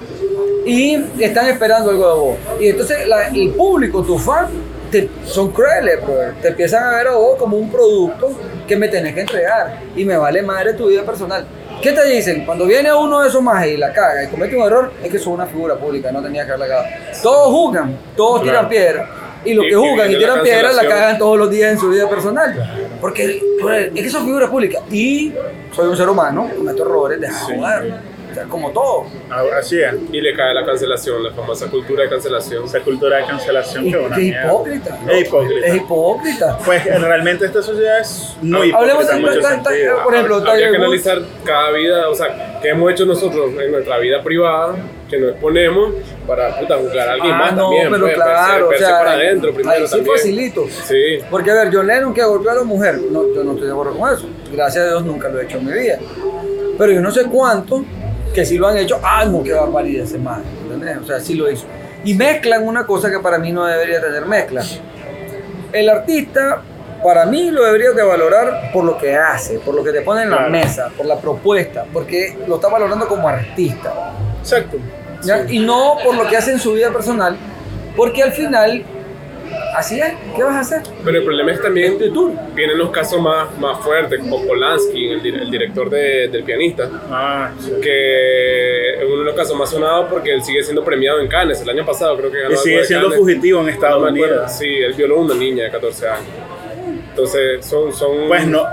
y 0.65 0.95
están 1.21 1.49
esperando 1.49 1.91
algo 1.91 2.09
de 2.09 2.21
vos. 2.21 2.61
Y 2.61 2.69
entonces 2.69 3.07
la- 3.07 3.29
el 3.29 3.51
público, 3.51 4.03
tus 4.03 4.23
fans, 4.23 4.49
te- 4.91 5.09
son 5.25 5.51
crueles, 5.51 6.03
brother. 6.03 6.35
Te 6.41 6.49
empiezan 6.49 6.85
a 6.85 6.97
ver 6.97 7.09
a 7.09 7.17
vos 7.17 7.37
como 7.39 7.57
un 7.57 7.71
producto 7.71 8.31
que 8.67 8.77
me 8.77 8.89
tenés 8.89 9.15
que 9.15 9.21
entregar 9.23 9.81
y 9.97 10.05
me 10.05 10.17
vale 10.17 10.43
madre 10.43 10.75
tu 10.75 10.87
vida 10.89 11.03
personal. 11.03 11.47
¿Qué 11.83 11.93
te 11.93 12.05
dicen? 12.07 12.47
Cuando 12.47 12.65
viene 12.65 12.95
uno 12.95 13.21
de 13.21 13.29
esos 13.29 13.43
más 13.43 13.67
y 13.67 13.77
la 13.77 13.93
caga 13.93 14.23
y 14.25 14.29
comete 14.29 14.55
un 14.57 14.63
error, 14.63 14.93
es 15.03 15.11
que 15.11 15.19
sos 15.19 15.29
una 15.29 15.47
figura 15.47 15.75
pública, 15.75 16.13
no 16.13 16.23
tenía 16.23 16.45
que 16.47 16.53
haberla 16.53 16.69
cagado. 16.69 16.87
Todos 17.23 17.49
juzgan, 17.53 17.99
todos 18.17 18.43
tiran 18.45 18.69
piedra. 18.69 19.09
Y 19.45 19.55
los 19.55 19.65
que 19.65 19.71
y 19.73 19.75
juzgan 19.75 20.11
y 20.11 20.13
la 20.15 20.19
tiran 20.19 20.43
piedra 20.43 20.73
la 20.73 20.87
cagan 20.89 21.19
todos 21.19 21.39
los 21.39 21.51
días 21.51 21.73
en 21.73 21.79
su 21.79 21.89
vida 21.91 22.09
personal. 22.09 22.89
Porque 23.01 23.43
brother, 23.61 23.93
es 23.95 24.03
que 24.03 24.11
son 24.11 24.25
figuras 24.25 24.49
públicas. 24.51 24.83
Y 24.91 25.33
soy 25.75 25.89
un 25.89 25.97
ser 25.97 26.09
humano, 26.09 26.49
cometo 26.57 26.83
errores, 26.85 27.21
deja 27.21 27.49
de 27.49 27.55
jugar. 27.57 28.01
O 28.31 28.35
sea, 28.35 28.45
como 28.45 28.71
todo. 28.71 29.05
Así 29.59 29.79
es. 29.79 29.93
Y 30.11 30.19
le 30.23 30.35
cae 30.35 30.55
la 30.55 30.65
cancelación, 30.65 31.23
la 31.23 31.33
famosa 31.33 31.69
cultura 31.69 32.05
de 32.05 32.09
cancelación. 32.09 32.65
Esa 32.65 32.81
cultura 32.81 33.19
de 33.19 33.27
cancelación 33.27 33.85
que 33.85 33.91
es 33.91 34.07
una 34.07 34.17
mierda. 34.17 34.47
hipócrita. 34.47 34.99
¿no? 35.05 35.11
Es 35.13 35.27
hipócrita. 35.29 35.67
Es 35.67 35.75
hipócrita. 35.75 36.59
Pues 36.65 36.87
eh, 36.87 36.99
realmente 36.99 37.45
esta 37.45 37.61
sociedad 37.61 38.01
es 38.01 38.35
muy 38.41 38.73
Hablemos 38.73 39.05
hipócrita 39.05 39.17
en 39.17 39.23
de- 39.23 39.41
ta- 39.43 39.63
ta- 39.97 40.03
por 40.05 40.15
ejemplo, 40.15 40.37
Habría 40.37 40.71
que 40.71 40.77
analizar 40.77 41.19
cada 41.45 41.73
vida, 41.73 42.09
o 42.09 42.15
sea, 42.15 42.59
qué 42.63 42.71
hemos 42.71 42.91
hecho 42.93 43.05
nosotros 43.05 43.51
en 43.61 43.71
nuestra 43.71 43.99
vida 43.99 44.23
privada, 44.23 44.77
que 45.11 45.19
nos 45.19 45.33
exponemos 45.33 45.93
para 46.27 46.59
puta, 46.59 46.77
juzgar 46.79 47.09
a 47.09 47.13
alguien 47.13 47.33
Ah, 47.35 47.39
más 47.39 47.53
no, 47.55 47.63
también. 47.63 47.89
pero 47.91 48.03
pues, 48.05 48.15
claro, 48.15 48.69
verse- 48.69 48.69
verse 48.69 48.85
o 48.85 48.89
sea, 48.89 48.99
para 48.99 49.13
adentro 49.13 49.55
primero 49.55 49.79
ahí 49.79 49.87
sí 49.87 49.91
también. 49.97 50.17
facilito. 50.17 50.65
Sí. 50.87 51.19
Porque 51.31 51.51
a 51.51 51.55
ver, 51.55 51.71
John 51.75 51.87
Lennon 51.87 52.15
que 52.15 52.23
golpeó 52.25 52.51
a 52.51 52.55
la 52.55 52.63
mujer, 52.65 52.99
no, 53.11 53.35
yo 53.35 53.45
no 53.45 53.53
estoy 53.53 53.67
de 53.67 53.73
acuerdo 53.73 53.99
con 53.99 54.13
eso. 54.13 54.29
Gracias 54.53 54.85
a 54.85 54.89
Dios 54.89 55.05
nunca 55.05 55.29
lo 55.29 55.41
he 55.41 55.45
hecho 55.45 55.59
en 55.59 55.67
mi 55.67 55.73
vida. 55.73 55.99
Pero 56.79 56.93
yo 56.93 57.01
no 57.01 57.11
sé 57.11 57.25
cuánto 57.25 57.85
que 58.35 58.45
si 58.45 58.57
lo 58.59 58.67
han 58.69 58.79
hecho, 58.79 58.99
ah, 59.03 59.25
no, 59.25 59.43
qué 59.43 59.53
barbaridad 59.53 60.05
ese 60.05 60.19
man, 60.19 60.43
¿entendés? 60.65 60.99
O 60.99 61.07
sea, 61.07 61.21
sí 61.21 61.35
lo 61.35 61.51
hizo. 61.51 61.67
Y 62.05 62.15
mezclan 62.15 62.67
una 62.67 62.87
cosa 62.87 63.11
que 63.11 63.19
para 63.19 63.39
mí 63.39 63.53
no 63.53 63.65
debería 63.67 64.01
tener 64.01 64.25
mezcla. 64.27 64.63
El 65.73 65.89
artista, 65.89 66.63
para 67.03 67.27
mí 67.27 67.51
lo 67.51 67.65
deberías 67.65 67.95
de 67.95 68.03
valorar 68.03 68.71
por 68.73 68.85
lo 68.85 68.97
que 68.99 69.15
hace, 69.17 69.59
por 69.59 69.75
lo 69.75 69.83
que 69.85 69.91
te 69.93 70.01
pone 70.03 70.23
en 70.23 70.31
la 70.31 70.37
Claro. 70.39 70.51
mesa, 70.53 70.91
por 70.97 71.07
la 71.07 71.17
propuesta, 71.21 71.85
porque 71.93 72.37
lo 72.47 72.57
está 72.57 72.69
valorando 72.69 73.07
como 73.07 73.29
artista. 73.29 74.13
Exacto. 74.41 74.79
¿Ya? 75.23 75.45
Y 75.49 75.59
no 75.61 75.97
por 76.05 76.15
lo 76.17 76.27
que 76.29 76.37
hace 76.37 76.53
en 76.53 76.59
su 76.59 76.73
vida 76.75 76.91
personal, 76.93 77.37
porque 77.97 78.23
al 78.23 78.33
final, 78.33 78.83
así 79.77 80.01
es, 80.01 80.13
¿qué 80.37 80.43
vas 80.43 80.57
a 80.57 80.61
hacer? 80.61 80.83
Pero 81.05 81.19
el 81.19 81.25
problema 81.25 81.53
es 81.53 81.61
también 81.61 81.99
De 81.99 82.11
tú. 82.11 82.35
vienen 82.55 82.79
los 82.79 82.91
casos 82.91 83.21
más, 83.21 83.57
más 83.59 83.79
fuertes, 83.81 84.19
como 84.21 84.45
Polanski, 84.47 85.09
el, 85.11 85.27
el 85.27 85.51
director 85.51 85.89
de- 85.91 86.29
del 86.29 86.43
pianista, 86.45 86.89
Ah, 87.11 87.51
sí. 87.61 87.73
que 87.83 88.95
es 88.99 89.05
uno 89.07 89.19
de 89.19 89.25
los 89.25 89.35
casos 89.35 89.57
más 89.57 89.71
sonados 89.71 90.07
porque 90.11 90.33
él 90.33 90.43
sigue 90.43 90.63
siendo 90.63 90.85
premiado 90.85 91.21
en 91.21 91.29
Cannes. 91.29 91.61
El 91.61 91.71
año 91.71 91.85
pasado 91.85 92.17
creo 92.17 92.31
que 92.31 92.39
ganó 92.39 92.51
Y 92.51 92.53
algo 92.53 92.63
sigue 92.63 92.79
de 92.79 92.85
siendo 92.85 93.07
Cannes. 93.09 93.19
fugitivo 93.21 93.61
en 93.63 93.69
Estados 93.69 94.03
No. 94.03 94.09
Unidos. 94.09 94.53
Sí, 94.53 94.67
él 94.69 94.93
violó 94.95 95.17
a 95.17 95.21
una 95.23 95.35
niña 95.35 95.65
de 95.65 95.71
14 95.71 96.09
años. 96.09 96.27
Entonces, 97.11 97.65
son... 97.67 97.93
son 97.93 98.29
Pues 98.29 98.47
no. 98.47 98.65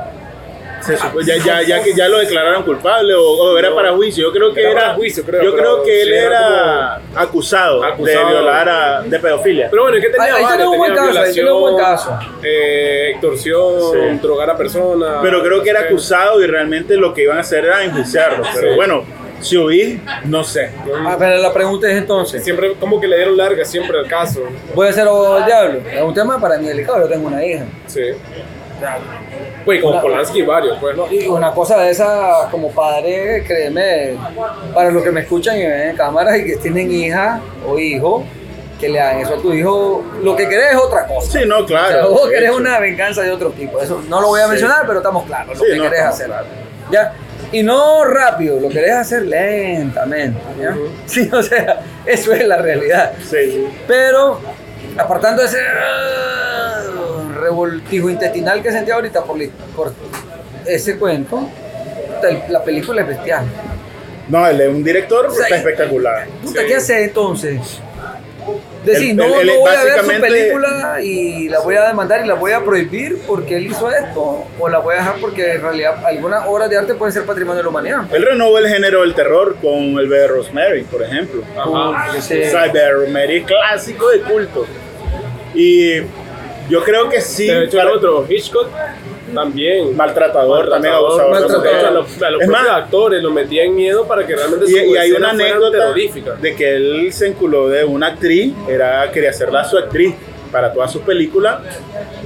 Se 0.82 0.98
supo- 0.98 1.22
ya, 1.22 1.36
ya, 1.38 1.62
ya 1.62 1.84
que 1.84 1.94
ya 1.94 2.08
lo 2.08 2.20
declararon 2.20 2.64
culpable 2.64 3.14
o, 3.14 3.22
o 3.24 3.58
era 3.58 3.70
No. 3.70 3.76
para 3.76 3.92
juicio. 3.94 4.24
Yo 4.28 4.32
creo 4.32 4.54
que 4.54 4.62
Era 4.62 4.72
era, 4.72 4.94
juicio, 4.96 5.24
creo, 5.26 5.44
yo 5.44 5.56
creo 5.56 5.84
que 5.84 6.02
él 6.02 6.08
sí, 6.10 6.14
era 6.14 6.96
acusado, 7.16 7.84
Acusado. 7.84 8.20
de 8.28 8.32
violar 8.34 8.70
a, 8.70 9.02
de 9.02 9.20
pedofilia. 9.20 9.68
Pero 9.70 9.84
bueno, 9.84 9.98
es 9.98 10.04
que 10.04 10.10
tenía 10.10 10.24
Ahí- 10.36 10.44
ahí 10.46 10.66
buen 10.66 10.94
tenía 10.94 11.08
caso, 11.08 11.20
ahí 11.20 11.34
tenemos 11.34 11.54
un 11.56 11.62
buen 11.62 11.78
caso. 11.78 12.20
eh, 12.44 13.10
extorsión, 13.12 13.74
Sí. 13.92 14.20
drogar 14.22 14.50
a 14.50 14.58
personas. 14.58 15.20
Pero 15.22 15.44
creo 15.44 15.62
que 15.62 15.70
era 15.70 15.82
acusado 15.82 16.42
y 16.42 16.48
realmente 16.48 16.96
lo 16.98 17.14
que 17.14 17.24
iban 17.24 17.38
a 17.38 17.42
hacer 17.42 17.66
era 17.66 17.84
enjuiciarlo. 17.84 18.44
Pero 18.56 18.70
Sí. 18.70 18.76
bueno, 18.76 19.04
si 19.42 19.58
huí, 19.58 20.02
no 20.26 20.44
sé. 20.44 20.72
Ah, 21.06 21.16
pero 21.20 21.38
la 21.38 21.54
pregunta 21.54 21.90
es 21.90 21.98
entonces, 21.98 22.44
Siempre, 22.44 22.74
como 22.80 23.00
que 23.00 23.08
le 23.08 23.18
dieron 23.18 23.38
larga 23.38 23.64
siempre 23.66 23.98
al 24.00 24.08
caso. 24.08 24.42
¿voy 24.74 24.88
a 24.88 24.94
ser 24.94 25.06
del 25.06 25.46
diablo? 25.46 25.80
Es 25.92 26.02
un 26.02 26.14
tema 26.14 26.40
para 26.40 26.58
mí 26.58 26.68
delicado, 26.68 27.02
yo 27.02 27.08
tengo 27.08 27.28
una 27.28 27.46
hija. 27.46 27.66
Sí. 27.88 28.02
Pues 29.66 29.84
Una- 29.84 30.02
Polanski 30.02 30.42
varios, 30.44 30.78
pues. 30.80 30.96
No, 30.96 31.12
Y 31.12 31.28
una 31.28 31.52
cosa 31.54 31.78
de 31.80 31.92
esa, 31.92 32.48
como 32.52 32.72
padre, 32.72 33.44
créeme, 33.46 34.16
para 34.74 34.90
los 34.92 35.04
que 35.04 35.12
me 35.12 35.22
escuchan 35.22 35.58
y 35.58 35.66
ven 35.66 35.90
en 35.90 35.96
cámaras 35.96 36.38
y 36.38 36.46
que 36.46 36.58
tienen 36.58 36.92
hija 36.92 37.40
o 37.68 37.78
hijo, 37.78 38.24
que 38.80 38.88
le 38.90 39.00
hagan 39.00 39.20
eso 39.20 39.36
a 39.36 39.38
tu 39.42 39.54
hijo, 39.54 40.04
lo 40.24 40.36
que 40.36 40.48
querés 40.48 40.72
es 40.72 40.78
otra 40.78 41.06
cosa. 41.06 41.40
Sí, 41.40 41.46
no, 41.46 41.60
O 41.60 41.68
sea, 41.68 41.88
claro. 41.88 42.10
vos 42.12 42.30
querés 42.30 42.52
una 42.52 42.80
venganza 42.80 43.22
de 43.22 43.32
otro 43.32 43.50
tipo. 43.52 43.80
Eso 43.82 44.02
no 44.08 44.22
lo 44.22 44.28
voy 44.28 44.40
a 44.42 44.46
Sí. 44.46 44.50
mencionar, 44.52 44.84
pero 44.88 45.00
estamos 45.00 45.26
claros 45.26 45.58
lo 45.58 45.64
Sí, 45.66 45.72
que 45.72 45.78
no, 45.78 45.84
querés 45.84 46.02
hacer. 46.02 46.32
¿Ya? 46.90 47.14
Y 47.52 47.62
no 47.64 48.06
rápido, 48.06 48.60
lo 48.60 48.70
querés 48.70 48.94
hacer 48.94 49.24
lentamente. 49.24 50.40
¿ya? 50.60 50.76
Sí, 51.06 51.30
o 51.34 51.44
sea, 51.44 51.82
eso 52.06 52.32
es 52.32 52.48
la 52.48 52.58
realidad. 52.58 53.12
Sí, 53.20 53.52
sí. 53.52 53.68
Pero, 53.88 54.40
apartando 54.98 55.44
ese 55.44 55.58
revoltijo 57.40 58.10
intestinal 58.10 58.62
que 58.62 58.72
sentí 58.72 58.92
ahorita 58.92 59.24
por, 59.24 59.38
por 59.76 59.94
ese 60.66 60.98
cuento, 60.98 61.50
el- 62.24 62.42
la 62.54 62.64
película 62.64 63.02
es 63.02 63.08
bestial. 63.08 63.46
No, 64.28 64.46
él 64.48 64.62
es 64.62 64.70
un 64.70 64.84
director 64.84 65.26
O 65.26 65.32
sea, 65.32 65.46
está 65.46 65.58
espectacular. 65.58 66.28
Puta, 66.44 66.62
Sí. 66.62 66.68
¿Qué 66.68 66.76
hace 66.76 67.04
entonces? 67.06 67.80
Decir, 68.86 69.14
no, 69.14 69.28
no 69.28 69.34
voy 69.60 69.76
a 69.76 69.84
ver 69.84 70.00
su 70.02 70.22
película 70.22 71.00
y 71.04 71.50
la 71.50 71.60
voy 71.60 71.76
a 71.76 71.88
demandar 71.90 72.24
y 72.24 72.28
la 72.28 72.36
voy 72.36 72.54
a 72.54 72.64
prohibir 72.64 73.20
porque 73.28 73.58
él 73.58 73.68
hizo 73.68 73.92
esto, 73.92 74.46
o 74.58 74.70
la 74.70 74.80
voy 74.80 74.96
a 74.96 75.00
dejar 75.00 75.16
porque 75.20 75.52
en 75.56 75.62
realidad 75.62 76.04
algunas 76.06 76.46
obras 76.48 76.70
de 76.70 76.78
arte 76.78 76.94
pueden 76.96 77.12
ser 77.14 77.26
patrimonio 77.26 77.58
de 77.58 77.64
la 77.64 77.70
humanidad. 77.70 78.04
Él 78.14 78.24
renovó 78.26 78.58
el 78.58 78.68
género 78.70 79.02
del 79.02 79.14
terror 79.14 79.58
con 79.62 79.74
el 80.00 80.08
bebé 80.08 80.28
Rosemary, 80.28 80.84
por 80.84 81.04
ejemplo. 81.04 81.44
Ajá. 81.58 82.18
O 82.18 82.22
sea, 82.22 82.66
el 82.66 82.72
bebé 82.72 82.92
Rosemary 82.92 83.38
es 83.38 83.46
clásico 83.46 84.10
de 84.10 84.22
culto. 84.22 84.66
Y 85.54 86.00
yo 86.70 86.84
creo 86.84 87.10
que 87.10 87.22
sí. 87.22 87.48
De 87.48 87.66
hecho, 87.66 87.78
para- 87.78 87.90
el 87.92 87.98
otro, 87.98 88.26
Hitchcock, 88.30 88.68
también. 89.34 89.96
Maltratador, 89.96 90.70
también 90.70 90.94
abusador. 90.94 91.32
maltratador. 91.32 91.86
A 91.86 91.92
los, 91.92 92.22
a 92.22 92.30
los 92.32 92.42
Es 92.42 92.48
más- 92.48 92.68
actores 92.68 93.22
los 93.22 93.32
metía 93.34 93.64
en 93.64 93.76
miedo 93.76 94.06
para 94.08 94.26
que 94.26 94.36
realmente 94.36 94.66
Y, 94.72 94.96
hay 94.98 95.12
una 95.12 95.32
anécdota 95.32 95.94
de 96.42 96.56
que 96.56 96.76
él 96.76 97.14
se 97.14 97.28
enculó 97.28 97.70
de 97.70 97.84
una 97.84 98.08
actriz, 98.08 98.54
era, 98.68 99.10
quería 99.12 99.30
hacerla 99.30 99.64
su 99.66 99.78
actriz 99.78 100.16
para 100.52 100.74
todas 100.74 100.92
sus 100.92 101.04
películas 101.04 101.60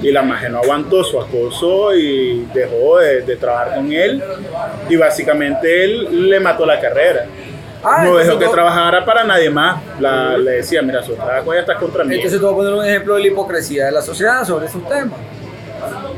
y 0.01 0.09
la 0.09 0.21
magia 0.21 0.47
no 0.47 0.59
aguantó 0.59 1.03
su 1.03 1.19
acoso 1.19 1.93
y 1.93 2.47
dejó 2.53 2.99
de, 2.99 3.21
de 3.21 3.35
trabajar 3.35 3.75
con 3.75 3.91
él 3.91 4.23
y 4.89 4.95
básicamente 4.95 5.83
él 5.83 6.29
le 6.29 6.39
mató 6.39 6.65
la 6.65 6.79
carrera. 6.79 7.25
Ah, 7.83 8.03
no 8.05 8.15
dejó 8.15 8.39
que 8.39 8.45
no- 8.45 8.51
trabajara 8.51 9.03
para 9.05 9.23
nadie 9.23 9.49
más. 9.49 9.81
La- 9.99 10.37
le 10.37 10.51
decía, 10.51 10.81
mira, 10.81 11.03
su 11.03 11.13
trabajo 11.15 11.53
ya 11.53 11.59
está 11.61 11.75
contra 11.75 12.03
mí. 12.03 12.15
Entonces 12.15 12.39
te 12.39 12.45
voy 12.45 12.53
a 12.53 12.57
poner 12.57 12.73
un 12.73 12.85
ejemplo 12.85 13.15
de 13.15 13.21
la 13.21 13.27
hipocresía 13.27 13.85
de 13.85 13.91
la 13.91 14.01
sociedad 14.01 14.45
sobre 14.45 14.67
esos 14.67 14.87
temas. 14.87 15.19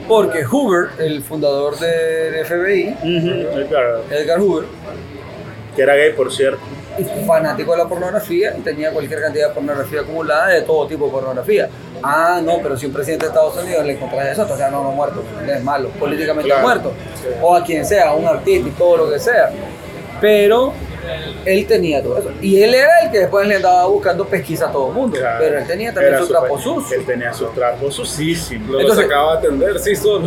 Porque 0.07 0.43
Hoover, 0.45 0.89
el 0.99 1.23
fundador 1.23 1.77
del 1.79 2.45
FBI, 2.45 2.95
Edgar, 3.03 4.01
Edgar 4.11 4.39
Hoover, 4.39 4.65
que 5.75 5.81
era 5.81 5.95
gay, 5.95 6.13
por 6.13 6.31
cierto. 6.31 6.59
fanático 7.27 7.71
de 7.73 7.79
la 7.79 7.89
pornografía 7.89 8.55
y 8.57 8.61
tenía 8.61 8.89
cualquier 8.91 9.19
cantidad 9.19 9.49
de 9.49 9.53
pornografía 9.53 9.99
acumulada 9.99 10.47
de 10.47 10.61
todo 10.61 10.87
tipo 10.87 11.07
de 11.07 11.11
pornografía. 11.11 11.67
Ah, 12.01 12.39
no, 12.41 12.59
pero 12.63 12.77
si 12.77 12.85
un 12.85 12.93
presidente 12.93 13.25
de 13.25 13.31
Estados 13.31 13.57
Unidos 13.61 13.83
le 13.85 13.93
encontrás 13.93 14.27
eso, 14.29 14.47
o 14.49 14.55
sea, 14.55 14.69
no, 14.69 14.81
no 14.81 14.91
muerto, 14.91 15.21
es 15.45 15.61
malo, 15.63 15.89
políticamente 15.99 16.47
Claro. 16.47 16.61
muerto, 16.63 16.93
o 17.41 17.53
a 17.55 17.63
quien 17.65 17.85
sea, 17.85 18.13
un 18.13 18.25
artista 18.25 18.69
y 18.69 18.71
todo 18.71 18.95
lo 18.97 19.11
que 19.11 19.19
sea. 19.19 19.49
Pero 20.21 20.71
él 21.45 21.67
tenía 21.67 22.01
todo 22.03 22.17
eso. 22.19 22.31
Y 22.41 22.61
él 22.61 22.73
era 22.75 22.89
el 23.03 23.11
que 23.11 23.19
después 23.19 23.47
le 23.47 23.55
andaba 23.55 23.85
buscando 23.87 24.25
pesquisa 24.25 24.67
a 24.67 24.71
todo 24.71 24.87
el 24.89 24.93
mundo. 24.93 25.17
Claro. 25.17 25.37
Pero 25.39 25.57
él 25.59 25.67
tenía 25.67 25.93
también 25.93 26.13
Era 26.13 26.21
su 26.21 26.27
super- 26.27 26.41
trapo 26.41 26.59
sucio. 26.59 26.97
Él 26.99 27.05
tenía 27.05 27.33
sus 27.33 27.53
trapos 27.53 27.93
sucísimos. 27.95 28.69
No 28.69 28.79
Entonces- 28.79 29.03
lo 29.05 29.09
sacaba 29.09 29.33
a 29.33 29.37
atender, 29.37 29.79
sí, 29.79 29.95
solo. 29.95 30.19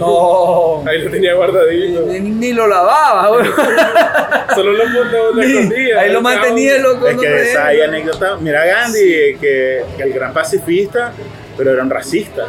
No. 0.82 0.88
Ahí 0.90 0.98
lo 1.02 1.10
tenía 1.10 1.34
guardadito. 1.34 2.00
Ni, 2.06 2.20
ni 2.20 2.52
lo 2.52 2.66
lavaba. 2.66 3.28
Solo 4.54 4.72
lo 4.72 4.84
ponía 4.84 5.18
donde 5.22 5.46
escondía. 5.46 6.00
Ahí 6.00 6.12
lo 6.12 6.20
mantenía 6.22 6.78
loco. 6.78 7.06
Es 7.06 7.16
no 7.16 7.22
que 7.22 7.42
esa 7.50 7.66
hay 7.66 7.80
anécdota. 7.82 8.36
Mira 8.40 8.64
Gandhi, 8.64 9.36
que, 9.40 9.84
que 9.96 10.02
el 10.02 10.12
gran 10.12 10.32
pacifista, 10.32 11.12
pero 11.56 11.72
era 11.72 11.82
un 11.82 11.90
racista. 11.90 12.46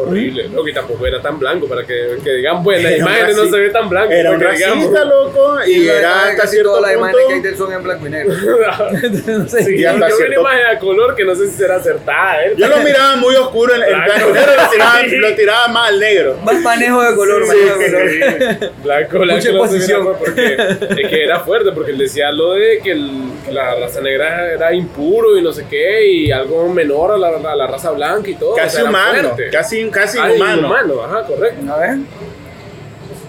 Horrible. 0.00 0.48
Lo 0.48 0.64
que 0.64 0.72
tampoco 0.72 1.06
era 1.06 1.20
tan 1.20 1.38
blanco 1.38 1.66
para 1.68 1.84
que, 1.84 2.18
que 2.22 2.30
digan, 2.34 2.62
bueno, 2.62 2.82
las 2.82 2.92
Era 2.92 3.04
un 3.04 3.10
imágenes 3.10 3.36
no 3.36 3.44
se 3.46 3.58
ve 3.60 3.70
tan 3.70 3.88
blanco. 3.88 4.12
Era 4.12 4.30
un 4.32 4.40
racista, 4.40 4.74
digamos. 4.74 5.08
loco, 5.08 5.56
y 5.66 5.78
la 5.84 5.92
era 5.94 6.22
hasta 6.24 6.36
casi 6.36 6.48
cierto 6.52 6.70
todas 6.70 6.82
las 6.82 6.92
punto. 6.92 7.08
imágenes 7.08 7.26
que 7.28 7.34
hay 7.34 7.40
de 7.40 7.48
él 7.48 7.56
son 7.56 7.72
en 7.72 7.82
blanco 7.82 8.06
y 8.06 8.10
negro. 8.10 8.34
no 9.38 9.48
sé. 9.48 9.64
Sí, 9.64 9.74
Y 9.76 9.82
yo, 9.82 9.90
hasta 9.90 10.08
yo 10.08 10.16
vi 10.16 10.22
una 10.22 10.26
cierto- 10.26 10.40
imagen 10.40 10.66
a 10.66 10.78
color 10.78 11.14
que 11.16 11.24
no 11.24 11.34
sé 11.34 11.46
si 11.48 11.56
será 11.56 11.76
acertada. 11.76 12.44
¿eh? 12.46 12.54
Yo 12.56 12.68
lo 12.68 12.76
miraba 12.78 13.16
muy 13.16 13.34
oscuro, 13.36 13.74
en, 13.74 13.82
en 13.82 13.88
Blanco. 13.88 14.28
y 14.28 14.32
negro 14.32 14.52
lo 14.56 14.68
tiraba, 14.72 15.00
Sí. 15.00 15.16
lo 15.16 15.34
tiraba 15.34 15.68
más 15.68 15.88
al 15.90 16.00
negro. 16.00 16.36
Más 16.44 16.60
manejo 16.60 17.02
de 17.02 17.14
color, 17.16 17.42
Sí, 17.44 17.48
manejo 17.48 17.78
de 17.78 18.10
sí, 18.10 18.20
color. 18.20 18.72
Blanco, 18.82 19.18
blanco, 19.18 19.34
Mucha 19.34 19.52
no 19.52 19.66
se 19.66 19.76
exposición. 19.76 20.02
mira, 20.04 20.18
porque 20.18 21.02
es 21.02 21.08
que 21.08 21.24
era 21.24 21.40
fuerte, 21.40 21.72
porque 21.72 21.90
él 21.92 21.98
decía 21.98 22.30
lo 22.32 22.52
de 22.54 22.78
que, 22.82 22.92
el- 22.92 23.28
que 23.44 23.52
la 23.52 23.74
raza 23.74 24.00
negra 24.00 24.52
era 24.52 24.72
impuro 24.74 25.36
y 25.38 25.42
no 25.42 25.52
sé 25.52 25.64
qué, 25.68 26.06
y 26.06 26.30
algo 26.30 26.68
menor 26.72 27.12
a 27.12 27.16
la, 27.16 27.28
a 27.50 27.56
la 27.56 27.66
raza 27.66 27.90
blanca 27.92 28.28
y 28.30 28.34
todo. 28.34 28.54
Casi 28.54 28.76
o 28.76 28.80
sea, 28.80 28.88
humano, 28.90 29.30
fuerte. 29.30 29.50
casi, 29.50 29.87
casi 29.90 30.18
Ah, 30.18 30.30
humano. 30.34 30.58
inhumano, 30.58 31.02
ajá, 31.04 31.22
correcto. 31.26 31.72
A 31.72 31.76
ver. 31.78 31.98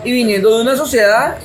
Y 0.03 0.11
viniendo 0.11 0.55
de 0.55 0.61
una 0.63 0.75
sociedad, 0.75 1.37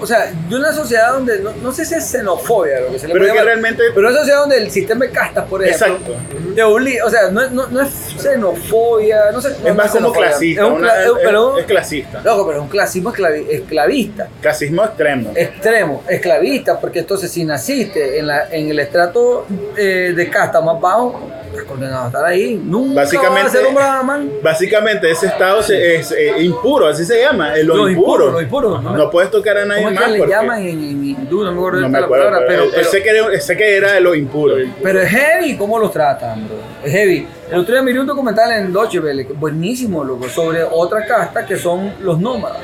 o 0.00 0.06
sea, 0.06 0.32
de 0.48 0.56
una 0.56 0.72
sociedad 0.72 1.12
donde 1.12 1.38
no, 1.40 1.52
no 1.62 1.72
sé 1.72 1.84
si 1.84 1.94
es 1.94 2.04
xenofobia 2.04 2.80
lo 2.80 2.92
que 2.92 2.98
se 2.98 3.06
le 3.08 3.12
Pero 3.12 3.24
puede 3.24 3.26
es 3.26 3.32
que 3.32 3.38
llamar, 3.38 3.44
realmente. 3.46 3.82
pero 3.94 4.08
una 4.08 4.16
sociedad 4.18 4.40
donde 4.40 4.56
el 4.58 4.70
sistema 4.70 5.04
de 5.04 5.10
castas, 5.10 5.44
por 5.48 5.62
ejemplo, 5.64 5.86
Exacto. 5.86 6.14
te 6.54 6.62
obliga, 6.62 7.04
o 7.04 7.10
sea, 7.10 7.30
no, 7.30 7.42
es- 7.42 7.50
no, 7.50 7.66
no 7.68 7.80
es 7.82 7.90
xenofobia, 8.18 9.30
no 9.32 9.40
sé, 9.40 9.54
Es 9.64 9.74
más 9.74 9.90
como 9.90 10.12
clasista. 10.12 10.62
Es 10.62 10.66
un, 10.68 10.74
una- 10.74 11.02
es- 11.04 11.10
pero, 11.22 11.58
es 11.58 11.66
clasista. 11.66 12.20
loco, 12.24 12.46
pero 12.46 12.58
es 12.58 12.62
un 12.64 12.68
clasismo 12.70 13.12
esclavi- 13.12 13.46
esclavista. 13.50 14.28
Clasismo 14.40 14.84
extremo. 14.84 15.32
extremo, 15.34 16.02
esclavista, 16.08 16.80
porque 16.80 17.00
entonces 17.00 17.30
si 17.30 17.44
naciste 17.44 18.18
en, 18.18 18.26
la, 18.26 18.48
en 18.50 18.68
el 18.70 18.78
estrato 18.78 19.46
eh, 19.76 20.12
de 20.16 20.30
casta 20.30 20.60
más 20.60 20.80
bajo, 20.80 21.20
estás 21.50 21.64
condenado 21.64 22.04
a 22.04 22.06
estar 22.06 22.24
ahí. 22.24 22.60
Nunca 22.64 23.02
Básicamente- 23.02 23.42
vas 23.42 23.54
a 23.54 23.58
ser 23.58 23.66
un 23.66 23.74
brahman. 23.74 24.30
Básicamente 24.42 25.10
ese 25.10 25.26
estado 25.26 25.62
se- 25.62 25.96
es 25.96 26.12
eh, 26.12 26.34
impuro, 26.40 26.86
así 26.86 27.04
se 27.04 27.20
llama, 27.20 27.54
es 27.56 27.64
lo, 27.64 27.76
Lo 27.76 27.88
impuro. 27.88 28.28
impuro, 28.28 28.32
lo 28.32 28.40
impuro, 28.78 28.96
No 28.96 29.10
puedes 29.10 29.30
tocar 29.30 29.58
a 29.58 29.64
nadie 29.64 29.89
¿Cómo 29.94 30.00
es 30.06 30.08
más 30.08 30.12
que 30.12 30.18
le 30.18 30.26
llaman 30.28 30.58
en, 30.62 30.68
en 30.84 31.04
hindú? 31.04 31.44
No 31.44 31.52
me 31.52 31.58
acuerdo 31.58 31.80
no 31.80 31.88
la 31.88 32.08
palabra, 32.08 32.38
pero, 32.46 32.46
pero, 32.48 32.64
él- 32.64 32.70
pero, 32.74 32.90
sé, 32.90 33.02
que 33.02 33.08
era, 33.10 33.40
sé 33.40 33.56
que 33.56 33.76
era 33.76 33.92
de 33.92 34.00
lo 34.00 34.14
impuro. 34.14 34.56
pero 34.82 35.00
es 35.00 35.08
heavy 35.10 35.56
cómo 35.56 35.78
los 35.78 35.90
tratan, 35.92 36.46
bro. 36.46 36.56
Es 36.84 36.92
heavy. 36.92 37.26
El 37.50 37.58
otro 37.60 37.74
día 37.74 37.82
miré 37.82 38.00
un 38.00 38.06
documental 38.06 38.50
en 38.52 38.72
Deutsche 38.72 39.00
Welle, 39.00 39.24
buenísimo, 39.34 40.02
loco, 40.04 40.28
sobre 40.28 40.62
otra 40.62 41.04
casta 41.06 41.44
que 41.44 41.56
son 41.56 41.94
los 42.00 42.18
nómadas. 42.20 42.62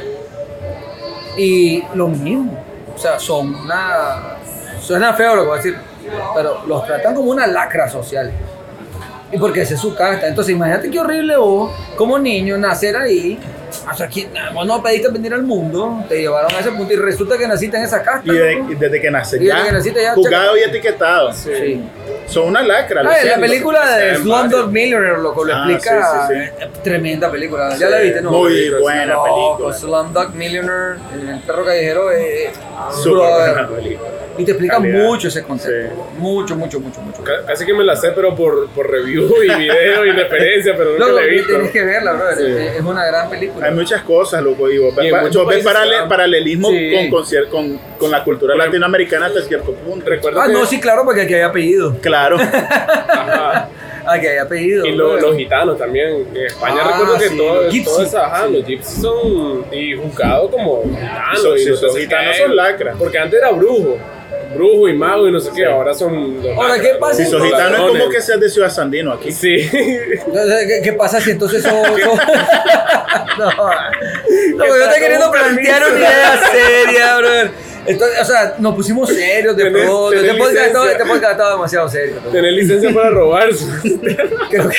Y 1.36 1.82
lo 1.94 2.08
mismo. 2.08 2.64
O 2.94 2.98
sea, 2.98 3.18
son 3.18 3.54
una. 3.54 4.36
Suena 4.80 5.12
feo 5.12 5.34
lo 5.34 5.42
que 5.42 5.48
voy 5.48 5.54
a 5.58 5.62
decir, 5.62 5.76
pero 6.34 6.62
los 6.66 6.86
tratan 6.86 7.14
como 7.14 7.30
una 7.30 7.46
lacra 7.46 7.88
social. 7.88 8.30
Y 9.32 9.38
porque 9.38 9.62
esa 9.62 9.74
es 9.74 9.80
su 9.80 9.94
casta. 9.94 10.28
Entonces, 10.28 10.54
imagínate 10.54 10.90
qué 10.90 10.98
horrible 11.00 11.36
vos, 11.36 11.72
como 11.96 12.18
niño, 12.18 12.56
nacer 12.56 12.96
ahí. 12.96 13.38
O 13.90 13.94
sea, 13.96 14.06
aquí, 14.06 14.26
vos 14.54 14.66
no 14.66 14.82
pediste 14.82 15.08
venir 15.08 15.32
al 15.34 15.42
mundo, 15.42 16.04
te 16.08 16.20
llevaron 16.20 16.52
a 16.54 16.60
ese 16.60 16.70
punto 16.72 16.92
y 16.92 16.96
resulta 16.96 17.36
que 17.38 17.46
naciste 17.46 17.76
en 17.76 17.84
esa 17.84 18.02
casta. 18.02 18.32
Y, 18.32 18.36
de- 18.36 18.64
desde 18.78 19.00
que 19.00 19.10
desde 19.10 19.72
naciste 19.72 20.02
ya, 20.02 20.14
juzgado 20.14 20.56
y 20.56 20.60
etiquetado. 20.62 21.32
Sí. 21.32 21.82
Son 22.26 22.48
una 22.48 22.60
lacra. 22.62 23.02
Ah, 23.06 23.20
en 23.22 23.28
la 23.28 23.36
película 23.38 23.96
de 23.96 24.16
Slumdog. 24.16 24.72
Millionaire, 24.72 25.18
loco, 25.18 25.44
lo 25.44 25.54
Ah, 25.54 25.66
explica. 25.70 26.26
sí, 26.28 26.34
sí, 26.34 26.40
eh, 26.64 26.68
Tremenda 26.82 27.30
película. 27.30 27.76
¿Ya 27.76 27.88
la 27.88 27.98
viste? 28.00 28.20
No, 28.20 28.32
muy 28.32 28.52
Película, 28.52 28.80
buena 28.80 29.14
loco, 29.14 29.56
película. 29.58 29.76
Slumdog 29.78 30.34
Millionaire, 30.34 30.96
el 31.14 31.40
perro 31.46 31.64
callejero, 31.64 32.10
eh, 32.10 32.50
Súper 32.90 33.12
brother. 33.12 33.52
buena 33.54 33.68
película. 33.68 34.10
Y 34.38 34.44
te 34.44 34.50
explica 34.50 34.74
Calidad. 34.76 35.02
mucho 35.04 35.28
ese 35.28 35.42
concepto. 35.44 35.94
Sí. 35.94 36.02
Mucho, 36.18 36.56
mucho, 36.56 36.78
mucho, 36.80 37.00
mucho. 37.00 37.22
Ca- 37.24 37.46
Casi 37.46 37.64
que 37.64 37.72
me 37.72 37.84
la 37.84 37.94
sé, 37.96 38.10
pero 38.10 38.34
por, 38.34 38.68
por 38.70 38.90
review 38.90 39.30
y 39.42 39.54
video 39.54 40.04
y 40.04 40.10
referencia, 40.10 40.74
pero 40.76 40.90
nunca 40.90 41.06
Loco, 41.06 41.16
la 41.20 41.24
he 41.24 41.30
visto. 41.30 41.48
tienes 41.48 41.70
que 41.70 41.84
verla, 41.84 42.12
brother. 42.12 42.36
Sí. 42.38 42.44
Es 42.68 42.74
es 42.76 42.80
una 42.82 43.06
gran 43.06 43.30
película. 43.30 43.65
Hay 43.68 43.74
muchas 43.74 44.02
cosas, 44.02 44.42
loco. 44.42 44.70
Y 44.70 44.78
vos 44.78 44.94
Y 44.94 45.00
ves, 45.02 45.12
pa- 45.12 45.22
vos 45.22 45.46
ves 45.48 45.64
paralelismo 46.08 46.70
Sí. 46.70 46.92
con, 46.94 47.10
con, 47.10 47.24
cier- 47.24 47.48
con, 47.48 47.78
con 47.98 48.10
la 48.10 48.22
cultura 48.24 48.54
latinoamericana 48.56 49.26
hasta 49.26 49.42
cierto 49.42 49.72
punto. 49.74 50.08
Recuerdo 50.08 50.40
Ah, 50.40 50.46
que- 50.46 50.52
no, 50.52 50.66
sí, 50.66 50.80
claro, 50.80 51.02
porque 51.04 51.22
aquí 51.22 51.34
hay 51.34 51.42
apellido. 51.42 51.96
Claro. 52.00 52.36
Ajá. 53.08 53.68
Aquí 54.08 54.26
hay 54.26 54.38
apellido. 54.38 54.86
Y 54.86 54.92
lo- 54.92 55.08
brother. 55.08 55.22
los 55.22 55.36
gitanos 55.36 55.78
también. 55.78 56.26
En 56.32 56.46
España 56.46 56.76
Ah, 56.80 56.90
recuerdo 56.92 57.18
que 57.18 57.28
sí, 57.28 57.36
todo, 57.36 57.62
los 57.62 57.72
gypsies. 57.72 57.84
todo 57.96 58.02
esa, 58.04 58.26
ajá, 58.26 58.46
los 58.46 58.64
gypsies 58.64 59.02
son 59.02 59.64
y 59.72 59.94
juzgados 59.94 60.50
como 60.50 60.82
gitanos. 60.84 61.42
Son- 61.42 61.58
y 61.58 61.60
son 61.76 61.90
si 61.92 62.00
gitanos, 62.02 62.36
son 62.36 62.54
lacras. 62.56 62.96
Porque 62.98 63.18
antes 63.18 63.40
era 63.40 63.50
brujo. 63.50 63.98
Brujo 64.54 64.88
y 64.88 64.94
mago 64.94 65.28
y 65.28 65.32
no 65.32 65.40
sé 65.40 65.50
qué. 65.54 65.66
Ahora 65.66 65.92
son. 65.92 66.42
los 66.42 66.56
Ahora, 66.56 66.78
¿qué 66.80 66.90
pasa 67.00 67.22
Si 67.24 67.30
sos 67.30 67.42
gitano 67.42 67.64
es 67.66 67.72
ladrones. 67.72 67.98
como 68.02 68.10
que 68.12 68.20
seas 68.22 68.40
de 68.40 68.48
Ciudad 68.48 68.70
Sandino 68.70 69.12
aquí. 69.12 69.30
Sí. 69.32 69.56
Entonces, 69.72 70.66
¿Qué, 70.66 70.80
qué 70.82 70.92
pasa 70.94 71.20
si 71.20 71.32
entonces 71.32 71.62
sos... 71.62 71.72
sos- 71.86 71.96
no, 73.38 73.50
no, 74.56 74.66
yo 74.66 74.76
estoy 74.84 75.00
queriendo 75.00 75.30
plantear 75.30 75.82
una 75.90 75.98
idea 75.98 76.40
seria, 76.52 77.16
brother. 77.18 77.50
Entonces, 77.86 78.20
o 78.20 78.24
sea, 78.24 78.54
nos 78.58 78.74
pusimos 78.74 79.08
serios 79.10 79.56
de 79.56 79.64
Tener- 79.64 79.84
pronto. 79.84 80.10
tener 80.10 80.24
Este 80.26 80.38
podcast, 80.38 80.90
este 80.90 81.04
podcast 81.04 81.32
estaba 81.32 81.50
demasiado 81.52 81.88
serio. 81.88 82.16
Tener 82.32 82.52
licencia 82.52 82.92
para 82.94 83.10
robar. 83.10 83.48
Creo 83.50 84.68
que... 84.68 84.76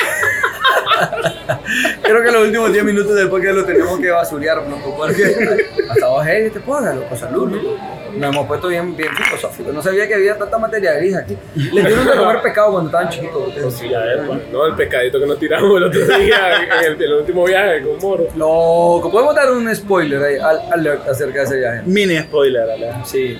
Creo 2.01 2.23
que 2.23 2.31
los 2.31 2.43
últimos 2.43 2.71
10 2.71 2.85
minutos 2.85 3.15
del 3.15 3.29
podcast 3.29 3.55
lo 3.55 3.65
tenemos 3.65 3.99
que 3.99 4.09
basurear, 4.09 4.57
loco, 4.67 4.95
porque 4.95 5.67
hasta 5.89 6.07
vos, 6.07 6.23
hey, 6.25 6.43
este 6.45 6.59
podcast, 6.59 6.95
loco, 6.95 7.15
salud, 7.15 7.51
loco. 7.51 7.77
Nos 8.17 8.33
hemos 8.33 8.47
puesto 8.47 8.67
bien, 8.69 8.95
bien 8.95 9.09
filosóficos. 9.15 9.73
No 9.73 9.81
sabía 9.81 10.07
que 10.07 10.15
había 10.15 10.37
tanta 10.37 10.57
materia 10.57 10.93
gris 10.93 11.15
aquí. 11.15 11.37
Les 11.55 11.85
dieron 11.85 12.05
de 12.05 12.15
comer 12.15 12.41
pescado 12.41 12.71
cuando 12.71 12.89
estaban 12.89 13.09
chiquitos. 13.09 13.47
ustedes. 13.47 13.73
Sí, 13.73 13.93
a 13.93 13.99
ver, 13.99 14.25
pues, 14.25 14.39
no, 14.51 14.65
el 14.65 14.75
pescadito 14.75 15.19
que 15.19 15.25
nos 15.27 15.39
tiramos 15.39 15.77
el 15.77 15.83
otro 15.83 16.17
día 16.17 16.61
en 16.83 17.01
el, 17.01 17.13
último 17.13 17.45
viaje 17.45 17.83
con 17.83 17.97
Moro. 17.99 18.27
Loco, 18.35 19.11
podemos 19.11 19.35
dar 19.35 19.51
un 19.51 19.73
spoiler 19.75 20.23
ahí, 20.23 20.37
al, 20.37 20.61
alert 20.71 21.07
acerca 21.07 21.39
de 21.39 21.45
ese 21.45 21.57
viaje. 21.57 21.81
Mini 21.85 22.17
spoiler, 22.19 22.65
¿verdad? 22.65 23.01
Sí. 23.05 23.37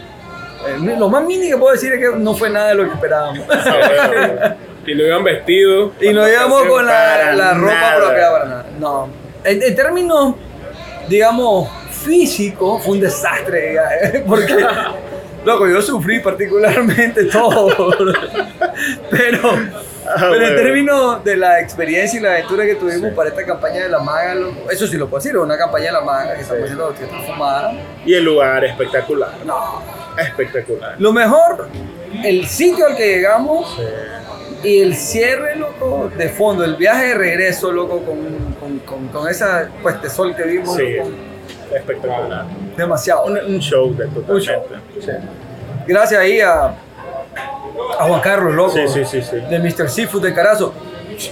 Eh, 0.67 0.95
lo 0.97 1.09
más 1.09 1.23
mini 1.23 1.49
que 1.49 1.57
puedo 1.57 1.73
decir 1.73 1.93
es 1.93 1.99
que 1.99 2.17
no 2.17 2.35
fue 2.35 2.49
nada 2.49 2.69
de 2.69 2.75
lo 2.75 2.83
que 2.83 2.93
esperábamos. 2.93 3.47
y 4.87 4.95
no 4.95 5.03
iban 5.03 5.23
vestidos. 5.23 5.91
y 6.01 6.11
nos 6.13 6.27
íbamos 6.29 6.63
con 6.63 6.85
la, 6.85 7.33
la 7.33 7.53
ropa 7.53 7.73
nada. 7.73 8.31
para 8.31 8.45
nada. 8.45 8.65
No. 8.79 9.09
En, 9.43 9.61
en 9.61 9.75
términos, 9.75 10.35
digamos, 11.07 11.69
físicos, 11.91 12.83
fue 12.83 12.93
un 12.95 13.01
desastre, 13.01 13.69
diga, 13.69 13.89
porque, 14.25 14.55
loco, 15.45 15.67
yo 15.67 15.81
sufrí 15.81 16.19
particularmente 16.21 17.25
todo. 17.25 17.69
pero, 19.11 19.51
Ah, 20.09 20.29
pero 20.31 20.47
en 20.47 20.55
términos 20.55 21.21
de 21.25 21.35
la 21.35 21.59
experiencia 21.59 22.17
y 22.17 22.23
la 22.23 22.31
aventura 22.31 22.65
que 22.65 22.75
tuvimos 22.75 23.11
para 23.13 23.27
esta 23.27 23.45
campaña 23.45 23.83
de 23.83 23.89
la 23.89 23.99
maga, 23.99 24.35
eso 24.71 24.87
sí 24.87 24.95
lo 24.95 25.09
puedo 25.09 25.21
decir, 25.21 25.37
una 25.37 25.57
campaña 25.57 25.87
de 25.87 25.91
la 25.91 26.01
maga 26.01 26.33
que 26.35 26.41
estamos 26.43 26.63
haciendo 26.63 26.93
que 26.93 27.03
está 27.03 27.19
fumada. 27.23 27.73
Y 28.05 28.13
el 28.13 28.23
lugar 28.23 28.63
espectacular. 28.63 29.31
No, 29.45 29.81
Espectacular. 30.17 30.95
Lo 30.97 31.11
mejor, 31.11 31.67
el 32.23 32.47
sitio 32.47 32.87
al 32.87 32.95
que 32.95 33.05
llegamos 33.15 33.77
y 34.63 34.81
el 34.81 34.95
cierre, 34.95 35.55
loco, 35.55 36.09
de 36.17 36.29
fondo, 36.29 36.63
el 36.63 36.75
viaje 36.75 37.07
de 37.07 37.13
regreso, 37.15 37.71
loco, 37.71 38.01
con, 38.01 38.17
con, 38.59 38.79
con, 38.79 39.07
con 39.09 39.29
esa 39.29 39.69
puesta 39.81 40.01
de 40.01 40.09
sol 40.09 40.35
que 40.35 40.43
vimos, 40.43 40.75
Sí. 40.75 40.95
loco, 40.97 41.09
Espectacular. 41.75 42.45
demasiado. 42.77 43.25
Un, 43.25 43.37
un 43.37 43.59
show 43.59 43.93
de 43.95 44.05
Un 44.05 44.39
show. 44.41 44.61
totalmente. 44.63 45.27
Gracias 45.87 46.19
ahí 46.21 46.41
a, 46.41 46.65
a 46.67 48.03
Juan 48.07 48.21
Carlos, 48.21 48.53
loco, 48.55 48.71
Sí, 48.71 48.87
sí, 48.87 49.05
sí, 49.05 49.21
sí. 49.21 49.35
de 49.49 49.59
Mr. 49.59 49.89
Seafood 49.89 50.23
de 50.23 50.33
Carazo. 50.33 50.73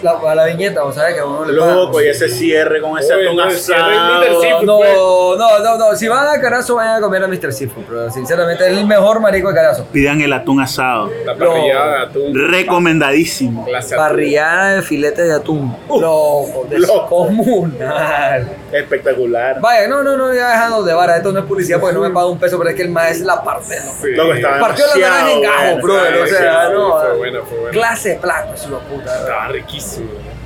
La, 0.01 0.11
a 0.11 0.35
la 0.35 0.45
viñeta, 0.45 0.83
o 0.83 0.91
sea, 0.91 1.13
que 1.13 1.19
a 1.19 1.25
uno 1.25 1.45
le. 1.45 1.53
Loco, 1.53 2.01
y 2.01 2.07
ese 2.07 2.29
cierre 2.29 2.81
con 2.81 2.97
ese 2.97 3.13
Oye, 3.13 3.27
atún 3.27 3.37
no, 3.37 3.43
el 3.45 3.51
cierre 3.57 3.93
es 3.93 3.99
asado. 3.99 4.19
Mr. 4.19 4.41
Seafood. 4.41 4.65
No, 4.65 5.35
no, 5.37 5.59
no, 5.59 5.77
no, 5.77 5.95
si 5.95 6.07
van 6.07 6.27
a 6.27 6.41
Carazo, 6.41 6.75
vayan 6.75 6.95
a 6.95 7.01
comer 7.01 7.23
a 7.23 7.27
Mr. 7.27 7.53
Seafood, 7.53 7.83
pero 7.87 8.11
sinceramente 8.11 8.65
es 8.65 8.77
el 8.77 8.85
mejor 8.85 9.19
marico 9.19 9.49
de 9.49 9.55
Carazo. 9.55 9.85
Pidan 9.91 10.21
el 10.21 10.33
atún 10.33 10.61
asado. 10.61 11.09
La 11.25 11.35
parrillada 11.35 11.97
de 11.97 12.03
atún. 12.03 12.49
Recomendadísimo. 12.51 13.65
Parrillada 13.95 14.75
de 14.75 14.81
filete 14.81 15.23
de 15.23 15.33
atún. 15.33 15.75
Loco, 15.87 16.65
descomunal. 16.69 18.47
Espectacular. 18.71 19.59
Vaya, 19.61 19.87
no, 19.87 20.03
no, 20.03 20.17
no, 20.17 20.33
ya 20.33 20.49
dejando 20.51 20.83
de 20.83 20.93
vara, 20.93 21.17
esto 21.17 21.31
no 21.31 21.39
es 21.39 21.45
publicidad 21.45 21.79
porque 21.79 21.95
no 21.95 22.01
me 22.01 22.09
paga 22.09 22.27
un 22.27 22.39
peso, 22.39 22.57
pero 22.57 22.69
es 22.69 22.75
que 22.75 22.81
el 22.83 22.89
más 22.89 23.11
es 23.11 23.21
la 23.21 23.43
parte, 23.43 23.75
¿no? 23.85 23.91
Sí. 24.01 24.11
Loco, 24.11 24.33
estaba 24.33 24.59
Partió 24.59 24.85
la 24.87 25.07
naranja 25.07 25.31
en 25.31 25.41
gajo, 25.41 25.63
bueno. 25.63 25.81
brother, 25.81 26.21
o 26.21 26.27
sea, 26.27 26.69
no. 26.69 26.99
fue 26.99 27.17
buena, 27.17 27.41
fue 27.41 27.57
buena. 27.57 27.71
Clase 27.71 28.09
de 28.09 28.15
plato, 28.15 28.53
hijo 28.55 28.75
de 28.79 28.85
puta. 28.95 29.19
Estaba 29.19 29.47
riquísimo. 29.47 29.74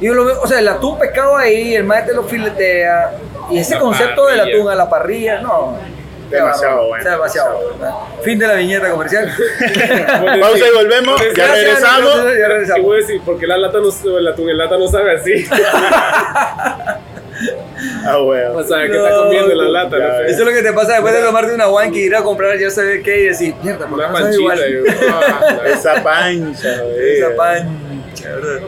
Y 0.01 0.07
lo 0.07 0.25
veo- 0.25 0.41
o 0.41 0.47
sea, 0.47 0.59
el 0.59 0.67
atún 0.67 0.97
pescado 0.97 1.35
ahí, 1.35 1.75
el 1.75 1.83
maestro 1.83 2.15
lo 2.15 2.23
filetea, 2.23 3.11
y 3.51 3.59
ese 3.59 3.73
La 3.75 3.79
concepto 3.81 4.25
del 4.27 4.37
parrilla. 4.39 4.57
atún 4.57 4.71
a 4.71 4.75
la 4.75 4.89
parrilla, 4.89 5.41
no. 5.41 5.77
Demasiado 6.29 6.87
bueno, 6.87 6.97
Está 6.97 7.09
demasiado 7.11 7.59
bueno. 7.79 8.07
Fin 8.21 8.37
de 8.37 8.45
la 8.47 8.53
viñeta 8.53 8.91
comercial. 8.91 9.33
Pausa 10.39 10.65
y 10.67 10.75
volvemos. 10.75 11.19
Ya 11.21 11.27
Gracias, 11.33 11.63
regresamos. 11.63 12.15
Ya 12.23 12.31
Y 12.31 12.43
regresamos. 12.47 12.85
voy 12.85 12.97
a 12.97 12.99
decir, 13.01 13.21
porque 13.25 13.47
la 13.47 13.57
lata 13.57 13.79
no, 13.79 14.17
el 14.17 14.27
atún 14.27 14.49
en 14.51 14.57
lata 14.59 14.77
no 14.77 14.87
sabe 14.87 15.15
así. 15.15 15.33
Ah, 18.05 18.17
bueno. 18.17 18.57
O 18.57 18.63
sea, 18.63 18.81
que 18.83 18.89
No, 18.89 19.05
está 19.07 19.17
comiendo 19.17 19.55
la 19.55 19.69
lata. 19.83 19.97
ya 19.97 20.07
no 20.07 20.17
sé. 20.17 20.25
Eso 20.25 20.39
es 20.41 20.45
lo 20.47 20.51
que 20.51 20.61
te 20.61 20.73
pasa 20.73 20.93
después 20.93 21.13
de 21.13 21.21
tomarte 21.21 21.53
una 21.53 21.69
wanky, 21.69 21.99
ir 21.99 22.15
a 22.15 22.21
comprar 22.21 22.57
ya 22.59 22.69
sabes 22.69 23.01
qué 23.03 23.21
y 23.21 23.25
decir, 23.27 23.55
mierda, 23.63 23.87
¿por 23.87 23.99
sabe 24.01 24.35
igual? 24.35 24.59
panchita. 24.59 25.03
ah, 25.09 25.57
Esa 25.65 26.03
pancha. 26.03 26.69
Esa 26.97 27.35
pancha, 27.37 28.29
¿verdad? 28.35 28.59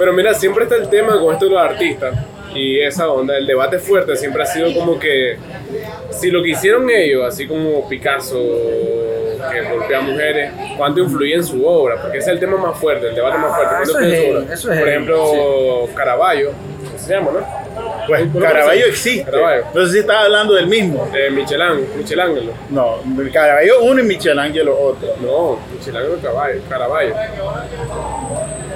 Pero 0.00 0.14
mira, 0.14 0.32
siempre 0.32 0.64
está 0.64 0.76
el 0.76 0.88
tema 0.88 1.20
con 1.20 1.34
esto 1.34 1.44
de 1.44 1.50
los 1.50 1.60
artistas 1.60 2.14
y 2.54 2.80
esa 2.80 3.10
onda, 3.10 3.36
el 3.36 3.46
debate 3.46 3.78
fuerte 3.78 4.16
siempre 4.16 4.42
ha 4.42 4.46
sido 4.46 4.72
como 4.72 4.98
que 4.98 5.36
si 6.08 6.30
lo 6.30 6.42
que 6.42 6.48
hicieron 6.52 6.88
ellos, 6.88 7.22
así 7.28 7.46
como 7.46 7.86
Picasso, 7.86 8.42
que 9.52 9.60
golpea 9.60 9.98
a 9.98 10.00
mujeres, 10.00 10.52
¿cuánto 10.78 11.00
influye 11.00 11.34
en 11.34 11.44
su 11.44 11.66
obra? 11.66 12.00
Porque 12.00 12.16
ese 12.16 12.30
es 12.30 12.34
el 12.34 12.40
tema 12.40 12.56
más 12.56 12.78
fuerte, 12.78 13.08
el 13.08 13.14
debate 13.14 13.36
más 13.36 13.54
fuerte. 13.54 13.74
Ah, 13.74 13.82
¿cuánto 13.82 13.90
eso 13.90 14.00
influye 14.00 14.16
en 14.16 14.24
es 14.24 14.42
obra? 14.42 14.54
eso 14.54 14.72
es 14.72 14.78
Por 14.78 14.88
ejemplo, 14.88 15.88
Caravaggio, 15.94 16.50
¿cómo 16.86 16.98
se 16.98 17.12
llama, 17.12 17.30
no? 17.32 17.60
Pues 18.06 18.22
¿Cómo 18.22 18.40
Caravaggio 18.40 18.86
existe. 18.86 19.30
Caravaggio. 19.30 19.64
No 19.74 19.86
sé 19.86 19.92
si 19.92 19.98
estás 19.98 20.24
hablando 20.24 20.54
del 20.54 20.66
mismo. 20.66 21.10
Michelangelo, 21.30 21.86
Michelangelo. 21.96 22.52
No, 22.70 22.96
Caravaggio 23.32 23.82
uno 23.82 24.00
y 24.00 24.04
Michelangelo 24.04 24.78
otro. 24.78 25.08
No, 25.20 25.58
Michelangelo 25.72 26.16
Caravaggio. 26.22 26.62
Caravaggio. 26.68 27.14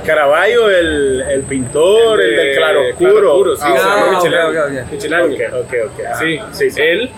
Caravaggio, 0.04 0.70
el, 0.70 1.20
el 1.30 1.42
pintor, 1.42 2.20
el, 2.20 2.36
del 2.36 2.56
claroscuro. 2.56 3.12
claroscuro, 3.14 3.56
sí, 3.56 3.62
Ah, 3.64 3.74
se 3.76 3.78
ah, 3.78 3.96
llama 3.96 4.18
ok, 4.18 4.24
Michelangelo. 4.24 4.80
ok, 4.80 4.84
ok. 4.84 4.92
Michelangelo. 4.92 5.60
Ok, 5.60 5.64
ok, 5.64 5.74
ok. 5.98 6.04
Ah, 6.08 6.14
Sí, 6.18 6.38
sí, 6.52 6.70
sí. 6.70 6.80
Él, 6.82 7.10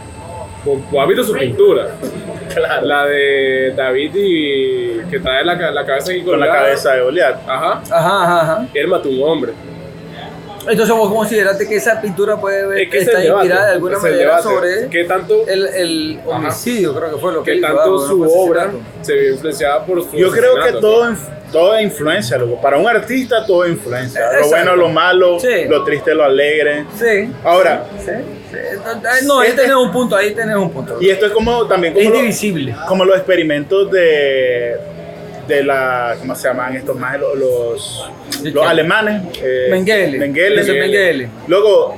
¿vos 0.64 1.02
has 1.02 1.08
visto 1.08 1.24
su 1.24 1.32
pintura? 1.34 1.88
Claro. 2.54 2.86
La 2.86 3.04
de 3.04 3.72
David 3.76 4.12
y 4.14 5.00
que 5.10 5.18
trae 5.18 5.44
la, 5.44 5.56
la 5.72 5.84
cabeza 5.84 6.10
aquí 6.12 6.22
Con 6.22 6.38
la 6.40 6.46
colgada. 6.46 6.64
cabeza 6.66 6.94
de 6.94 7.02
Goliat. 7.02 7.36
Ajá. 7.46 7.82
Ajá, 7.90 8.22
ajá, 8.22 8.40
ajá. 8.40 8.66
Él 8.72 8.88
mató 8.88 9.10
un 9.10 9.22
hombre. 9.22 9.52
Entonces 10.68 10.94
vos 10.96 11.12
consideraste 11.12 11.68
que 11.68 11.76
esa 11.76 12.00
pintura 12.00 12.36
puede 12.36 12.66
ver, 12.66 12.78
Es 12.80 12.90
que 12.90 12.98
es 12.98 13.06
está 13.06 13.18
el 13.18 13.24
debate, 13.24 13.44
inspirada 13.46 13.66
de 13.68 13.72
alguna 13.74 13.98
manera 13.98 14.18
debate. 14.18 14.42
sobre 14.42 14.88
¿Qué 14.88 15.04
tanto, 15.04 15.46
el, 15.46 15.66
el 15.66 16.20
Ajá. 16.26 16.28
homicidio, 16.38 16.94
creo 16.94 17.14
que 17.14 17.20
fue 17.20 17.32
lo 17.32 17.42
que 17.42 17.52
qué 17.52 17.58
hizo, 17.58 17.66
tanto 17.66 17.96
ah, 18.04 18.08
su 18.08 18.22
obra 18.22 18.70
se 19.02 19.14
vio 19.14 19.32
influenciada 19.34 19.84
por 19.84 20.02
su 20.02 20.16
Yo 20.16 20.30
creo 20.30 20.54
que 20.62 20.72
todo, 20.72 21.14
todo 21.52 21.80
influencia, 21.80 22.36
loco. 22.38 22.60
Para 22.60 22.78
un 22.78 22.86
artista 22.88 23.46
todo 23.46 23.66
influencia. 23.66 24.20
Lo 24.40 24.48
bueno, 24.48 24.76
lo 24.76 24.88
malo, 24.88 25.38
Sí. 25.40 25.64
lo 25.68 25.84
triste, 25.84 26.14
lo 26.14 26.24
alegre. 26.24 26.84
Sí, 26.98 27.30
Ahora, 27.44 27.84
sí, 28.04 28.10
sí. 28.50 29.26
No, 29.26 29.40
ahí 29.40 29.52
tenés 29.52 29.76
un 29.76 29.92
punto, 29.92 30.16
ahí 30.16 30.34
tenés 30.34 30.56
un 30.56 30.70
punto. 30.70 30.96
y 31.00 31.10
esto 31.10 31.26
es 31.26 31.32
como 31.32 31.66
también 31.66 31.92
como, 31.94 32.04
Es 32.04 32.10
lo- 32.10 32.16
divisible. 32.18 32.74
como 32.88 33.04
los 33.04 33.16
experimentos 33.16 33.90
de 33.90 34.76
de 35.46 35.62
la 35.64 36.16
¿cómo 36.18 36.34
se 36.34 36.48
llaman 36.48 36.76
estos 36.76 36.96
más 36.98 37.18
los 37.18 38.10
los, 38.52 38.66
alemanes 38.66 39.22
eh, 39.42 39.68
Mengele. 39.70 40.18
Mengele. 40.18 41.28
Luego 41.46 41.96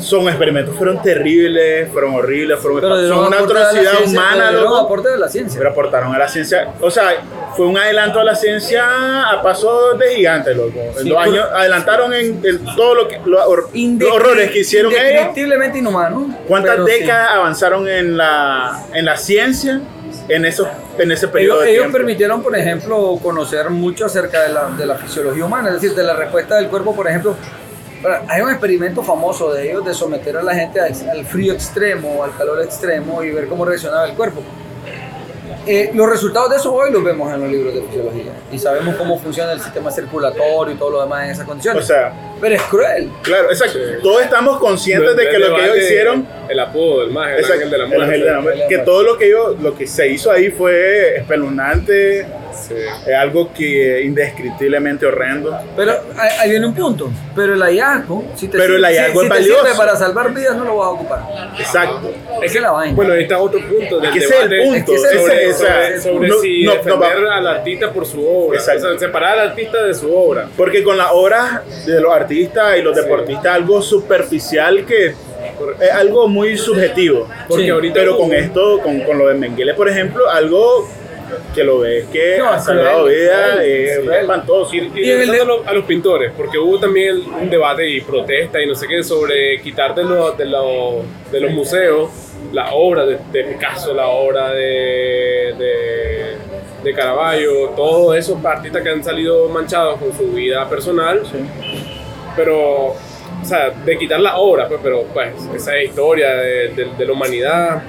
son 0.00 0.28
experimentos 0.28 0.76
fueron 0.76 1.00
terribles, 1.02 1.88
fueron 1.90 2.14
horribles, 2.16 2.58
fueron 2.58 2.80
Pero 2.80 3.08
son 3.08 3.26
una 3.28 3.38
atrocidad 3.38 3.92
ciencia, 3.96 4.20
humana, 4.20 4.50
loco. 4.52 4.76
aportes 4.76 5.12
de 5.12 5.18
la 5.18 5.28
ciencia. 5.28 5.58
Pero 5.58 5.70
aportaron 5.70 6.14
a 6.14 6.18
la 6.18 6.28
ciencia, 6.28 6.68
o 6.80 6.90
sea, 6.90 7.14
fue 7.56 7.66
un 7.66 7.78
adelanto 7.78 8.20
a 8.20 8.24
la 8.24 8.34
ciencia 8.34 9.22
a 9.30 9.42
paso 9.42 9.94
de 9.94 10.14
gigante, 10.16 10.54
loco. 10.54 10.78
En 10.98 11.02
Sí, 11.04 11.08
dos 11.08 11.18
años 11.18 11.46
adelantaron 11.52 12.12
en, 12.12 12.40
en 12.44 12.64
todo 12.76 12.94
lo 12.94 13.08
que 13.08 13.18
los, 13.24 13.40
hor- 13.46 13.68
los 13.98 14.12
horrores 14.12 14.50
que 14.50 14.60
hicieron 14.60 14.92
ellos. 14.92 15.02
Indescriptiblemente 15.02 15.78
inhumano. 15.78 16.36
¿Cuántas 16.46 16.72
pero 16.74 16.86
sí. 16.86 16.92
décadas 16.92 17.30
avanzaron 17.32 17.88
en 17.88 18.16
la, 18.18 18.84
en 18.92 19.04
la 19.06 19.16
ciencia 19.16 19.80
en, 20.28 20.44
esos, 20.44 20.68
en 20.98 21.10
ese 21.10 21.28
periodo 21.28 21.62
Ellos, 21.62 21.64
de 21.64 21.74
ellos 21.74 21.92
permitieron, 21.92 22.42
por 22.42 22.56
ejemplo, 22.56 23.18
conocer 23.22 23.70
mucho 23.70 24.06
acerca 24.06 24.42
de 24.42 24.52
la, 24.52 24.70
de 24.70 24.86
la 24.86 24.96
fisiología 24.96 25.44
humana, 25.44 25.68
es 25.68 25.74
decir, 25.80 25.94
de 25.94 26.02
la 26.02 26.14
respuesta 26.14 26.56
del 26.56 26.68
cuerpo, 26.68 26.94
por 26.94 27.08
ejemplo. 27.08 27.36
Hay 28.28 28.42
un 28.42 28.50
experimento 28.50 29.02
famoso 29.02 29.52
de 29.52 29.70
ellos 29.70 29.84
de 29.84 29.94
someter 29.94 30.36
a 30.36 30.42
la 30.42 30.54
gente 30.54 30.80
al, 30.80 30.92
al 31.10 31.24
frío 31.24 31.52
extremo, 31.52 32.22
al 32.22 32.36
calor 32.36 32.62
extremo 32.62 33.22
y 33.22 33.30
ver 33.30 33.48
cómo 33.48 33.64
reaccionaba 33.64 34.06
el 34.06 34.14
cuerpo. 34.14 34.42
Eh, 35.66 35.90
los 35.94 36.08
resultados 36.08 36.50
de 36.50 36.56
eso 36.56 36.72
hoy 36.72 36.92
los 36.92 37.02
vemos 37.02 37.32
en 37.32 37.40
los 37.40 37.50
libros 37.50 37.74
de 37.74 37.82
fisiología 37.82 38.32
y 38.52 38.58
sabemos 38.58 38.94
cómo 38.94 39.18
funciona 39.18 39.50
el 39.52 39.60
sistema 39.60 39.90
circulatorio 39.90 40.74
y 40.74 40.78
todo 40.78 40.90
lo 40.90 41.02
demás 41.02 41.24
en 41.24 41.30
esas 41.32 41.44
condiciones. 41.44 41.82
O 41.82 41.86
sea, 41.86 42.12
Pero 42.40 42.54
es 42.54 42.62
cruel. 42.62 43.10
claro, 43.22 43.50
exacto. 43.50 43.78
Todos 44.02 44.22
estamos 44.22 44.58
conscientes 44.60 45.16
de 45.16 45.28
que 45.28 45.38
lo 45.38 45.56
que 45.56 45.64
ellos 45.64 45.78
hicieron 45.78 46.26
El 46.48 46.60
apodo 46.60 47.00
del 47.00 47.10
más, 47.10 47.30
el 47.32 47.38
Exacto, 47.40 47.54
ángel 47.54 47.70
de 47.70 47.78
la 47.78 47.84
el 47.86 48.02
ángel 48.02 48.20
de 48.20 48.30
la 48.30 48.40
muerte, 48.40 48.64
que 48.68 48.78
todo 48.78 49.02
lo 49.02 49.18
que 49.18 49.26
ellos, 49.26 49.60
lo 49.60 49.76
que 49.76 49.86
se 49.86 50.08
hizo 50.08 50.30
ahí 50.30 50.50
fue 50.50 51.16
espeluznante, 51.16 52.26
Sí. 52.56 52.74
es 53.06 53.14
algo 53.14 53.52
que 53.52 54.02
indescriptiblemente 54.02 55.06
horrendo. 55.06 55.56
Pero 55.76 55.92
ahí 56.40 56.50
viene 56.50 56.66
un 56.66 56.74
punto. 56.74 57.10
Pero 57.34 57.54
el 57.54 57.60
hallazgo, 57.62 58.24
si 58.34 58.48
te, 58.48 58.56
Pero 58.58 58.76
el 58.76 58.82
sirve- 58.82 58.88
si- 58.92 58.96
hallazgo 58.98 59.20
si 59.20 59.26
es 59.26 59.32
te 59.32 59.42
sirve 59.42 59.74
para 59.76 59.96
salvar 59.96 60.32
vidas, 60.34 60.56
no 60.56 60.64
lo 60.64 60.76
vas 60.76 60.86
a 60.86 60.90
ocupar. 60.90 61.20
Exacto. 61.58 62.12
Es 62.42 62.52
que 62.52 62.60
la 62.60 62.70
vaina. 62.72 62.94
Bueno, 62.94 63.12
ahí 63.12 63.22
está 63.22 63.38
otro 63.38 63.60
punto 63.60 63.96
del 64.00 64.04
Es 64.06 64.12
que 64.12 64.18
ese 64.18 64.34
es 64.36 64.42
el 64.50 64.62
punto, 64.62 64.92
es 64.94 65.02
sobre, 65.02 65.44
el- 65.44 65.54
sobre- 65.54 65.88
ese- 65.96 66.00
sobre 66.12 66.28
no- 66.28 66.38
si 66.40 66.62
no- 66.64 66.70
no 66.70 66.76
defender 66.76 67.24
va- 67.26 67.36
al 67.36 67.46
artista 67.46 67.92
por 67.92 68.06
su 68.06 68.26
obra. 68.26 68.58
Exacto. 68.58 68.86
O 68.86 68.90
sea, 68.90 68.98
separar 68.98 69.38
al 69.38 69.50
artista 69.50 69.82
de 69.84 69.94
su 69.94 70.14
obra. 70.14 70.48
Porque 70.56 70.82
con 70.82 70.96
las 70.96 71.08
obras 71.12 71.60
de 71.86 72.00
los 72.00 72.12
artistas 72.12 72.78
y 72.78 72.82
los 72.82 72.96
Sí. 72.96 73.02
deportistas, 73.02 73.46
algo 73.54 73.82
superficial 73.82 74.84
que 74.86 75.06
es 75.08 75.90
algo 75.92 76.28
muy 76.28 76.56
subjetivo. 76.56 77.28
Porque 77.48 77.64
Sí, 77.64 77.70
ahorita 77.70 77.94
Pero 78.00 78.16
con 78.18 78.32
esto, 78.32 78.80
con, 78.82 79.00
con 79.00 79.18
lo 79.18 79.28
de 79.28 79.34
Mengele, 79.34 79.74
por 79.74 79.88
ejemplo, 79.88 80.28
algo 80.30 80.88
que 81.54 81.64
lo 81.64 81.80
ves 81.80 82.06
que 82.12 82.36
No, 82.38 82.48
ha 82.50 82.58
salvado 82.58 83.06
vidas, 83.06 83.60
es 83.62 83.98
espantoso. 83.98 84.74
Y, 84.74 84.78
y 84.78 84.80
Y 84.80 85.10
en 85.10 85.20
el 85.22 85.28
regresando 85.28 85.32
de- 85.32 85.40
a, 85.40 85.44
los, 85.44 85.66
a 85.66 85.72
los 85.72 85.84
pintores, 85.84 86.32
porque 86.36 86.58
hubo 86.58 86.78
también 86.78 87.22
un 87.40 87.48
debate 87.50 87.88
y 87.88 88.00
protesta 88.00 88.60
y 88.60 88.66
no 88.66 88.74
sé 88.74 88.86
qué 88.88 89.02
sobre 89.02 89.60
quitar 89.60 89.94
de, 89.94 90.04
los- 90.04 90.36
de, 90.36 90.44
los- 90.46 91.04
de 91.32 91.40
los 91.40 91.50
museos 91.52 92.10
la 92.52 92.72
obra 92.74 93.04
de, 93.06 93.18
de 93.32 93.44
Picasso, 93.44 93.92
la 93.94 94.06
obra 94.08 94.50
de, 94.52 95.54
de, 95.58 96.34
de 96.84 96.92
Caravaggio, 96.94 97.70
todos 97.76 98.16
esos 98.16 98.42
artistas 98.44 98.82
que 98.82 98.88
han 98.90 99.02
salido 99.02 99.48
manchados 99.48 99.98
con 99.98 100.12
su 100.16 100.32
vida 100.32 100.68
personal, 100.68 101.22
pero, 102.36 102.86
o 102.88 102.96
sea, 103.44 103.70
de 103.70 103.98
quitar 103.98 104.20
la 104.20 104.36
obra, 104.38 104.68
pues, 104.68 104.80
pero 104.82 105.02
pues, 105.12 105.28
esa 105.54 105.80
historia 105.82 106.34
de, 106.36 106.68
de- 106.68 106.88
de 106.96 107.06
la 107.06 107.12
humanidad. 107.12 107.82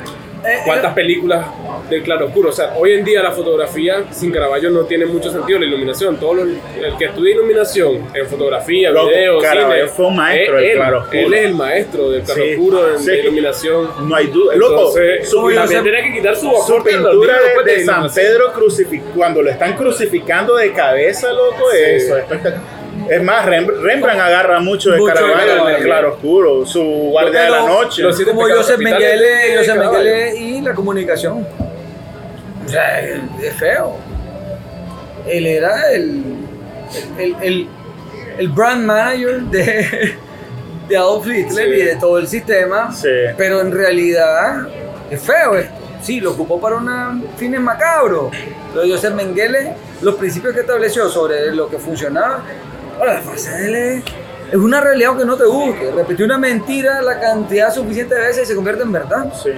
Eh, 0.45 0.59
¿Cuántas 0.65 0.93
películas 0.93 1.45
del 1.89 2.03
claroscuro? 2.03 2.49
O 2.49 2.51
sea, 2.51 2.73
hoy 2.77 2.93
en 2.93 3.03
día 3.03 3.23
la 3.23 3.31
fotografía 3.31 4.03
sin 4.11 4.31
Caravaggio 4.31 4.69
no 4.69 4.81
tiene 4.85 5.05
mucho 5.05 5.31
sentido, 5.31 5.59
la 5.59 5.65
iluminación. 5.65 6.17
Todo 6.17 6.35
lo- 6.35 6.43
el 6.43 6.97
que 6.97 7.05
estudia 7.05 7.33
iluminación 7.33 8.07
en 8.13 8.25
fotografía, 8.27 8.91
Loco, 8.91 9.07
video, 9.09 9.39
Caravaggio 9.39 9.85
cine, 9.85 9.87
fue 9.95 10.05
un 10.07 10.15
maestro 10.15 10.55
es 10.57 10.61
del 10.61 10.71
él. 10.71 10.77
claroscuro. 10.77 11.19
Él 11.19 11.33
es 11.33 11.45
el 11.45 11.55
maestro 11.55 12.09
del 12.11 12.25
Sí, 12.27 12.33
claroscuro 12.33 12.93
en 12.93 12.99
sí. 12.99 13.11
de 13.11 13.19
iluminación. 13.19 13.89
No 14.07 14.15
hay 14.15 14.27
duda. 14.27 14.55
Loco, 14.55 14.73
Entonces, 14.73 15.29
su, 15.29 15.51
también 15.53 15.83
tenía 15.83 16.03
que 16.03 16.13
quitar 16.13 16.35
su 16.35 16.49
su 16.65 16.83
pintura 16.83 17.33
de, 17.33 17.49
pues, 17.55 17.65
de 17.65 17.85
San. 17.85 18.13
Pedro 18.13 18.53
cuando 19.15 19.41
lo 19.41 19.49
están 19.49 19.75
crucificando 19.75 20.55
de 20.55 20.71
cabeza, 20.71 21.31
loco, 21.33 21.63
Sí. 21.71 21.77
eso 21.83 22.17
es 22.17 22.23
espectacular. 22.23 22.76
Es 23.09 23.23
más, 23.23 23.45
Rem- 23.45 23.81
Rembrandt 23.81 24.21
agarra 24.21 24.59
mucho 24.59 24.91
de 24.91 24.97
Mucho 24.97 25.13
de 25.13 25.19
Caravaggio 25.19 25.43
en 25.43 25.49
el 25.49 25.57
Caravaggio. 25.57 25.85
claro 25.85 26.13
oscuro, 26.13 26.65
su 26.65 26.81
guardia 26.83 27.41
de 27.43 27.49
la 27.49 27.65
noche. 27.65 28.01
los 28.03 28.15
siete 28.15 28.31
como 28.31 28.47
Joseph 28.47 28.79
Mengele, 28.79 29.25
de 29.25 29.57
Joseph. 29.57 29.75
Mengele 29.77 30.35
y 30.37 30.61
la 30.61 30.73
comunicación. 30.73 31.47
O 32.65 32.69
sea, 32.69 32.99
es 33.01 33.53
feo. 33.57 33.95
Él 35.27 35.45
era 35.47 35.91
el, 35.91 36.23
el, 37.17 37.35
el, 37.41 37.67
el 38.37 38.49
brand 38.49 38.85
manager 38.85 39.41
de, 39.41 40.15
de 40.87 40.97
Adolf 40.97 41.27
Hitler 41.27 41.69
Sí. 41.75 41.81
y 41.81 41.85
de 41.85 41.95
todo 41.97 42.17
el 42.17 42.27
sistema. 42.27 42.91
Sí. 42.93 43.07
Pero 43.37 43.61
en 43.61 43.71
realidad 43.71 44.67
es 45.09 45.21
feo 45.21 45.55
esto. 45.55 45.73
Sí, 46.01 46.19
lo 46.19 46.31
ocupó 46.31 46.61
para 46.61 46.75
unos 46.77 47.23
fines 47.37 47.59
macabros. 47.59 48.31
Pero 48.73 48.87
Joseph 48.87 49.13
Mengele, 49.13 49.73
los 50.01 50.15
principios 50.15 50.53
que 50.53 50.59
estableció 50.61 51.09
sobre 51.09 51.51
lo 51.53 51.67
que 51.69 51.77
funcionaba, 51.79 52.43
Ahora, 52.97 53.13
la 53.15 53.21
es, 53.21 54.03
una 54.53 54.79
realidad 54.81 55.09
aunque 55.09 55.25
no 55.25 55.35
te 55.37 55.45
guste. 55.45 55.91
Repetir 55.91 56.25
una 56.25 56.37
mentira 56.37 57.01
la 57.01 57.19
cantidad 57.19 57.73
suficiente 57.73 58.15
de 58.15 58.21
veces 58.21 58.43
y 58.43 58.45
se 58.47 58.55
convierte 58.55 58.83
en 58.83 58.91
verdad. 58.91 59.31
Sí. 59.41 59.49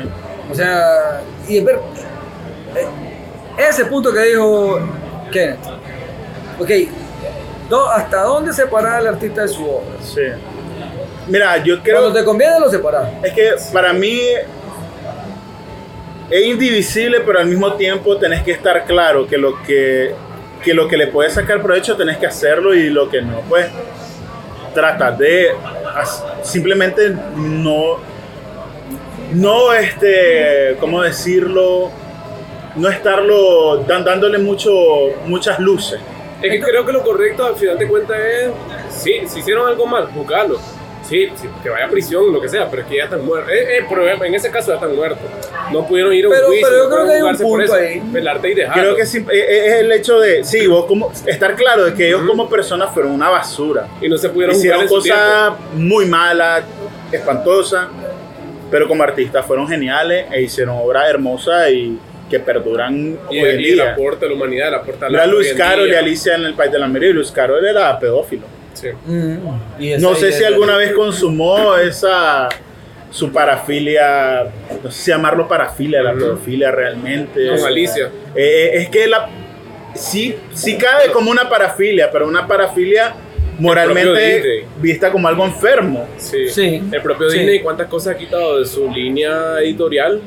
O 0.51 0.55
sea, 0.55 1.21
y 1.47 1.57
es 1.57 1.65
ver, 1.65 1.79
eh, 2.75 2.87
ese 3.69 3.85
punto 3.85 4.11
que 4.11 4.21
dijo 4.23 4.79
Kenneth. 5.31 5.59
Ok, 6.59 6.69
do- 7.69 7.89
¿hasta 7.89 8.23
dónde 8.23 8.51
separar 8.51 8.95
al 8.97 9.07
artista 9.07 9.43
de 9.43 9.47
su 9.47 9.63
obra? 9.63 9.95
Sí. 10.01 10.21
Mira, 11.27 11.57
yo 11.63 11.81
creo 11.83 12.01
Cuando 12.01 12.19
te 12.19 12.25
conviene, 12.25 12.59
lo 12.59 12.69
separas. 12.69 13.09
es 13.23 13.33
que 13.33 13.51
para 13.71 13.93
mí 13.93 14.19
es 16.29 16.45
indivisible, 16.45 17.21
pero 17.21 17.39
al 17.39 17.45
mismo 17.47 17.73
tiempo 17.73 18.17
tenés 18.17 18.43
que 18.43 18.51
estar 18.51 18.83
claro 18.85 19.27
que 19.27 19.37
lo 19.37 19.61
que, 19.63 20.13
que 20.63 20.73
lo 20.73 20.87
que 20.87 20.97
le 20.97 21.07
puedes 21.07 21.33
sacar 21.33 21.61
provecho 21.61 21.95
tenés 21.95 22.17
que 22.17 22.27
hacerlo 22.27 22.73
y 22.73 22.89
lo 22.89 23.09
que 23.09 23.21
no, 23.21 23.41
pues 23.47 23.67
tratar 24.73 25.17
de 25.17 25.51
simplemente 26.43 27.15
no, 27.35 27.97
no 29.33 29.73
este, 29.73 30.77
¿cómo 30.79 31.01
decirlo? 31.01 31.91
No 32.75 32.89
estarlo 32.89 33.83
dándole 33.83 34.37
mucho, 34.37 34.71
muchas 35.25 35.59
luces. 35.59 35.99
Es 36.41 36.51
que 36.51 36.61
creo 36.61 36.85
que 36.85 36.93
lo 36.93 37.03
correcto 37.03 37.45
al 37.45 37.55
final 37.55 37.77
de 37.77 37.87
cuentas 37.87 38.17
es, 38.19 38.51
sí, 38.89 39.21
si 39.27 39.39
hicieron 39.39 39.67
algo 39.67 39.85
mal, 39.85 40.07
juzgarlo. 40.13 40.59
Sí, 41.09 41.27
sí, 41.35 41.47
que 41.63 41.69
vaya 41.69 41.85
a 41.85 41.89
prisión, 41.89 42.31
lo 42.31 42.39
que 42.39 42.47
sea, 42.47 42.69
pero 42.69 42.83
es 42.83 42.87
que 42.87 42.97
ya 42.97 43.05
están 43.05 43.25
muertos. 43.25 43.51
Eh, 43.51 43.79
eh, 43.79 43.85
pero 43.89 44.07
en 44.07 44.35
ese 44.35 44.51
caso 44.51 44.67
ya 44.67 44.75
están 44.75 44.95
muertos. 44.95 45.19
No 45.71 45.87
pudieron 45.87 46.13
ir 46.13 46.25
a 46.25 46.27
un 46.29 46.35
Pero- 46.35 46.47
juicio, 46.47 46.67
pero 46.69 46.83
yo 46.83 46.89
no 46.89 46.95
creo 46.95 47.07
que 47.07 47.13
hay 47.13 47.21
un 47.23 47.37
punto 47.37 47.63
eso. 47.65 47.73
ahí. 47.73 48.01
Pelarte 48.13 48.49
y 48.51 48.53
dejarlo. 48.53 48.83
Creo 48.83 48.95
que 48.95 49.05
sí, 49.07 49.25
es, 49.31 49.49
es 49.49 49.73
el 49.73 49.91
hecho 49.91 50.19
de, 50.19 50.43
sí, 50.43 50.67
vos 50.67 50.85
como, 50.85 51.11
estar 51.25 51.55
claro 51.55 51.85
de 51.85 51.93
que 51.95 52.07
ellos 52.09 52.21
como 52.27 52.47
personas 52.47 52.93
fueron 52.93 53.11
una 53.13 53.29
basura. 53.29 53.87
Y 53.99 54.07
no 54.07 54.17
se 54.19 54.29
pudieron 54.29 54.55
Hicieron 54.55 54.87
cosas 54.87 55.53
muy 55.73 56.05
malas, 56.05 56.63
espantosas, 57.11 57.87
pero 58.69 58.87
como 58.87 59.01
artistas 59.01 59.43
fueron 59.45 59.67
geniales 59.67 60.27
e 60.31 60.43
hicieron 60.43 60.77
obras 60.77 61.09
hermosas 61.09 61.71
y 61.71 61.97
que 62.29 62.39
perduran 62.39 63.17
Y, 63.31 63.39
hoy 63.39 63.49
en 63.49 63.59
y 63.59 63.69
el 63.69 63.81
aporte 63.81 64.27
a 64.27 64.29
la 64.29 64.35
humanidad, 64.35 64.67
el 64.67 64.75
aporte 64.75 65.05
a 65.05 65.09
la 65.09 65.21
Mira 65.21 65.25
Luis 65.25 65.53
Carol 65.55 65.89
y. 65.89 65.95
Alicia 65.95 66.35
en 66.35 66.43
el 66.45 66.53
País 66.53 66.71
de 66.71 66.77
la 66.77 66.87
María. 66.87 67.09
Luis 67.09 67.31
Carol 67.31 67.65
era 67.65 67.97
pedófilo. 67.97 68.58
Sí. 68.81 68.87
Mm, 69.05 69.37
y 69.79 69.97
No 69.97 70.15
sé 70.15 70.31
si 70.31 70.39
de- 70.39 70.47
alguna 70.47 70.77
vez 70.77 70.93
consumó 70.93 71.75
esa 71.77 72.47
su 73.11 73.31
parafilia, 73.31 74.43
no 74.83 74.91
sé 74.91 75.01
si 75.03 75.11
llamarlo 75.11 75.47
parafilia, 75.47 76.01
la 76.03 76.11
Ujú. 76.11 76.19
pedofilia 76.19 76.71
realmente. 76.71 77.47
Con 77.49 77.65
Alicia. 77.65 78.09
Eh, 78.35 78.71
es 78.75 78.89
que 78.89 79.07
la 79.07 79.27
sí, 79.95 80.35
sí 80.53 80.77
cabe 80.77 81.11
como 81.11 81.31
una 81.31 81.49
parafilia, 81.49 82.09
pero 82.11 82.27
una 82.27 82.47
parafilia 82.47 83.15
moralmente 83.57 84.65
vista 84.79 85.11
como 85.11 85.27
algo 85.27 85.43
enfermo. 85.43 86.07
Sí. 86.17 86.47
Sí. 86.49 86.81
El 86.91 87.01
propio 87.01 87.29
Sí. 87.29 87.39
Disney, 87.39 87.59
¿cuántas 87.59 87.87
cosas 87.87 88.15
ha 88.15 88.17
quitado 88.17 88.59
de 88.59 88.65
su 88.65 88.89
línea 88.89 89.59
editorial? 89.59 90.21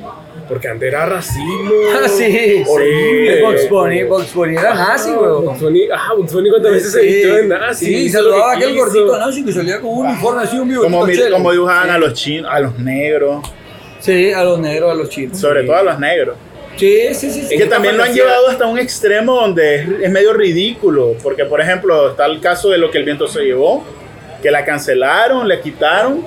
Porque 0.52 0.68
antes 0.68 0.86
era 0.88 1.06
racismo. 1.06 1.72
Ah, 1.94 2.08
sí. 2.08 2.62
Horrible. 2.66 3.40
Bugs 3.42 3.68
Bunny, 3.70 4.02
Bugs 4.04 4.34
Bunny 4.34 4.56
era 4.56 4.74
nazi, 4.74 5.10
Ah, 5.14 5.18
weón. 5.20 5.44
Bugs 5.46 5.60
Bunny, 5.60 5.80
ah, 5.90 6.10
cuántas 6.50 6.72
veces 6.72 6.92
se 6.92 7.00
vistió 7.00 7.34
de 7.36 7.46
nazi. 7.46 7.86
Sí, 7.86 8.08
saludaba 8.10 8.52
a 8.52 8.58
que 8.58 8.64
aquel 8.64 8.76
gordito 8.76 9.18
nazi 9.18 9.44
que 9.44 9.52
salía 9.52 9.80
con 9.80 9.90
un 9.90 10.06
uniforme 10.06 10.42
así, 10.42 10.58
un 10.58 10.68
bigote 10.68 10.90
Como, 10.90 11.06
como 11.32 11.52
dibujaban 11.52 11.84
Sí. 11.88 11.90
a 11.90 11.98
los 11.98 12.12
chinos, 12.14 12.50
a 12.52 12.60
los 12.60 12.78
negros, 12.78 13.46
Sí, 14.00 14.32
a 14.32 14.44
los 14.44 14.58
negros, 14.58 14.90
a 14.90 14.94
los 14.94 15.08
chinos. 15.08 15.38
sobre 15.38 15.60
Sí. 15.62 15.66
todo 15.66 15.76
a 15.76 15.82
los 15.84 15.98
negros. 15.98 16.36
Sí, 16.76 17.14
sí, 17.14 17.30
sí. 17.30 17.42
sí. 17.48 17.56
que 17.56 17.66
también 17.66 17.96
lo 17.96 18.02
han 18.02 18.12
llevado 18.14 18.48
hasta 18.48 18.66
un 18.66 18.78
extremo 18.78 19.34
donde 19.36 19.76
es, 19.76 19.88
es 20.02 20.10
medio 20.10 20.32
ridículo, 20.32 21.14
porque 21.22 21.44
por 21.44 21.60
ejemplo 21.60 22.10
está 22.10 22.26
el 22.26 22.40
caso 22.40 22.68
de 22.70 22.78
lo 22.78 22.90
que 22.90 22.98
el 22.98 23.04
viento 23.04 23.26
se 23.28 23.42
llevó, 23.42 23.84
que 24.42 24.50
la 24.50 24.64
cancelaron, 24.64 25.46
le 25.46 25.60
quitaron, 25.60 26.24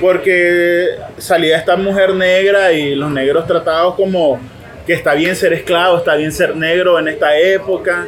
porque 0.00 0.96
salía 1.18 1.56
esta 1.58 1.76
mujer 1.76 2.14
negra 2.14 2.72
y 2.72 2.94
los 2.94 3.10
negros 3.10 3.46
tratados 3.46 3.94
como 3.94 4.40
que 4.86 4.94
está 4.94 5.14
bien 5.14 5.36
ser 5.36 5.52
esclavo, 5.52 5.98
está 5.98 6.14
bien 6.16 6.32
ser 6.32 6.56
negro 6.56 6.98
en 6.98 7.08
esta 7.08 7.36
época, 7.38 8.06